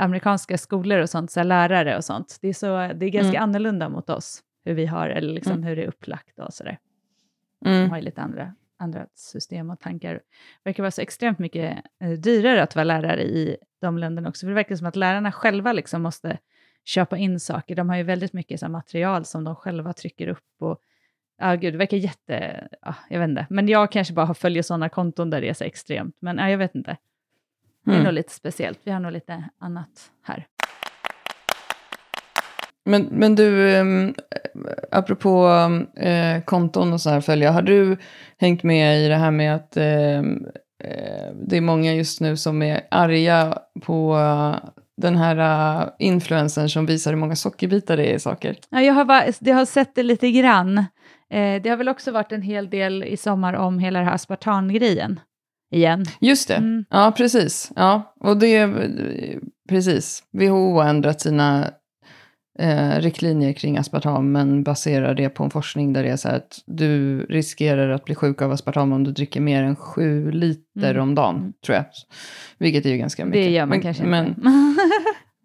amerikanska 0.00 0.58
skolor 0.58 0.98
och 0.98 1.10
sånt, 1.10 1.30
så 1.30 1.42
lärare 1.42 1.96
och 1.96 2.04
sånt. 2.04 2.38
Det 2.40 2.48
är, 2.48 2.52
så, 2.52 2.66
det 2.94 3.06
är 3.06 3.10
ganska 3.10 3.38
mm. 3.38 3.42
annorlunda 3.42 3.88
mot 3.88 4.10
oss, 4.10 4.42
hur 4.64 4.74
vi 4.74 4.86
har, 4.86 5.08
eller 5.08 5.34
liksom 5.34 5.52
mm. 5.52 5.64
hur 5.64 5.76
det 5.76 5.82
är 5.82 5.88
upplagt 5.88 6.38
och 6.38 6.54
sådär. 6.54 6.78
Mm. 7.66 7.82
De 7.82 7.90
har 7.90 7.96
ju 7.96 8.04
lite 8.04 8.20
andra, 8.20 8.54
andra 8.78 9.06
system 9.14 9.70
och 9.70 9.80
tankar. 9.80 10.12
Det 10.12 10.20
verkar 10.64 10.82
vara 10.82 10.90
så 10.90 11.00
extremt 11.00 11.38
mycket 11.38 11.84
eh, 12.00 12.10
dyrare 12.10 12.62
att 12.62 12.74
vara 12.74 12.84
lärare 12.84 13.22
i 13.22 13.56
de 13.80 13.98
länderna 13.98 14.28
också, 14.28 14.40
för 14.40 14.48
det 14.48 14.54
verkar 14.54 14.76
som 14.76 14.86
att 14.86 14.96
lärarna 14.96 15.32
själva 15.32 15.72
liksom 15.72 16.02
måste 16.02 16.38
köpa 16.84 17.16
in 17.16 17.40
saker. 17.40 17.74
De 17.74 17.88
har 17.88 17.96
ju 17.96 18.02
väldigt 18.02 18.32
mycket 18.32 18.60
så 18.60 18.68
material 18.68 19.24
som 19.24 19.44
de 19.44 19.56
själva 19.56 19.92
trycker 19.92 20.28
upp 20.28 20.44
och 20.60 20.80
Ja, 21.38 21.54
gud, 21.54 21.74
det 21.74 21.78
verkar 21.78 21.96
jätte... 21.96 22.68
Ja, 22.82 22.94
jag 23.08 23.20
vet 23.20 23.28
inte. 23.28 23.46
Men 23.50 23.68
jag 23.68 23.92
kanske 23.92 24.14
bara 24.14 24.34
följer 24.34 24.62
sådana 24.62 24.88
konton 24.88 25.30
där 25.30 25.40
det 25.40 25.48
är 25.48 25.54
så 25.54 25.64
extremt. 25.64 26.16
Men 26.20 26.38
ja, 26.38 26.50
jag 26.50 26.58
vet 26.58 26.74
inte. 26.74 26.96
Det 27.84 27.90
är 27.90 27.94
mm. 27.94 28.04
nog 28.04 28.12
lite 28.12 28.32
speciellt. 28.32 28.80
Vi 28.84 28.90
har 28.90 29.00
nog 29.00 29.12
lite 29.12 29.48
annat 29.58 30.12
här. 30.22 30.46
Men, 32.86 33.02
men 33.10 33.34
du, 33.34 33.76
um, 33.76 34.14
apropå 34.90 35.46
uh, 36.04 36.42
konton 36.44 36.92
och 36.92 37.00
så 37.00 37.10
här 37.10 37.20
följa, 37.20 37.50
har 37.50 37.62
du 37.62 37.96
hängt 38.38 38.62
med 38.62 39.04
i 39.04 39.08
det 39.08 39.16
här 39.16 39.30
med 39.30 39.54
att 39.54 39.76
uh, 39.76 40.22
det 41.48 41.56
är 41.56 41.60
många 41.60 41.94
just 41.94 42.20
nu 42.20 42.36
som 42.36 42.62
är 42.62 42.80
arga 42.90 43.58
på 43.82 44.16
den 44.96 45.16
här 45.16 45.36
uh, 45.80 45.88
influensen 45.98 46.68
som 46.68 46.86
visar 46.86 47.10
hur 47.10 47.18
många 47.18 47.36
sockerbitar 47.36 47.96
det 47.96 48.10
är 48.10 48.14
i 48.14 48.18
saker? 48.18 48.56
Ja, 48.70 48.80
jag 48.80 48.94
har, 48.94 49.04
bara, 49.04 49.24
jag 49.40 49.54
har 49.54 49.64
sett 49.64 49.94
det 49.94 50.02
lite 50.02 50.30
grann. 50.30 50.78
Eh, 51.30 51.62
det 51.62 51.68
har 51.68 51.76
väl 51.76 51.88
också 51.88 52.12
varit 52.12 52.32
en 52.32 52.42
hel 52.42 52.70
del 52.70 53.04
i 53.04 53.16
sommar 53.16 53.54
om 53.54 53.78
hela 53.78 53.98
den 53.98 54.08
här 54.08 54.14
aspartangrejen 54.14 55.20
igen. 55.72 56.04
Just 56.20 56.48
det, 56.48 56.54
mm. 56.54 56.84
ja 56.90 57.12
precis. 57.16 57.72
Ja, 57.76 58.14
och 58.20 58.36
det, 58.36 58.68
precis. 59.68 60.22
WHO 60.32 60.80
har 60.80 60.88
ändrat 60.88 61.20
sina 61.20 61.70
eh, 62.58 63.00
riktlinjer 63.00 63.52
kring 63.52 63.78
aspartam, 63.78 64.32
men 64.32 64.62
baserar 64.62 65.14
det 65.14 65.28
på 65.28 65.44
en 65.44 65.50
forskning 65.50 65.92
där 65.92 66.02
det 66.02 66.08
är 66.08 66.16
så 66.16 66.28
här 66.28 66.36
att 66.36 66.58
du 66.66 67.20
riskerar 67.26 67.90
att 67.90 68.04
bli 68.04 68.14
sjuk 68.14 68.42
av 68.42 68.52
aspartam 68.52 68.92
om 68.92 69.04
du 69.04 69.12
dricker 69.12 69.40
mer 69.40 69.62
än 69.62 69.76
sju 69.76 70.30
liter 70.30 70.90
mm. 70.90 71.02
om 71.02 71.14
dagen, 71.14 71.36
mm. 71.36 71.52
tror 71.66 71.76
jag. 71.76 71.86
Vilket 72.58 72.86
är 72.86 72.90
ju 72.90 72.96
ganska 72.96 73.24
mycket. 73.24 73.42
Det 73.42 73.50
gör 73.50 73.62
man 73.62 73.68
men, 73.68 73.80
kanske 73.80 74.04
men, 74.04 74.26
inte. 74.26 74.40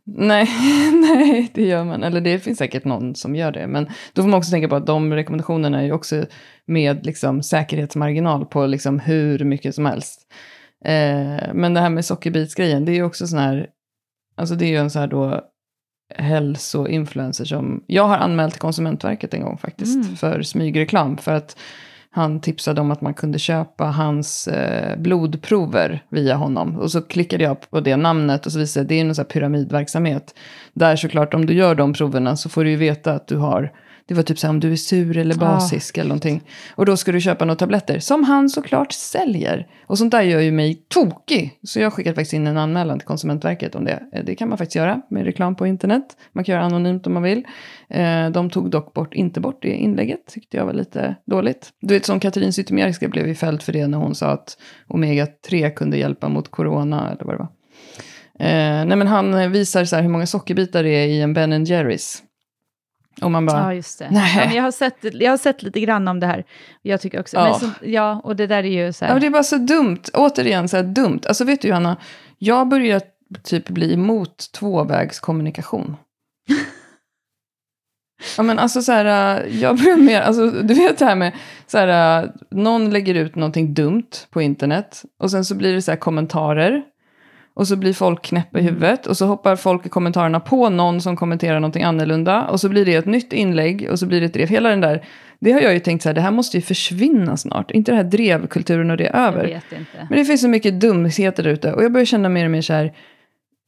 Nej, 0.06 0.48
nej, 0.94 1.52
det 1.54 1.64
gör 1.64 1.84
man. 1.84 2.04
Eller 2.04 2.22
det 2.22 2.40
finns 2.40 2.58
säkert 2.58 2.86
någon 2.86 3.16
som 3.16 3.36
gör 3.36 3.52
det. 3.52 3.68
Men 3.68 3.90
då 4.14 4.22
får 4.22 4.30
man 4.30 4.38
också 4.38 4.52
tänka 4.52 4.68
på 4.68 4.76
att 4.76 4.86
de 4.86 5.14
rekommendationerna 5.14 5.80
är 5.80 5.86
ju 5.86 5.92
också 5.92 6.26
med 6.66 7.06
liksom 7.06 7.44
säkerhetsmarginal 7.44 8.46
på 8.46 8.66
liksom 8.66 9.00
hur 9.00 9.44
mycket 9.44 9.76
som 9.76 9.86
helst. 9.86 10.22
Eh, 10.86 11.54
men 11.54 11.74
det 11.74 11.80
här 11.80 11.90
med 11.90 12.06
sockerbitsgrejen, 12.06 12.86
det 12.86 12.92
är 12.92 12.96
ju 12.96 13.04
också 13.04 13.28
sån 13.28 13.40
här, 13.40 13.68
alltså 14.36 14.56
det 14.56 14.66
är 14.66 14.70
ju 14.70 14.78
en 14.78 14.90
sån 14.90 15.00
här 15.00 15.08
då 15.08 15.51
hälsoinfluencer 16.16 17.46
som, 17.46 17.84
jag 17.88 18.04
har 18.04 18.18
anmält 18.18 18.54
till 18.54 18.62
Konsumentverket 18.62 19.34
en 19.34 19.42
gång 19.42 19.58
faktiskt 19.58 20.06
mm. 20.06 20.16
för 20.16 20.42
smygreklam. 20.42 21.18
För 21.18 21.34
att 21.34 21.58
han 22.14 22.40
tipsade 22.42 22.82
om 22.82 22.92
att 22.92 23.02
man 23.02 23.14
kunde 23.14 23.40
köpa 23.40 23.86
hans 23.86 24.48
eh, 24.48 24.98
blodprover 24.98 26.04
via 26.10 26.36
honom. 26.36 26.78
Och 26.78 26.92
så 26.92 27.02
klickade 27.02 27.44
jag 27.44 27.70
på 27.70 27.80
det 27.80 27.98
namnet 27.98 28.46
och 28.46 28.52
så 28.52 28.60
visade 28.60 28.84
det, 28.84 28.96
det 28.96 29.02
är 29.02 29.06
en 29.06 29.16
sån 29.16 29.26
pyramidverksamhet. 29.26 30.36
Där 30.74 30.96
såklart 30.96 31.34
om 31.34 31.46
du 31.46 31.54
gör 31.54 31.76
de 31.76 31.94
proverna 31.94 32.36
så 32.36 32.50
får 32.50 32.64
du 32.64 32.70
ju 32.70 32.76
veta 32.76 33.14
att 33.14 33.28
du 33.28 33.38
har 33.38 33.72
Det 34.12 34.16
var 34.16 34.24
typ 34.24 34.40
så 34.40 34.48
här 34.48 34.54
om 34.54 34.60
du 34.60 34.72
är 34.72 34.76
sur 34.76 35.18
eller 35.18 35.36
basisk 35.36 35.98
ah. 35.98 36.02
eller 36.02 36.10
någonting. 36.10 36.44
Och 36.76 36.86
då 36.86 36.98
ska 36.98 37.12
du 37.12 37.22
köpa 37.22 37.46
några 37.46 37.56
tabletter. 37.56 38.00
Som 38.00 38.24
han 38.24 38.50
såklart 38.50 38.92
säljer. 38.92 39.68
Och 39.88 39.98
sånt 39.98 40.12
där 40.12 40.22
gör 40.22 40.40
ju 40.40 40.52
mig 40.52 40.86
tokig. 40.88 41.60
Så 41.64 41.80
jag 41.80 41.86
har 41.86 41.92
skickat 41.92 42.16
faktiskt 42.16 42.34
in 42.34 42.48
en 42.48 42.58
anmälan 42.58 43.00
till 43.00 43.08
Konsumentverket 43.08 43.76
om 43.76 43.86
det. 43.86 44.04
Eh, 44.14 44.24
det 44.24 44.36
kan 44.36 44.50
man 44.50 44.58
faktiskt 44.58 44.76
göra 44.76 45.02
med 45.10 45.26
reklam 45.26 45.56
på 45.56 45.68
internet. 45.68 46.04
Man 46.34 46.44
kan 46.44 46.56
göra 46.56 46.66
anonymt 46.66 47.08
om 47.08 47.14
man 47.14 47.24
vill. 47.24 47.44
Eh, 47.90 48.30
de 48.30 48.50
tog 48.50 48.72
dock 48.72 48.94
bort, 48.94 49.14
inte 49.14 49.40
bort 49.40 49.62
det 49.62 49.76
inlägget. 49.76 50.28
Tyckte 50.28 50.58
jag 50.58 50.66
var 50.66 50.74
lite 50.74 51.16
dåligt. 51.26 51.70
Du 51.82 51.94
vet 51.94 52.06
som 52.06 52.20
Katrin 52.20 52.54
Zytomierska 52.54 53.08
blev 53.08 53.28
ju 53.28 53.36
fälld 53.36 53.62
för 53.62 53.74
det 53.74 53.88
när 53.88 53.98
hon 53.98 54.16
sa 54.16 54.28
att 54.28 54.58
Omega-3 54.88 55.70
kunde 55.70 55.98
hjälpa 55.98 56.30
mot 56.30 56.52
corona. 56.52 57.12
Eller 57.12 57.26
vad 57.26 57.34
det 57.34 57.40
var. 57.40 57.50
Eh, 58.48 58.86
nej 58.86 58.98
men 58.98 59.08
han 59.08 59.52
visar 59.52 59.86
så 59.86 59.96
här 59.96 60.04
hur 60.04 60.10
många 60.10 60.26
sockerbitar 60.26 60.84
det 60.84 60.90
är 60.90 61.08
i 61.08 61.22
en 61.22 61.34
Ben 61.34 61.66
Jerrys. 61.66 62.24
Och 63.22 63.32
man 63.32 63.46
bara, 63.46 63.58
ja, 63.60 63.74
just 63.74 64.00
det. 64.00 64.08
Nej. 64.12 64.38
Ja, 64.38 64.46
men 64.46 64.56
jag, 64.56 64.64
har 64.64 64.72
sett, 64.72 64.98
jag 65.02 65.32
har 65.32 65.38
sett 65.38 65.64
lite 65.64 65.80
grann 65.80 66.08
om 66.08 66.20
det 66.20 66.28
här. 66.28 66.44
Jag 66.82 67.02
tycker 67.02 67.20
också, 67.20 67.38
ja. 67.38 67.60
Så, 67.60 67.70
ja, 67.82 68.22
och 68.24 68.36
det 68.36 68.48
där 68.48 68.64
är 68.64 68.86
ju 68.86 68.94
så 68.94 69.06
här. 69.06 69.14
Ja, 69.14 69.20
det 69.20 69.26
är 69.26 69.32
bara 69.32 69.44
så 69.44 69.58
dumt. 69.58 70.02
Återigen, 70.14 70.70
så 70.70 70.78
här 70.78 70.84
dumt. 70.84 71.20
Alltså 71.28 71.44
vet 71.44 71.62
du 71.62 71.68
Johanna, 71.68 71.98
jag 72.38 72.68
börjar 72.68 73.02
typ 73.44 73.70
bli 73.70 73.94
emot 73.94 74.52
tvåvägskommunikation. 74.52 75.98
ja 78.38 78.44
men 78.44 78.60
alltså 78.60 78.82
så 78.82 78.92
här, 78.92 79.46
jag 79.52 79.78
börjar 79.78 79.98
mer, 79.98 80.22
alltså 80.22 80.48
du 80.52 80.74
vet 80.74 80.98
det 80.98 81.06
här 81.06 81.16
med, 81.16 81.34
så 81.68 81.78
här, 81.78 82.32
någon 82.50 82.90
lägger 82.90 83.16
ut 83.16 83.36
någonting 83.36 83.74
dumt 83.74 84.10
på 84.30 84.42
internet. 84.42 85.04
Och 85.20 85.32
sen 85.32 85.46
så 85.46 85.56
blir 85.56 85.74
det 85.74 85.82
så 85.82 85.92
här 85.92 85.98
kommentarer. 85.98 86.84
Och 87.54 87.68
så 87.68 87.76
blir 87.76 87.94
folk 87.94 88.22
knäppa 88.22 88.60
i 88.60 88.62
mm. 88.62 88.74
huvudet 88.74 89.08
och 89.08 89.18
så 89.18 89.26
hoppar 89.26 89.56
folk 89.56 89.86
i 89.86 89.90
kommentarerna 89.90 90.40
på 90.40 90.70
någon 90.70 91.02
som 91.02 91.16
kommenterar 91.16 91.60
någonting 91.60 91.84
annorlunda. 91.84 92.48
Och 92.48 92.60
så 92.60 92.70
blir 92.70 92.86
det 92.86 92.96
ett 92.96 93.06
nytt 93.06 93.34
inlägg 93.34 93.88
och 93.92 94.00
så 94.00 94.06
blir 94.06 94.20
det 94.20 94.26
ett 94.26 94.34
drev. 94.34 94.48
Hela 94.48 94.70
den 94.70 94.82
där, 94.82 95.04
det 95.40 95.52
har 95.52 95.62
jag 95.62 95.74
ju 95.74 95.80
tänkt 95.80 96.02
så 96.02 96.10
här, 96.10 96.14
det 96.14 96.22
här 96.22 96.32
måste 96.32 96.58
ju 96.58 96.62
försvinna 96.62 97.38
snart. 97.38 97.72
Inte 97.72 97.92
den 97.92 97.98
här 97.98 98.12
drevkulturen 98.12 98.92
och 98.92 98.98
det 98.98 99.08
är 99.08 99.28
över. 99.28 99.62
Men 100.10 100.20
det 100.20 100.26
finns 100.26 100.42
så 100.42 100.48
mycket 100.48 100.82
dumheter 100.82 101.44
där 101.44 101.50
ute 101.50 101.74
och 101.74 101.84
jag 101.84 101.92
börjar 101.92 102.06
känna 102.06 102.30
mer 102.30 102.46
och 102.46 102.52
mer 102.52 102.62
så 102.62 102.74
här, 102.74 102.94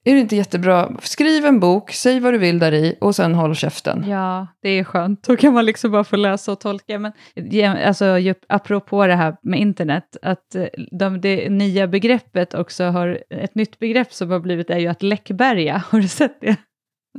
är 0.06 0.14
det 0.14 0.20
inte 0.20 0.36
jättebra? 0.36 0.91
Skriv 1.01 1.45
en 1.45 1.60
bok, 1.60 1.91
säg 1.91 2.20
vad 2.20 2.34
du 2.34 2.38
vill 2.38 2.60
där 2.60 2.74
i 2.74 2.97
och 3.01 3.16
sen 3.16 3.36
håll 3.36 3.56
käften. 3.56 4.06
Ja, 4.08 4.47
det 4.62 4.70
är 4.70 4.84
skönt. 4.84 5.24
Då 5.24 5.36
kan 5.36 5.54
man 5.54 5.66
liksom 5.66 5.91
bara 5.91 6.04
få 6.04 6.16
läsa 6.16 6.51
och 6.51 6.60
tolka. 6.60 6.99
Men 6.99 7.12
alltså, 7.88 8.18
apropå 8.49 9.08
det 9.08 9.16
här 9.16 9.36
med 9.41 9.60
internet, 9.60 10.18
att 10.22 10.56
eh, 10.56 10.66
de, 10.91 11.22
det 11.22 11.49
nya 11.49 11.88
begreppet 11.88 12.54
också 12.54 12.84
har, 12.84 13.24
ett 13.30 13.56
nytt 13.56 13.80
begrepp 13.80 14.14
som 14.14 14.32
har 14.32 14.39
blivit 14.39 14.70
är 14.70 14.78
ju 14.78 14.88
att 14.88 15.04
läckberga. 15.04 15.84
Har 15.89 15.99
du 15.99 16.08
sett 16.08 16.41
det? 16.41 16.56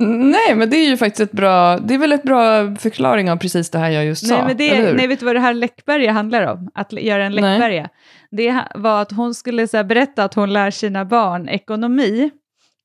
Nej, 0.01 0.55
men 0.55 0.69
det 0.69 0.77
är 0.77 0.89
ju 0.89 0.97
faktiskt 0.97 1.19
ett 1.19 1.37
bra, 1.37 1.77
det 1.77 1.93
är 1.93 1.97
väl 1.97 2.11
ett 2.11 2.23
bra 2.23 2.75
förklaring 2.75 3.31
av 3.31 3.37
precis 3.37 3.69
det 3.69 3.79
här 3.79 3.89
jag 3.89 4.05
just 4.05 4.23
nej, 4.23 4.39
sa. 4.39 4.47
Men 4.47 4.57
det, 4.57 4.93
nej, 4.93 5.07
vet 5.07 5.19
du 5.19 5.25
vad 5.25 5.35
det 5.35 5.39
här 5.39 5.53
läckberga 5.53 6.11
handlar 6.11 6.53
om? 6.53 6.69
Att 6.73 6.93
göra 6.93 7.25
en 7.25 7.35
läckberga. 7.35 7.89
Det 8.31 8.61
var 8.75 9.01
att 9.01 9.11
hon 9.11 9.35
skulle 9.35 9.67
så 9.67 9.83
berätta 9.83 10.23
att 10.23 10.33
hon 10.33 10.53
lär 10.53 10.71
sina 10.71 11.05
barn 11.05 11.49
ekonomi 11.49 12.31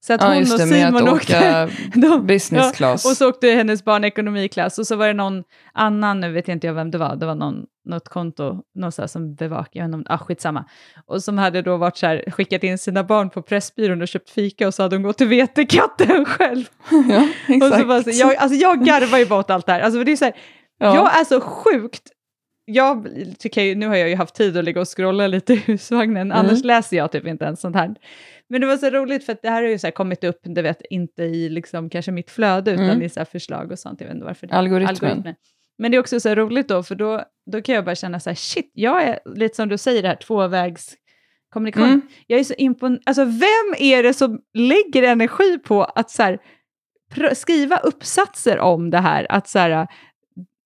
så 0.02 0.12
att 0.12 0.22
ja, 0.22 0.28
hon 0.28 0.42
och 0.42 0.60
Simon 0.60 1.08
åkte... 1.08 1.70
De, 1.94 2.26
business 2.26 2.72
class. 2.72 3.04
Ja, 3.04 3.10
och 3.10 3.16
så 3.16 3.28
åkte 3.28 3.46
hennes 3.46 3.84
barn 3.84 4.04
ekonomiklass 4.04 4.78
och 4.78 4.86
så 4.86 4.96
var 4.96 5.06
det 5.06 5.12
någon 5.12 5.44
annan, 5.72 6.20
nu 6.20 6.32
vet 6.32 6.48
jag 6.48 6.56
inte 6.56 6.66
jag 6.66 6.74
vem 6.74 6.90
det 6.90 6.98
var, 6.98 7.16
det 7.16 7.26
var 7.26 7.34
någon, 7.34 7.64
något 7.88 8.08
konto 8.08 8.62
någon 8.74 8.92
så 8.92 9.08
som 9.08 9.34
bevakar, 9.34 9.80
jag 9.80 10.02
ah, 10.06 10.18
skitsamma. 10.18 10.64
Och 11.06 11.22
som 11.22 11.38
hade 11.38 11.62
då 11.62 11.76
varit 11.76 11.96
så 11.96 12.06
här, 12.06 12.30
skickat 12.30 12.64
in 12.64 12.78
sina 12.78 13.04
barn 13.04 13.30
på 13.30 13.42
Pressbyrån 13.42 14.02
och 14.02 14.08
köpt 14.08 14.30
fika 14.30 14.66
och 14.66 14.74
så 14.74 14.82
hade 14.82 14.96
hon 14.96 15.02
gått 15.02 15.18
till 15.18 15.28
vetekatten 15.28 16.24
själv. 16.26 16.64
Ja, 17.08 17.28
exakt. 17.48 17.72
Och 17.72 17.78
så 17.78 17.86
bara, 17.86 18.02
så, 18.02 18.10
jag, 18.10 18.36
alltså 18.36 18.58
jag 18.58 18.84
garvar 18.84 19.18
ju 19.18 19.26
bara 19.26 19.40
åt 19.40 19.50
allt 19.50 19.66
det 19.66 19.72
här. 19.72 19.80
Alltså 19.80 20.04
det 20.04 20.12
är 20.12 20.16
så 20.16 20.24
här, 20.24 20.34
ja. 20.78 20.94
Jag 20.94 21.20
är 21.20 21.24
så 21.24 21.40
sjukt 21.40 22.02
jag 22.74 23.08
tycker 23.38 23.62
ju, 23.62 23.74
nu 23.74 23.86
har 23.86 23.96
jag 23.96 24.08
ju 24.08 24.14
haft 24.14 24.34
tid 24.34 24.56
att 24.56 24.64
ligga 24.64 24.80
och 24.80 24.96
scrolla 24.96 25.26
lite 25.26 25.52
i 25.52 25.56
husvagnen, 25.56 26.32
mm. 26.32 26.38
annars 26.38 26.64
läser 26.64 26.96
jag 26.96 27.12
typ 27.12 27.26
inte 27.26 27.44
ens 27.44 27.60
sånt 27.60 27.76
här. 27.76 27.94
Men 28.48 28.60
det 28.60 28.66
var 28.66 28.76
så 28.76 28.90
roligt 28.90 29.26
för 29.26 29.36
det 29.42 29.48
här 29.48 29.62
har 29.62 29.68
ju 29.68 29.78
så 29.78 29.90
kommit 29.90 30.24
upp, 30.24 30.40
du 30.42 30.62
vet, 30.62 30.82
inte 30.90 31.22
i 31.22 31.48
liksom 31.48 31.90
kanske 31.90 32.12
mitt 32.12 32.30
flöde 32.30 32.70
utan 32.70 32.84
mm. 32.84 33.02
i 33.02 33.08
så 33.08 33.24
förslag 33.24 33.72
och 33.72 33.78
sånt. 33.78 34.00
Jag 34.00 34.06
vet 34.06 34.14
inte 34.14 34.26
varför. 34.26 34.46
Det, 34.46 34.54
algoritmen. 34.54 34.88
algoritmen. 34.88 35.34
Men 35.78 35.90
det 35.90 35.96
är 35.96 36.00
också 36.00 36.20
så 36.20 36.34
roligt 36.34 36.68
då, 36.68 36.82
för 36.82 36.94
då, 36.94 37.24
då 37.52 37.62
kan 37.62 37.74
jag 37.74 37.84
bara 37.84 37.94
känna 37.94 38.20
så 38.20 38.30
här, 38.30 38.34
shit, 38.34 38.70
jag 38.74 39.02
är 39.02 39.18
lite 39.34 39.56
som 39.56 39.68
du 39.68 39.78
säger 39.78 40.02
det 40.02 40.08
här, 40.08 40.16
tvåvägs 40.16 40.94
kommunikation. 41.52 41.88
Mm. 41.88 42.08
Jag 42.26 42.40
är 42.40 42.44
så 42.44 42.54
imponerad, 42.54 43.02
alltså 43.06 43.24
vem 43.24 43.74
är 43.78 44.02
det 44.02 44.14
som 44.14 44.40
lägger 44.54 45.02
energi 45.02 45.58
på 45.58 45.84
att 45.84 46.10
så 46.10 46.22
här, 46.22 46.38
skriva 47.34 47.76
uppsatser 47.76 48.58
om 48.58 48.90
det 48.90 48.98
här, 48.98 49.26
att 49.28 49.48
så 49.48 49.58
här, 49.58 49.86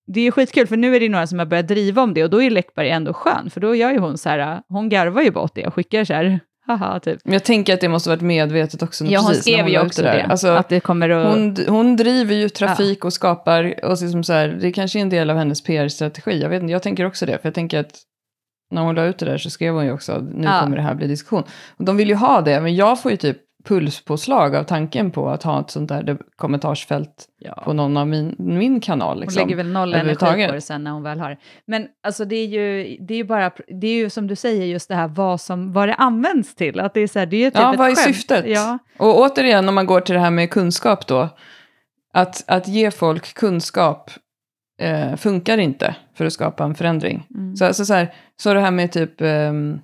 det 0.07 0.21
är 0.21 0.31
skitkul, 0.31 0.67
för 0.67 0.77
nu 0.77 0.97
är 0.97 1.01
det 1.01 1.09
några 1.09 1.27
som 1.27 1.39
har 1.39 1.47
börjat 1.47 1.69
driva 1.69 2.03
om 2.03 2.15
det 2.15 2.25
och 2.25 2.31
då 2.31 2.43
är 2.43 2.51
Läckberg 2.51 2.91
ändå 2.91 3.13
skön, 3.13 3.51
för 3.51 3.61
då 3.61 3.75
gör 3.75 3.93
ju 3.93 3.99
hon 3.99 4.19
så 4.19 4.29
här, 4.29 4.63
hon 4.69 4.89
garvar 4.89 5.23
ju 5.23 5.31
bort 5.31 5.53
det 5.55 5.67
och 5.67 5.75
skickar 5.75 6.05
så 6.05 6.13
här, 6.13 6.41
haha, 6.67 7.01
typ. 7.01 7.21
Men 7.25 7.33
jag 7.33 7.45
tänker 7.45 7.75
att 7.75 7.81
det 7.81 7.89
måste 7.89 8.09
varit 8.11 8.21
medvetet 8.21 8.83
också. 8.83 9.05
Ja, 9.05 9.21
hon 9.21 9.35
skrev 9.35 9.69
ju 9.69 9.81
också 9.81 10.03
det. 10.03 10.09
det. 10.09 10.25
Alltså, 10.25 10.49
att 10.49 10.69
det 10.69 10.81
kommer 10.81 11.11
att... 11.11 11.35
hon, 11.35 11.57
hon 11.69 11.97
driver 11.97 12.35
ju 12.35 12.49
trafik 12.49 12.99
ja. 13.03 13.07
och 13.07 13.13
skapar, 13.13 13.85
och 13.85 14.03
liksom 14.03 14.25
så 14.25 14.33
här, 14.33 14.49
det 14.49 14.73
kanske 14.73 14.99
är 14.99 15.01
en 15.01 15.11
del 15.11 15.31
av 15.31 15.37
hennes 15.37 15.63
PR-strategi. 15.63 16.43
Jag, 16.43 16.49
vet 16.49 16.63
inte, 16.63 16.73
jag 16.73 16.83
tänker 16.83 17.07
också 17.07 17.27
det, 17.27 17.39
för 17.39 17.49
jag 17.49 17.55
tänker 17.55 17.81
att 17.81 17.93
när 18.71 18.83
hon 18.83 18.95
la 18.95 19.05
ut 19.05 19.19
det 19.19 19.27
där 19.27 19.39
så 19.39 19.51
skrev 19.51 19.75
hon 19.75 19.85
ju 19.85 19.93
också 19.93 20.13
att 20.13 20.23
nu 20.23 20.45
ja. 20.45 20.61
kommer 20.61 20.77
det 20.77 20.83
här 20.83 20.95
bli 20.95 21.07
diskussion. 21.07 21.43
Och 21.77 21.85
de 21.85 21.97
vill 21.97 22.09
ju 22.09 22.15
ha 22.15 22.41
det, 22.41 22.61
men 22.61 22.75
jag 22.75 23.03
får 23.03 23.11
ju 23.11 23.17
typ 23.17 23.39
pulspåslag 23.65 24.57
av 24.57 24.65
tanken 24.65 25.11
på 25.11 25.29
att 25.29 25.43
ha 25.43 25.61
ett 25.61 25.71
sånt 25.71 25.89
där 25.89 26.19
kommentarsfält 26.37 27.29
ja. 27.39 27.63
på 27.65 27.73
någon 27.73 27.97
av 27.97 28.09
min, 28.09 28.35
min 28.39 28.81
kanal. 28.81 29.21
Liksom, 29.21 29.41
hon 29.41 29.49
lägger 29.49 29.57
väl 29.57 29.73
noll 29.73 29.95
energi 29.95 30.47
på 30.47 30.53
det 30.53 30.61
sen 30.61 30.85
när 30.85 30.91
hon 30.91 31.03
väl 31.03 31.21
har 31.21 31.31
det. 31.31 31.37
Men 31.67 31.87
alltså 32.03 32.25
det 32.25 32.37
är 32.37 32.47
ju, 32.47 32.97
det 33.01 33.15
är 33.15 33.19
ju 33.19 33.25
bara, 33.25 33.51
det 33.81 33.87
är 33.87 33.95
ju 33.95 34.11
som 34.11 34.27
du 34.27 34.37
säger 34.37 34.67
just 34.67 34.89
det 34.89 34.95
här 34.95 35.09
vad, 35.09 35.41
som, 35.41 35.73
vad 35.73 35.89
det 35.89 35.95
används 35.95 36.55
till. 36.55 36.81
Att 36.81 36.95
det 36.95 37.01
är 37.01 37.07
så 37.07 37.19
här, 37.19 37.27
det 37.27 37.37
är 37.37 37.45
ju 37.45 37.51
typ 37.51 37.61
ja, 37.61 37.75
vad 37.79 37.91
är 37.91 37.95
syftet? 37.95 38.45
Ja. 38.49 38.79
Och 38.97 39.21
återigen 39.21 39.69
om 39.69 39.75
man 39.75 39.87
går 39.87 40.01
till 40.01 40.15
det 40.15 40.21
här 40.21 40.31
med 40.31 40.51
kunskap 40.51 41.07
då. 41.07 41.29
Att, 42.13 42.45
att 42.47 42.69
ge 42.69 42.91
folk 42.91 43.35
kunskap 43.35 44.11
eh, 44.81 45.17
funkar 45.17 45.59
inte 45.59 45.95
för 46.15 46.27
att 46.27 46.33
skapa 46.33 46.65
en 46.65 46.75
förändring. 46.75 47.27
Mm. 47.35 47.57
Så, 47.57 47.65
alltså, 47.65 47.85
så, 47.85 47.95
här, 47.95 48.15
så 48.37 48.55
det 48.55 48.61
här 48.61 48.71
med 48.71 48.93
typ 48.93 49.21
um, 49.21 49.81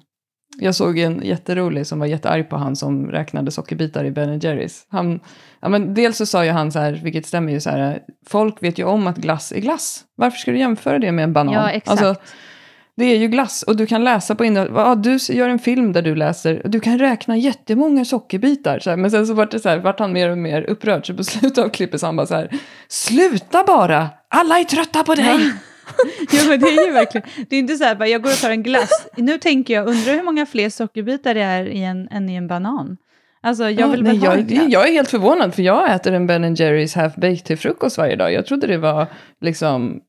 jag 0.61 0.75
såg 0.75 0.99
en 0.99 1.23
jätterolig 1.23 1.87
som 1.87 1.99
var 1.99 2.07
jättearg 2.07 2.49
på 2.49 2.57
han 2.57 2.77
som 2.77 3.11
räknade 3.11 3.51
sockerbitar 3.51 4.05
i 4.05 4.11
Ben 4.11 4.39
Jerrys. 4.39 4.87
Han, 4.89 5.21
ja, 5.61 5.69
men 5.69 5.95
dels 5.95 6.17
så 6.17 6.27
sa 6.27 6.45
ju 6.45 6.51
han 6.51 6.73
så 6.73 6.79
här, 6.79 7.01
vilket 7.05 7.27
stämmer 7.27 7.53
ju 7.53 7.61
så 7.61 7.71
här, 7.71 7.99
folk 8.27 8.63
vet 8.63 8.79
ju 8.79 8.85
om 8.85 9.07
att 9.07 9.17
glass 9.17 9.53
är 9.53 9.61
glass. 9.61 10.05
Varför 10.15 10.39
ska 10.39 10.51
du 10.51 10.59
jämföra 10.59 10.99
det 10.99 11.13
med 11.13 11.23
en 11.23 11.33
banan? 11.33 11.55
Ja, 11.55 11.71
exakt. 11.71 12.03
Alltså, 12.03 12.23
det 12.97 13.05
är 13.05 13.17
ju 13.17 13.29
glass 13.29 13.63
och 13.63 13.77
du 13.77 13.87
kan 13.87 14.05
läsa 14.05 14.35
på 14.35 14.45
innehållet. 14.45 14.75
Ja, 14.77 14.95
du 14.95 15.17
gör 15.35 15.49
en 15.49 15.59
film 15.59 15.93
där 15.93 16.03
du 16.03 16.15
läser. 16.15 16.63
Du 16.65 16.81
kan 16.81 16.99
räkna 16.99 17.37
jättemånga 17.37 18.05
sockerbitar. 18.05 18.79
Så 18.79 18.91
här, 18.91 18.97
men 18.97 19.11
sen 19.11 19.27
så 19.27 19.35
vart, 19.35 19.51
det 19.51 19.61
så 19.61 19.69
här, 19.69 19.79
vart 19.79 20.01
han 20.01 20.13
mer 20.13 20.31
och 20.31 20.39
mer 20.39 20.63
upprörd. 20.63 21.07
Så 21.07 21.15
på 21.15 21.25
slutet 21.25 21.65
av 21.65 21.69
klippet 21.69 22.01
så 22.01 22.07
han 22.07 22.17
bara 22.17 22.27
så 22.27 22.35
här. 22.35 22.51
Sluta 22.89 23.65
bara! 23.67 24.09
Alla 24.29 24.59
är 24.59 24.65
trötta 24.65 25.03
på 25.03 25.15
dig! 25.15 25.53
ja, 26.33 26.41
men 26.49 26.61
det 26.61 26.67
är 26.67 26.87
ju 26.87 26.93
verkligen, 26.93 27.29
det 27.49 27.57
är 27.57 27.61
inte 27.61 27.77
så 27.77 27.85
här, 27.85 28.07
jag 28.07 28.23
går 28.23 28.31
och 28.31 28.37
tar 28.37 28.51
en 28.51 28.63
glass. 28.63 29.09
Nu 29.17 29.39
tänker 29.39 29.75
jag, 29.75 29.89
undrar 29.89 30.13
hur 30.13 30.23
många 30.23 30.47
fler 30.47 30.71
sockerbitar 30.71 31.35
det 31.35 31.41
är 31.41 31.65
i 31.65 31.85
en, 31.85 32.09
än 32.09 32.31
i 32.31 32.35
en 32.35 32.49
banan? 32.49 32.97
Alltså, 33.43 33.71
jag 33.71 33.89
vill 33.89 34.07
ja, 34.07 34.35
nej, 34.35 34.55
jag, 34.57 34.71
jag 34.71 34.89
är 34.89 34.93
helt 34.93 35.11
förvånad, 35.11 35.55
för 35.55 35.63
jag 35.63 35.95
äter 35.95 36.13
en 36.13 36.27
Ben 36.27 36.55
Jerrys 36.55 36.95
half 36.95 37.15
baked 37.15 37.45
till 37.45 37.59
frukost 37.59 37.99
varje 37.99 38.17
dag. 38.17 38.33
Jag 38.33 38.47
trodde 38.47 38.67
det 38.67 38.79
var 38.79 39.07
liksom 39.41 40.01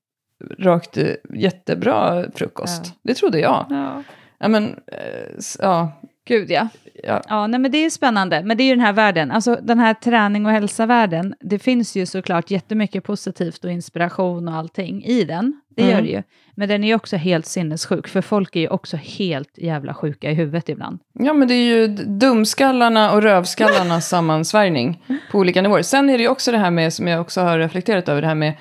rakt 0.59 0.97
jättebra 1.33 2.25
frukost. 2.35 2.81
Ja. 2.85 2.91
Det 3.03 3.13
trodde 3.13 3.39
jag. 3.39 3.65
Ja. 3.69 4.03
Ja, 4.39 4.47
men, 4.47 4.63
äh, 4.87 5.43
ja. 5.59 5.91
Gud 6.31 6.51
ja. 6.51 6.67
Ja, 7.03 7.21
ja 7.27 7.47
nej, 7.47 7.59
men 7.59 7.71
det 7.71 7.85
är 7.85 7.89
spännande. 7.89 8.43
Men 8.43 8.57
det 8.57 8.63
är 8.63 8.65
ju 8.65 8.75
den 8.75 8.85
här 8.85 8.93
världen, 8.93 9.31
alltså 9.31 9.59
den 9.61 9.79
här 9.79 9.93
träning 9.93 10.45
och 10.45 10.51
hälsa-världen. 10.51 11.35
Det 11.39 11.59
finns 11.59 11.95
ju 11.95 12.05
såklart 12.05 12.51
jättemycket 12.51 13.03
positivt 13.03 13.65
och 13.65 13.71
inspiration 13.71 14.47
och 14.47 14.55
allting 14.55 15.03
i 15.03 15.23
den. 15.23 15.61
Det 15.75 15.81
mm. 15.81 15.95
gör 15.95 16.01
det 16.01 16.09
ju. 16.09 16.23
Men 16.55 16.69
den 16.69 16.83
är 16.83 16.87
ju 16.87 16.95
också 16.95 17.15
helt 17.15 17.45
sinnessjuk, 17.45 18.07
för 18.07 18.21
folk 18.21 18.55
är 18.55 18.59
ju 18.59 18.67
också 18.67 18.97
helt 18.97 19.57
jävla 19.57 19.93
sjuka 19.93 20.31
i 20.31 20.33
huvudet 20.33 20.69
ibland. 20.69 20.99
Ja, 21.13 21.33
men 21.33 21.47
det 21.47 21.53
är 21.53 21.75
ju 21.75 21.87
dumskallarna 21.87 23.11
och 23.11 23.21
rövskallarnas 23.21 24.07
sammansvärjning 24.09 25.03
på 25.31 25.37
olika 25.37 25.61
nivåer. 25.61 25.81
Sen 25.81 26.09
är 26.09 26.17
det 26.17 26.23
ju 26.23 26.29
också 26.29 26.51
det 26.51 26.57
här 26.57 26.71
med, 26.71 26.93
som 26.93 27.07
jag 27.07 27.21
också 27.21 27.41
har 27.41 27.59
reflekterat 27.59 28.09
över, 28.09 28.21
det 28.21 28.27
här 28.27 28.35
med 28.35 28.53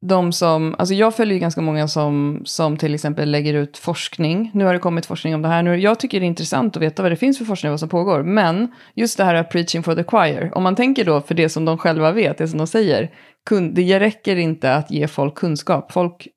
de 0.00 0.32
som, 0.32 0.74
alltså 0.78 0.94
jag 0.94 1.14
följer 1.14 1.34
ju 1.34 1.40
ganska 1.40 1.60
många 1.60 1.88
som, 1.88 2.42
som 2.44 2.76
till 2.76 2.94
exempel 2.94 3.30
lägger 3.30 3.54
ut 3.54 3.78
forskning. 3.78 4.50
Nu 4.54 4.64
har 4.64 4.72
det 4.72 4.78
kommit 4.78 5.06
forskning 5.06 5.34
om 5.34 5.42
det 5.42 5.48
här. 5.48 5.62
Nu, 5.62 5.76
jag 5.76 6.00
tycker 6.00 6.20
det 6.20 6.26
är 6.26 6.28
intressant 6.28 6.76
att 6.76 6.82
veta 6.82 7.02
vad 7.02 7.12
det 7.12 7.16
finns 7.16 7.38
för 7.38 7.44
forskning 7.44 7.70
och 7.70 7.72
vad 7.72 7.80
som 7.80 7.88
pågår. 7.88 8.22
Men 8.22 8.72
just 8.94 9.18
det 9.18 9.24
här 9.24 9.42
preaching 9.42 9.82
for 9.82 9.94
the 9.94 10.04
choir. 10.04 10.50
Om 10.54 10.62
man 10.62 10.76
tänker 10.76 11.04
då 11.04 11.20
för 11.20 11.34
det 11.34 11.48
som 11.48 11.64
de 11.64 11.78
själva 11.78 12.12
vet, 12.12 12.38
det 12.38 12.48
som 12.48 12.58
de 12.58 12.66
säger. 12.66 13.10
Kun, 13.46 13.74
det 13.74 14.00
räcker 14.00 14.36
inte 14.36 14.74
att 14.74 14.90
ge 14.90 15.08
folk 15.08 15.34
kunskap. 15.34 15.92
Folk 15.92 16.28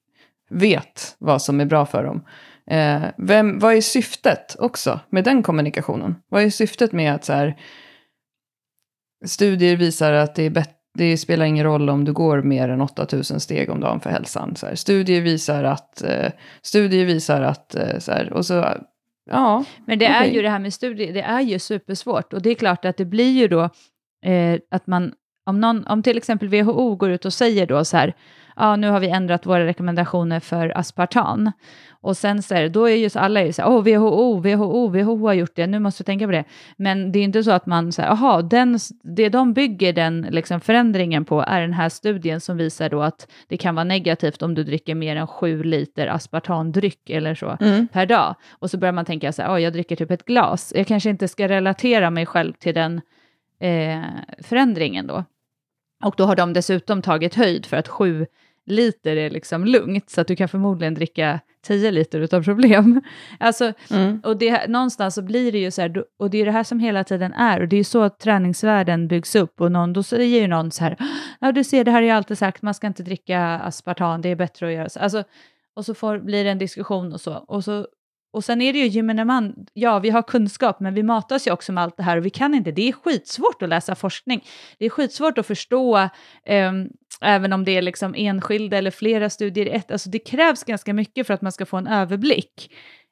vet 0.49 1.15
vad 1.17 1.41
som 1.41 1.61
är 1.61 1.65
bra 1.65 1.85
för 1.85 2.03
dem. 2.03 2.23
Eh, 2.71 3.01
vem, 3.17 3.59
vad 3.59 3.73
är 3.73 3.81
syftet 3.81 4.55
också 4.59 4.99
med 5.09 5.23
den 5.23 5.43
kommunikationen? 5.43 6.15
Vad 6.29 6.43
är 6.43 6.49
syftet 6.49 6.91
med 6.91 7.15
att 7.15 7.25
så 7.25 7.33
här, 7.33 7.57
studier 9.25 9.75
visar 9.75 10.13
att 10.13 10.35
det 10.35 10.43
är 10.43 10.49
bättre 10.49 10.78
det 10.97 11.17
spelar 11.17 11.45
ingen 11.45 11.65
roll 11.65 11.89
om 11.89 12.05
du 12.05 12.13
går 12.13 12.41
mer 12.41 12.69
än 12.69 12.81
8000 12.81 13.39
steg 13.39 13.69
om 13.69 13.79
dagen 13.79 13.99
för 13.99 14.09
hälsan. 14.09 14.55
Så 14.55 14.65
här, 14.65 14.75
studier 14.75 15.21
visar 15.21 15.63
att, 15.63 16.03
eh, 16.03 16.31
studier 16.61 17.05
visar 17.05 17.41
att, 17.41 17.75
eh, 17.75 17.99
så 17.99 18.11
här, 18.11 18.33
och 18.33 18.45
så, 18.45 18.65
ja. 19.29 19.63
Men 19.85 19.99
det 19.99 20.05
okay. 20.05 20.29
är 20.29 20.33
ju 20.33 20.41
det 20.41 20.49
här 20.49 20.59
med 20.59 20.73
studier, 20.73 21.13
det 21.13 21.21
är 21.21 21.41
ju 21.41 21.59
supersvårt. 21.59 22.33
Och 22.33 22.41
det 22.41 22.49
är 22.49 22.55
klart 22.55 22.85
att 22.85 22.97
det 22.97 23.05
blir 23.05 23.31
ju 23.31 23.47
då 23.47 23.69
eh, 24.25 24.59
att 24.71 24.87
man, 24.87 25.13
om, 25.49 25.59
någon, 25.59 25.87
om 25.87 26.03
till 26.03 26.17
exempel 26.17 26.47
WHO 26.47 26.95
går 26.95 27.09
ut 27.09 27.25
och 27.25 27.33
säger 27.33 27.67
då 27.67 27.85
så 27.85 27.97
här, 27.97 28.13
ja 28.55 28.75
nu 28.75 28.89
har 28.89 28.99
vi 28.99 29.09
ändrat 29.09 29.45
våra 29.45 29.65
rekommendationer 29.65 30.39
för 30.39 30.77
aspartam. 30.77 31.51
Och 32.01 32.17
sen 32.17 32.43
så 32.43 32.55
är 32.55 32.69
då 32.69 32.89
är 32.89 32.95
ju 32.95 33.09
alla 33.15 33.43
ju 33.43 33.53
så 33.53 33.61
här, 33.61 33.69
oh, 33.69 33.83
WHO, 33.83 34.41
WHO, 34.41 34.87
WHO 34.87 35.27
har 35.27 35.33
gjort 35.33 35.55
det, 35.55 35.67
nu 35.67 35.79
måste 35.79 36.03
vi 36.03 36.05
tänka 36.05 36.25
på 36.25 36.31
det. 36.31 36.43
Men 36.77 37.11
det 37.11 37.19
är 37.19 37.23
inte 37.23 37.43
så 37.43 37.51
att 37.51 37.65
man 37.65 37.91
säger, 37.91 38.09
jaha, 38.09 38.41
det 39.03 39.29
de 39.29 39.53
bygger 39.53 39.93
den 39.93 40.27
liksom, 40.29 40.61
förändringen 40.61 41.25
på 41.25 41.41
är 41.41 41.61
den 41.61 41.73
här 41.73 41.89
studien 41.89 42.41
som 42.41 42.57
visar 42.57 42.89
då 42.89 43.01
att 43.01 43.31
det 43.47 43.57
kan 43.57 43.75
vara 43.75 43.83
negativt 43.83 44.41
om 44.41 44.55
du 44.55 44.63
dricker 44.63 44.95
mer 44.95 45.15
än 45.15 45.27
sju 45.27 45.63
liter 45.63 46.07
aspartandryck 46.07 47.09
eller 47.09 47.35
så 47.35 47.57
mm. 47.61 47.87
per 47.87 48.05
dag. 48.05 48.35
Och 48.51 48.69
så 48.69 48.77
börjar 48.77 48.93
man 48.93 49.05
tänka 49.05 49.31
så 49.31 49.41
här, 49.41 49.55
oh, 49.55 49.61
jag 49.61 49.73
dricker 49.73 49.95
typ 49.95 50.11
ett 50.11 50.25
glas, 50.25 50.73
jag 50.75 50.87
kanske 50.87 51.09
inte 51.09 51.27
ska 51.27 51.47
relatera 51.47 52.09
mig 52.09 52.25
själv 52.25 52.53
till 52.53 52.73
den 52.73 53.01
eh, 53.59 54.03
förändringen 54.43 55.07
då. 55.07 55.23
Och 56.03 56.13
då 56.17 56.25
har 56.25 56.35
de 56.35 56.53
dessutom 56.53 57.01
tagit 57.01 57.35
höjd 57.35 57.65
för 57.65 57.77
att 57.77 57.87
sju 57.87 58.25
liter 58.65 59.15
är 59.15 59.29
liksom 59.29 59.65
lugnt, 59.65 60.09
så 60.09 60.21
att 60.21 60.27
du 60.27 60.35
kan 60.35 60.47
förmodligen 60.47 60.93
dricka 60.93 61.39
10 61.61 61.91
liter 61.91 62.19
utan 62.19 62.43
problem. 62.43 63.01
Alltså, 63.39 63.73
mm. 63.91 64.21
och 64.25 64.37
det, 64.37 64.67
någonstans 64.67 65.15
så 65.15 65.21
blir 65.21 65.51
det 65.51 65.57
ju 65.57 65.71
så 65.71 65.81
här, 65.81 66.03
och 66.17 66.29
det 66.29 66.37
är 66.37 66.45
det 66.45 66.51
här 66.51 66.63
som 66.63 66.79
hela 66.79 67.03
tiden 67.03 67.33
är, 67.33 67.61
och 67.61 67.67
det 67.67 67.77
är 67.77 67.83
så 67.83 68.01
att 68.01 68.19
träningsvärlden 68.19 69.07
byggs 69.07 69.35
upp, 69.35 69.61
och 69.61 69.71
någon, 69.71 69.93
då 69.93 70.03
säger 70.03 70.41
ju 70.41 70.47
någon 70.47 70.71
så 70.71 70.83
här, 70.83 70.97
ja 71.39 71.51
du 71.51 71.63
ser 71.63 71.83
det 71.83 71.91
här 71.91 72.01
har 72.01 72.07
jag 72.07 72.17
alltid 72.17 72.37
sagt, 72.37 72.61
man 72.61 72.73
ska 72.73 72.87
inte 72.87 73.03
dricka 73.03 73.41
aspartam, 73.41 74.21
det 74.21 74.29
är 74.29 74.35
bättre 74.35 74.67
att 74.67 74.73
göra 74.73 74.89
så. 74.89 74.99
Alltså, 74.99 75.23
och 75.73 75.85
så 75.85 75.93
får, 75.93 76.19
blir 76.19 76.43
det 76.43 76.49
en 76.49 76.57
diskussion 76.57 77.13
och 77.13 77.21
så, 77.21 77.33
och 77.33 77.63
så 77.63 77.87
och 78.31 78.43
sen 78.43 78.61
är 78.61 78.73
det 78.73 78.79
ju 78.79 78.87
gemene 78.87 79.25
man, 79.25 79.65
ja 79.73 79.99
vi 79.99 80.09
har 80.09 80.21
kunskap 80.21 80.79
men 80.79 80.93
vi 80.93 81.03
matas 81.03 81.47
ju 81.47 81.51
också 81.51 81.71
med 81.71 81.83
allt 81.83 81.97
det 81.97 82.03
här 82.03 82.17
och 82.17 82.25
vi 82.25 82.29
kan 82.29 82.53
inte, 82.53 82.71
det 82.71 82.89
är 82.89 82.91
skitsvårt 82.91 83.61
att 83.61 83.69
läsa 83.69 83.95
forskning. 83.95 84.43
Det 84.77 84.85
är 84.85 84.89
skitsvårt 84.89 85.37
att 85.37 85.45
förstå, 85.45 85.97
eh, 86.45 86.71
även 87.21 87.53
om 87.53 87.65
det 87.65 87.77
är 87.77 87.81
liksom 87.81 88.15
enskilda 88.17 88.77
eller 88.77 88.91
flera 88.91 89.29
studier 89.29 89.65
i 89.65 89.69
ett, 89.69 89.91
alltså 89.91 90.09
det 90.09 90.19
krävs 90.19 90.63
ganska 90.63 90.93
mycket 90.93 91.27
för 91.27 91.33
att 91.33 91.41
man 91.41 91.51
ska 91.51 91.65
få 91.65 91.77
en 91.77 91.87
överblick. 91.87 92.71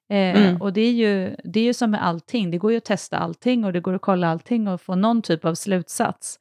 Eh, 0.09 0.17
mm. 0.17 0.61
Och 0.61 0.73
det 0.73 0.81
är, 0.81 0.91
ju, 0.91 1.35
det 1.43 1.59
är 1.59 1.63
ju 1.63 1.73
som 1.73 1.91
med 1.91 2.05
allting, 2.05 2.51
det 2.51 2.57
går 2.57 2.71
ju 2.71 2.77
att 2.77 2.85
testa 2.85 3.17
allting 3.17 3.65
och 3.65 3.73
det 3.73 3.79
går 3.79 3.93
att 3.93 4.01
kolla 4.01 4.27
allting 4.27 4.67
och 4.67 4.81
få 4.81 4.95
någon 4.95 5.21
typ 5.21 5.45
av 5.45 5.55
slutsats. 5.55 6.39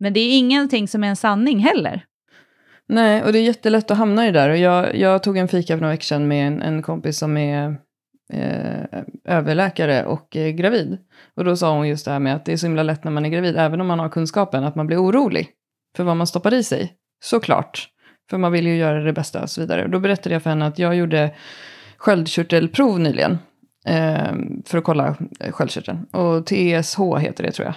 Men 0.00 0.12
det 0.12 0.20
är 0.20 0.38
ingenting 0.38 0.88
som 0.88 1.04
är 1.04 1.08
en 1.08 1.16
sanning 1.16 1.58
heller. 1.58 2.04
Nej, 2.88 3.22
och 3.22 3.32
det 3.32 3.38
är 3.38 3.42
jättelätt 3.42 3.90
att 3.90 3.98
hamna 3.98 4.28
i 4.28 4.30
det 4.30 4.38
där. 4.38 4.50
Och 4.50 4.56
jag, 4.56 4.96
jag 4.96 5.22
tog 5.22 5.36
en 5.36 5.48
fika 5.48 5.76
för 5.76 5.80
några 5.80 5.92
veckor 5.92 6.02
sedan 6.02 6.28
med 6.28 6.46
en, 6.46 6.62
en 6.62 6.82
kompis 6.82 7.18
som 7.18 7.36
är 7.36 7.76
eh, 8.32 9.00
överläkare 9.24 10.04
och 10.04 10.36
eh, 10.36 10.50
gravid. 10.50 10.98
Och 11.34 11.44
då 11.44 11.56
sa 11.56 11.76
hon 11.76 11.88
just 11.88 12.04
det 12.04 12.10
här 12.10 12.18
med 12.18 12.36
att 12.36 12.44
det 12.44 12.52
är 12.52 12.56
så 12.56 12.66
himla 12.66 12.82
lätt 12.82 13.04
när 13.04 13.12
man 13.12 13.24
är 13.24 13.28
gravid, 13.28 13.56
även 13.56 13.80
om 13.80 13.86
man 13.86 13.98
har 13.98 14.08
kunskapen, 14.08 14.64
att 14.64 14.74
man 14.74 14.86
blir 14.86 15.02
orolig 15.02 15.48
för 15.96 16.04
vad 16.04 16.16
man 16.16 16.26
stoppar 16.26 16.54
i 16.54 16.64
sig. 16.64 16.92
Såklart. 17.24 17.88
För 18.30 18.38
man 18.38 18.52
vill 18.52 18.66
ju 18.66 18.76
göra 18.76 19.00
det 19.00 19.12
bästa 19.12 19.42
och 19.42 19.50
så 19.50 19.60
vidare. 19.60 19.84
Och 19.84 19.90
då 19.90 19.98
berättade 19.98 20.34
jag 20.34 20.42
för 20.42 20.50
henne 20.50 20.66
att 20.66 20.78
jag 20.78 20.96
gjorde 20.96 21.34
sköldkörtelprov 21.96 23.00
nyligen. 23.00 23.38
Eh, 23.86 24.32
för 24.66 24.78
att 24.78 24.84
kolla 24.84 25.16
eh, 25.40 25.52
sköldkörteln. 25.52 26.04
Och 26.04 26.46
TSH 26.46 27.18
heter 27.18 27.44
det 27.44 27.52
tror 27.52 27.66
jag. 27.66 27.74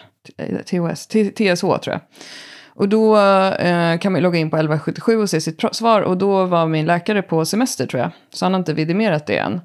THS, 0.65 1.15
eh, 1.15 1.27
TSH 1.27 1.61
tror 1.61 1.81
jag. 1.85 1.99
Och 2.75 2.89
då 2.89 3.17
eh, 3.17 3.97
kan 3.97 4.11
man 4.11 4.21
logga 4.21 4.39
in 4.39 4.49
på 4.49 4.57
1177 4.57 5.17
och 5.17 5.29
se 5.29 5.41
sitt 5.41 5.75
svar. 5.75 6.01
Och 6.01 6.17
då 6.17 6.45
var 6.45 6.67
min 6.67 6.85
läkare 6.85 7.21
på 7.21 7.45
semester 7.45 7.85
tror 7.85 8.01
jag. 8.01 8.11
Så 8.33 8.45
han 8.45 8.53
har 8.53 8.59
inte 8.59 8.73
vidimerat 8.73 9.27
det 9.27 9.37
än. 9.37 9.61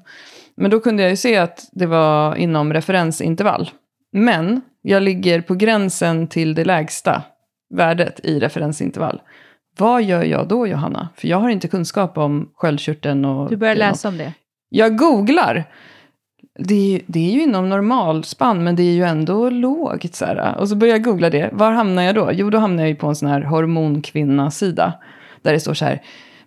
Men 0.57 0.71
då 0.71 0.79
kunde 0.79 1.03
jag 1.03 1.09
ju 1.09 1.15
se 1.15 1.37
att 1.37 1.69
det 1.71 1.85
var 1.85 2.35
inom 2.35 2.73
referensintervall. 2.73 3.69
Men 4.11 4.61
jag 4.81 5.03
ligger 5.03 5.41
på 5.41 5.55
gränsen 5.55 6.27
till 6.27 6.55
det 6.55 6.65
lägsta 6.65 7.23
värdet 7.73 8.19
i 8.23 8.39
referensintervall. 8.39 9.21
Vad 9.77 10.03
gör 10.03 10.23
jag 10.23 10.47
då, 10.47 10.67
Johanna? 10.67 11.09
För 11.15 11.27
jag 11.27 11.37
har 11.37 11.49
inte 11.49 11.67
kunskap 11.67 12.17
om 12.17 12.51
sköldkörteln 12.55 13.25
och... 13.25 13.49
Du 13.49 13.57
börjar 13.57 13.75
läsa 13.75 14.07
om 14.07 14.17
det? 14.17 14.33
Jag 14.69 14.97
googlar. 14.97 15.65
Det, 16.59 17.01
det, 17.07 17.19
är 17.19 17.31
ju 17.31 17.43
inom 17.43 17.69
normalspann, 17.69 18.63
men 18.63 18.75
det 18.75 18.83
är 18.83 18.93
ju 18.93 19.03
ändå 19.03 19.49
lågt. 19.49 20.15
Så 20.15 20.25
här. 20.25 20.57
Och 20.57 20.69
så 20.69 20.75
börjar 20.75 20.95
jag 20.95 21.03
googla 21.03 21.29
det. 21.29 21.49
Var 21.53 21.71
hamnar 21.71 22.03
jag 22.03 22.15
då? 22.15 22.29
Jo, 22.33 22.49
då 22.49 22.57
hamnar 22.57 22.83
jag 22.83 22.89
ju 22.89 22.95
på 22.95 23.07
en 23.07 23.15
sån 23.15 23.29
här 23.29 23.41
hormonkvinna-sida. 23.41 24.93
Där 25.41 25.53
det 25.53 25.59
står 25.59 25.73
så 25.73 25.85
här. 25.85 26.01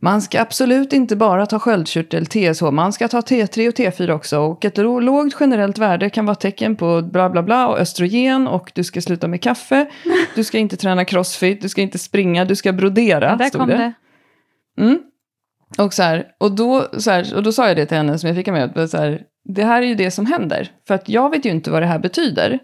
Man 0.04 0.22
ska 0.22 0.40
absolut 0.40 0.92
inte 0.92 1.16
bara 1.16 1.46
ta 1.46 1.58
sköldkörtel 1.58 2.26
TSH, 2.26 2.70
man 2.70 2.92
ska 2.92 3.08
ta 3.08 3.20
T3 3.20 3.68
och 3.68 3.74
T4 3.74 4.10
också. 4.10 4.38
Och 4.38 4.64
ett 4.64 4.78
lågt 4.78 5.36
generellt 5.40 5.78
värde 5.78 6.10
kan 6.10 6.26
vara 6.26 6.34
tecken 6.34 6.76
på 6.76 7.02
bla 7.02 7.30
bla 7.30 7.42
bla 7.42 7.68
och 7.68 7.78
östrogen 7.78 8.48
och 8.48 8.72
du 8.74 8.84
ska 8.84 9.00
sluta 9.00 9.28
med 9.28 9.42
kaffe. 9.42 9.86
Du 10.34 10.44
ska 10.44 10.58
inte 10.58 10.76
träna 10.76 11.04
crossfit, 11.04 11.62
du 11.62 11.68
ska 11.68 11.82
inte 11.82 11.98
springa, 11.98 12.44
du 12.44 12.56
ska 12.56 12.72
brodera. 12.72 13.30
Ja, 13.30 13.36
där 13.36 13.50
kom 13.50 13.68
det. 13.68 13.76
det. 14.76 14.82
Mm. 14.82 14.98
Och, 15.78 15.94
så 15.94 16.02
här, 16.02 16.26
och, 16.38 16.52
då, 16.52 16.88
så 16.98 17.10
här, 17.10 17.34
och 17.36 17.42
då 17.42 17.52
sa 17.52 17.68
jag 17.68 17.76
det 17.76 17.86
till 17.86 17.96
henne 17.96 18.18
som 18.18 18.26
jag 18.26 18.36
fick 18.36 18.46
med. 18.46 18.90
Så 18.90 18.96
här, 18.96 19.22
det 19.44 19.64
här 19.64 19.82
är 19.82 19.86
ju 19.86 19.94
det 19.94 20.10
som 20.10 20.26
händer. 20.26 20.70
För 20.86 20.94
att 20.94 21.08
jag 21.08 21.30
vet 21.30 21.46
ju 21.46 21.50
inte 21.50 21.70
vad 21.70 21.82
det 21.82 21.86
här 21.86 21.98
betyder. 21.98 22.58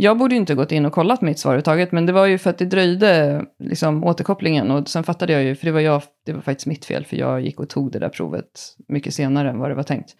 Jag 0.00 0.18
borde 0.18 0.34
ju 0.34 0.40
inte 0.40 0.54
gått 0.54 0.72
in 0.72 0.86
och 0.86 0.92
kollat 0.92 1.20
mitt 1.20 1.38
svar 1.38 1.50
överhuvudtaget, 1.50 1.92
men 1.92 2.06
det 2.06 2.12
var 2.12 2.26
ju 2.26 2.38
för 2.38 2.50
att 2.50 2.58
det 2.58 2.64
dröjde 2.64 3.42
liksom, 3.58 4.04
återkopplingen. 4.04 4.70
Och 4.70 4.88
sen 4.88 5.04
fattade 5.04 5.32
jag 5.32 5.42
ju, 5.42 5.54
för 5.54 5.66
det 5.66 5.72
var, 5.72 5.80
jag, 5.80 6.02
det 6.26 6.32
var 6.32 6.40
faktiskt 6.40 6.66
mitt 6.66 6.84
fel, 6.84 7.04
för 7.04 7.16
jag 7.16 7.40
gick 7.40 7.60
och 7.60 7.68
tog 7.68 7.92
det 7.92 7.98
där 7.98 8.08
provet 8.08 8.46
mycket 8.88 9.14
senare 9.14 9.50
än 9.50 9.58
vad 9.58 9.70
det 9.70 9.74
var 9.74 9.82
tänkt. 9.82 10.16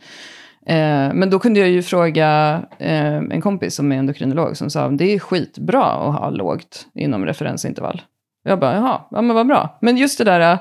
Eh, 0.67 1.15
men 1.15 1.31
då 1.31 1.39
kunde 1.39 1.61
jag 1.61 1.69
ju 1.69 1.83
fråga 1.83 2.61
eh, 2.79 3.17
en 3.17 3.41
kompis 3.41 3.75
som 3.75 3.93
är 3.93 3.97
endokrinolog 3.97 4.57
som 4.57 4.71
sa 4.71 4.89
det 4.89 5.15
är 5.15 5.19
skitbra 5.19 5.85
att 5.85 6.15
ha 6.15 6.31
lågt 6.31 6.87
inom 6.95 7.27
referensintervall. 7.27 8.03
Jag 8.45 8.61
bara, 8.61 8.75
jaha, 8.75 9.01
ja 9.11 9.23
men 9.23 9.37
vad 9.37 9.47
bra. 9.47 9.79
Men 9.81 9.97
just 9.97 10.19
det 10.19 10.25
där 10.25 10.53
eh, 10.53 10.59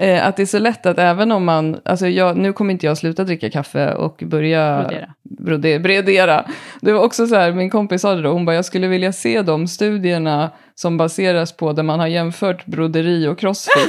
Eh, 0.00 0.26
att 0.26 0.36
det 0.36 0.42
är 0.42 0.46
så 0.46 0.58
lätt 0.58 0.86
att 0.86 0.98
även 0.98 1.32
om 1.32 1.44
man, 1.44 1.80
alltså 1.84 2.08
jag, 2.08 2.36
nu 2.36 2.52
kommer 2.52 2.72
inte 2.72 2.86
jag 2.86 2.98
sluta 2.98 3.24
dricka 3.24 3.50
kaffe 3.50 3.94
och 3.94 4.22
börja 4.26 4.82
brodera. 4.82 5.14
Brode, 5.22 5.78
bredera. 5.78 6.44
Det 6.80 6.92
var 6.92 7.00
också 7.00 7.26
så 7.26 7.34
här, 7.34 7.52
min 7.52 7.70
kompis 7.70 8.02
sa 8.02 8.14
det 8.14 8.22
då, 8.22 8.32
hon 8.32 8.44
bara, 8.44 8.56
jag 8.56 8.64
skulle 8.64 8.88
vilja 8.88 9.12
se 9.12 9.42
de 9.42 9.68
studierna 9.68 10.50
som 10.74 10.96
baseras 10.96 11.56
på 11.56 11.72
där 11.72 11.82
man 11.82 12.00
har 12.00 12.06
jämfört 12.06 12.66
broderi 12.66 13.26
och 13.26 13.38
crossfit. 13.38 13.88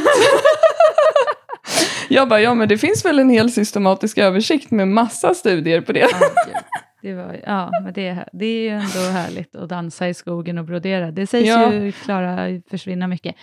jag 2.10 2.30
bara, 2.30 2.41
ja 2.41 2.53
men 2.53 2.68
det 2.68 2.78
finns 2.78 3.05
väl 3.05 3.20
en 3.20 3.30
hel 3.30 3.51
systematisk 3.51 4.18
översikt 4.18 4.72
med 4.72 4.88
massa 4.88 5.34
studier 5.34 5.82
på 5.82 5.91
det. 5.91 6.07
Det, 7.02 7.14
var, 7.14 7.39
ja, 7.45 7.72
men 7.84 7.93
det, 7.93 8.26
det 8.34 8.45
är 8.45 8.62
ju 8.62 8.70
ändå 8.70 9.00
härligt 9.12 9.56
att 9.56 9.70
dansa 9.70 10.10
i 10.10 10.14
skogen 10.14 10.58
och 10.58 10.66
brodera. 10.66 11.12
Det 11.12 11.28
sägs 11.28 11.47
ja. 11.47 11.74
ju 11.74 11.91
klara 11.91 12.62
försvinna 12.70 13.08
mycket. 13.08 13.36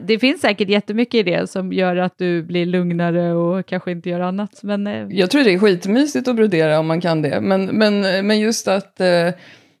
Det 0.00 0.18
finns 0.18 0.40
säkert 0.40 0.68
jättemycket 0.68 1.14
i 1.14 1.22
det 1.22 1.50
som 1.50 1.72
gör 1.72 1.96
att 1.96 2.18
du 2.18 2.42
blir 2.42 2.66
lugnare 2.66 3.32
och 3.32 3.66
kanske 3.66 3.90
inte 3.90 4.10
gör 4.10 4.20
annat. 4.20 4.62
Men, 4.62 4.86
eh, 4.86 5.06
jag 5.10 5.30
tror 5.30 5.44
det 5.44 5.54
är 5.54 5.58
skitmysigt 5.58 6.28
att 6.28 6.36
brodera 6.36 6.78
om 6.78 6.86
man 6.86 7.00
kan 7.00 7.22
det. 7.22 7.40
Men, 7.40 7.64
men, 7.64 8.26
men 8.26 8.40
just 8.40 8.68
att, 8.68 9.00
eh, 9.00 9.30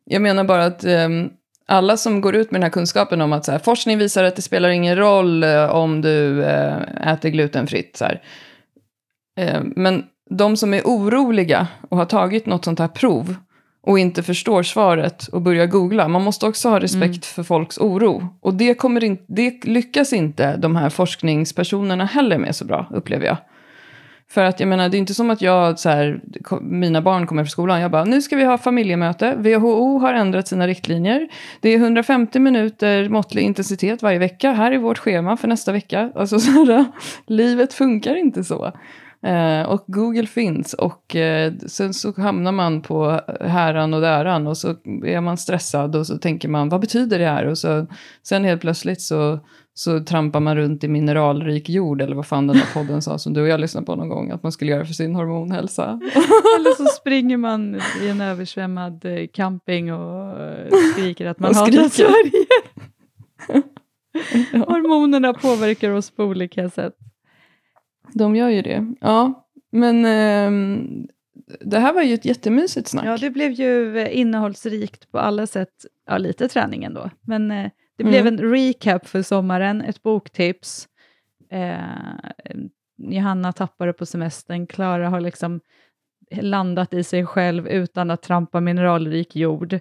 jag 0.04 0.22
menar 0.22 0.44
bara 0.44 0.64
att 0.64 0.84
eh, 0.84 1.08
alla 1.66 1.96
som 1.96 2.20
går 2.20 2.36
ut 2.36 2.50
med 2.50 2.60
den 2.60 2.62
här 2.62 2.70
kunskapen 2.70 3.20
om 3.20 3.32
att 3.32 3.44
så 3.44 3.52
här, 3.52 3.58
forskning 3.58 3.98
visar 3.98 4.24
att 4.24 4.36
det 4.36 4.42
spelar 4.42 4.68
ingen 4.68 4.96
roll 4.96 5.44
eh, 5.44 5.70
om 5.70 6.00
du 6.00 6.44
eh, 6.44 7.12
äter 7.12 7.28
glutenfritt. 7.28 7.96
Så 7.96 8.04
här. 8.04 8.22
Eh, 9.38 9.60
men 9.76 10.04
de 10.30 10.56
som 10.56 10.74
är 10.74 10.82
oroliga 10.84 11.68
och 11.88 11.96
har 11.96 12.04
tagit 12.04 12.46
något 12.46 12.64
sånt 12.64 12.78
här 12.78 12.88
prov 12.88 13.36
och 13.82 13.98
inte 13.98 14.22
förstår 14.22 14.62
svaret 14.62 15.26
och 15.26 15.42
börjar 15.42 15.66
googla. 15.66 16.08
Man 16.08 16.22
måste 16.22 16.46
också 16.46 16.68
ha 16.68 16.80
respekt 16.80 17.02
mm. 17.02 17.20
för 17.20 17.42
folks 17.42 17.78
oro. 17.78 18.28
Och 18.40 18.54
det, 18.54 18.74
kommer 18.74 19.04
in, 19.04 19.18
det 19.28 19.64
lyckas 19.64 20.12
inte 20.12 20.56
de 20.56 20.76
här 20.76 20.90
forskningspersonerna 20.90 22.04
heller 22.04 22.38
med 22.38 22.56
så 22.56 22.64
bra, 22.64 22.86
upplever 22.90 23.26
jag. 23.26 23.36
För 24.30 24.44
att 24.44 24.60
jag 24.60 24.68
menar, 24.68 24.88
det 24.88 24.96
är 24.96 24.98
inte 24.98 25.14
som 25.14 25.30
att 25.30 25.42
jag, 25.42 25.78
så 25.78 25.88
här, 25.88 26.20
mina 26.60 27.02
barn 27.02 27.26
kommer 27.26 27.44
från 27.44 27.50
skolan, 27.50 27.80
jag 27.80 27.90
bara, 27.90 28.04
nu 28.04 28.22
ska 28.22 28.36
vi 28.36 28.44
ha 28.44 28.58
familjemöte, 28.58 29.34
WHO 29.34 29.98
har 29.98 30.14
ändrat 30.14 30.48
sina 30.48 30.66
riktlinjer, 30.66 31.28
det 31.60 31.68
är 31.68 31.76
150 31.76 32.38
minuter 32.38 33.08
måttlig 33.08 33.42
intensitet 33.42 34.02
varje 34.02 34.18
vecka, 34.18 34.52
här 34.52 34.72
är 34.72 34.78
vårt 34.78 34.98
schema 34.98 35.36
för 35.36 35.48
nästa 35.48 35.72
vecka. 35.72 36.12
Alltså 36.14 36.38
så 36.38 36.50
här, 36.50 36.84
livet 37.26 37.74
funkar 37.74 38.14
inte 38.14 38.44
så. 38.44 38.72
Eh, 39.26 39.62
och 39.62 39.84
Google 39.86 40.26
finns 40.26 40.74
och 40.74 41.16
eh, 41.16 41.52
sen 41.66 41.94
så 41.94 42.20
hamnar 42.20 42.52
man 42.52 42.82
på 42.82 43.20
häran 43.40 43.94
och 43.94 44.00
däran 44.00 44.46
och 44.46 44.58
så 44.58 44.68
är 45.04 45.20
man 45.20 45.36
stressad 45.36 45.96
och 45.96 46.06
så 46.06 46.18
tänker 46.18 46.48
man 46.48 46.68
vad 46.68 46.80
betyder 46.80 47.18
det 47.18 47.26
här? 47.26 47.46
Och 47.46 47.58
så, 47.58 47.86
sen 48.22 48.44
helt 48.44 48.60
plötsligt 48.60 49.00
så, 49.00 49.40
så 49.74 50.00
trampar 50.04 50.40
man 50.40 50.56
runt 50.56 50.84
i 50.84 50.88
mineralrik 50.88 51.68
jord 51.68 52.02
eller 52.02 52.16
vad 52.16 52.26
fan 52.26 52.46
den 52.46 52.56
där 52.56 52.74
podden 52.74 53.02
sa 53.02 53.18
som 53.18 53.32
du 53.32 53.40
och 53.40 53.48
jag 53.48 53.60
lyssnade 53.60 53.86
på 53.86 53.96
någon 53.96 54.08
gång 54.08 54.30
att 54.30 54.42
man 54.42 54.52
skulle 54.52 54.70
göra 54.70 54.84
för 54.84 54.94
sin 54.94 55.14
hormonhälsa. 55.14 55.84
eller 56.58 56.76
så 56.76 56.84
springer 56.84 57.36
man 57.36 57.80
i 58.02 58.08
en 58.08 58.20
översvämmad 58.20 59.04
eh, 59.04 59.26
camping 59.32 59.92
och 59.92 60.40
eh, 60.40 60.66
skriker 60.92 61.26
att 61.26 61.38
man 61.38 61.54
hatar 61.54 61.88
Sverige. 61.88 62.46
Hormonerna 64.66 65.32
påverkar 65.32 65.90
oss 65.90 66.10
på 66.10 66.24
olika 66.24 66.70
sätt. 66.70 66.94
De 68.14 68.36
gör 68.36 68.48
ju 68.48 68.62
det. 68.62 68.94
Ja, 69.00 69.48
men 69.70 70.04
eh, 70.04 70.78
det 71.60 71.78
här 71.78 71.92
var 71.92 72.02
ju 72.02 72.14
ett 72.14 72.24
jättemysigt 72.24 72.88
snack. 72.88 73.04
Ja, 73.06 73.16
det 73.16 73.30
blev 73.30 73.52
ju 73.52 74.06
innehållsrikt 74.10 75.10
på 75.10 75.18
alla 75.18 75.46
sätt. 75.46 75.86
Ja, 76.06 76.18
lite 76.18 76.48
träning 76.48 76.84
ändå. 76.84 77.10
Men 77.20 77.50
eh, 77.50 77.70
det 77.96 78.04
blev 78.04 78.26
mm. 78.26 78.34
en 78.34 78.50
recap 78.50 79.08
för 79.08 79.22
sommaren, 79.22 79.80
ett 79.80 80.02
boktips. 80.02 80.88
Eh, 81.50 81.76
Johanna 82.96 83.52
tappade 83.52 83.92
på 83.92 84.06
semestern, 84.06 84.66
Klara 84.66 85.08
har 85.08 85.20
liksom 85.20 85.60
landat 86.40 86.94
i 86.94 87.04
sig 87.04 87.26
själv 87.26 87.68
utan 87.68 88.10
att 88.10 88.22
trampa 88.22 88.60
mineralrik 88.60 89.36
jord. 89.36 89.78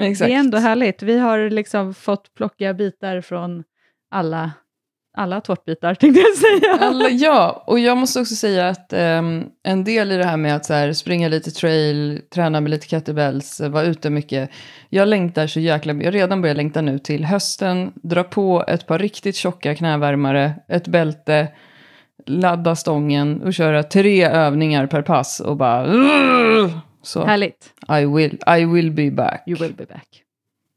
Exakt. 0.00 0.28
Det 0.28 0.34
är 0.34 0.38
ändå 0.38 0.58
härligt. 0.58 1.02
Vi 1.02 1.18
har 1.18 1.50
liksom 1.50 1.94
fått 1.94 2.34
plocka 2.34 2.74
bitar 2.74 3.20
från 3.20 3.64
alla, 4.10 4.52
alla 5.14 5.40
tårtbitar, 5.40 5.94
tänkte 6.00 6.20
jag 6.20 6.36
säga. 6.36 6.86
Alla, 6.86 7.08
ja, 7.08 7.64
och 7.66 7.78
jag 7.78 7.98
måste 7.98 8.20
också 8.20 8.34
säga 8.34 8.68
att 8.68 8.92
um, 8.92 9.44
en 9.62 9.84
del 9.84 10.12
i 10.12 10.16
det 10.16 10.24
här 10.24 10.36
med 10.36 10.56
att 10.56 10.66
så 10.66 10.74
här, 10.74 10.92
springa 10.92 11.28
lite 11.28 11.50
trail, 11.50 12.20
träna 12.34 12.60
med 12.60 12.70
lite 12.70 12.86
kettlebells, 12.86 13.60
vara 13.60 13.84
ute 13.84 14.10
mycket. 14.10 14.50
Jag 14.88 15.08
längtar 15.08 15.46
så 15.46 15.60
jäkla 15.60 15.92
mycket, 15.92 16.14
jag 16.14 16.20
redan 16.20 16.42
börjar 16.42 16.54
längta 16.54 16.80
nu 16.80 16.98
till 16.98 17.24
hösten, 17.24 17.92
dra 17.94 18.24
på 18.24 18.64
ett 18.68 18.86
par 18.86 18.98
riktigt 18.98 19.36
tjocka 19.36 19.74
knävärmare, 19.74 20.54
ett 20.68 20.88
bälte, 20.88 21.48
ladda 22.26 22.76
stången 22.76 23.42
och 23.42 23.54
köra 23.54 23.82
tre 23.82 24.24
övningar 24.24 24.86
per 24.86 25.02
pass 25.02 25.40
och 25.40 25.56
bara... 25.56 25.86
Så. 27.04 27.24
Härligt. 27.24 27.72
I 28.00 28.04
will, 28.04 28.38
I 28.58 28.64
will 28.64 28.90
be 28.90 29.10
back. 29.10 29.42
You 29.46 29.58
will 29.58 29.74
be 29.74 29.84
back. 29.84 30.22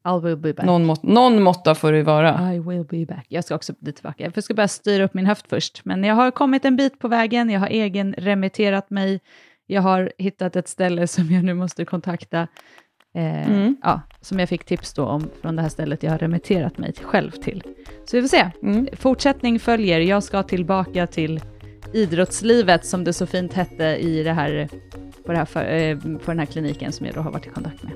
I 0.06 0.20
will 0.24 0.38
be 0.38 0.54
back. 0.54 0.66
Någon, 0.66 0.86
må 0.86 0.96
någon 1.04 1.44
måtta 1.44 1.76
får 1.76 1.92
det 1.92 2.04
vara. 2.04 2.54
I 2.54 2.60
will 2.60 2.84
be 2.84 3.06
back. 3.06 3.26
Jag 3.30 3.44
ska 3.44 3.56
också 3.56 3.74
bli 3.80 3.94
tillbaka. 3.94 4.32
Jag 4.36 4.44
ska 4.44 4.54
bara 4.54 4.68
styra 4.68 5.04
upp 5.04 5.14
min 5.14 5.26
höft 5.26 5.46
först. 5.50 5.82
Men 5.86 6.04
jag 6.04 6.16
har 6.16 6.32
kommit 6.32 6.66
en 6.66 6.76
bit 6.76 7.00
på 7.00 7.08
vägen. 7.08 7.50
Jag 7.50 7.60
har 7.60 7.68
egen 7.68 8.14
remitterat 8.18 8.90
mig. 8.90 9.20
Jag 9.68 9.82
har 9.82 10.12
hittat 10.18 10.56
ett 10.56 10.68
ställe 10.68 11.08
som 11.16 11.32
jag 11.32 11.44
nu 11.44 11.54
måste 11.54 11.86
kontakta. 11.86 12.48
Eh, 13.16 13.52
mm. 13.52 13.78
ja, 13.82 14.02
som 14.22 14.40
jag 14.40 14.50
fick 14.50 14.66
tips 14.66 14.94
då 14.94 15.06
om 15.06 15.30
från 15.42 15.56
det 15.56 15.62
här 15.62 15.70
stället 15.70 16.04
jag 16.04 16.12
har 16.12 16.18
remitterat 16.18 16.78
mig 16.78 16.94
själv 17.04 17.32
till. 17.32 17.64
Så 18.06 18.18
vi 18.18 18.22
får 18.22 18.30
se. 18.30 18.50
Mm. 18.64 18.88
Fortsättning 18.94 19.60
följer. 19.60 20.00
Jag 20.00 20.24
ska 20.24 20.44
tillbaka 20.44 21.08
till 21.08 21.42
idrottslivet 21.94 22.86
som 22.86 23.04
det 23.04 23.14
så 23.14 23.26
fint 23.26 23.54
hette 23.54 23.84
i 23.86 24.24
det 24.24 24.34
här, 24.34 24.70
på, 25.26 25.32
det 25.32 25.38
här 25.38 25.46
för, 25.46 25.76
eh, 25.76 25.98
på 25.98 26.32
den 26.32 26.40
här 26.40 26.46
kliniken 26.46 26.92
som 26.92 27.06
jag 27.06 27.16
då 27.16 27.22
har 27.22 27.32
varit 27.32 27.48
i 27.48 27.50
kontakt 27.50 27.84
med. 27.84 27.94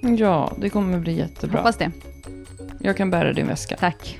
Ja, 0.00 0.52
det 0.58 0.70
kommer 0.70 0.98
bli 0.98 1.18
jättebra. 1.18 1.58
Hoppas 1.58 1.76
det. 1.76 1.90
Jag 2.80 2.96
kan 2.96 3.10
bära 3.10 3.32
din 3.32 3.46
väska. 3.46 3.76
Tack. 3.76 4.18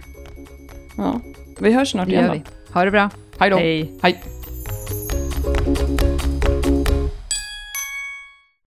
Ja, 0.96 1.20
vi 1.60 1.72
hörs 1.72 1.90
snart 1.90 2.08
igen 2.08 2.42
då. 2.44 2.72
Ha 2.74 2.84
det 2.84 2.90
bra. 2.90 3.10
Hej 3.38 3.50
då. 3.50 3.56
Hej. 3.56 3.92
Hej. 4.02 4.22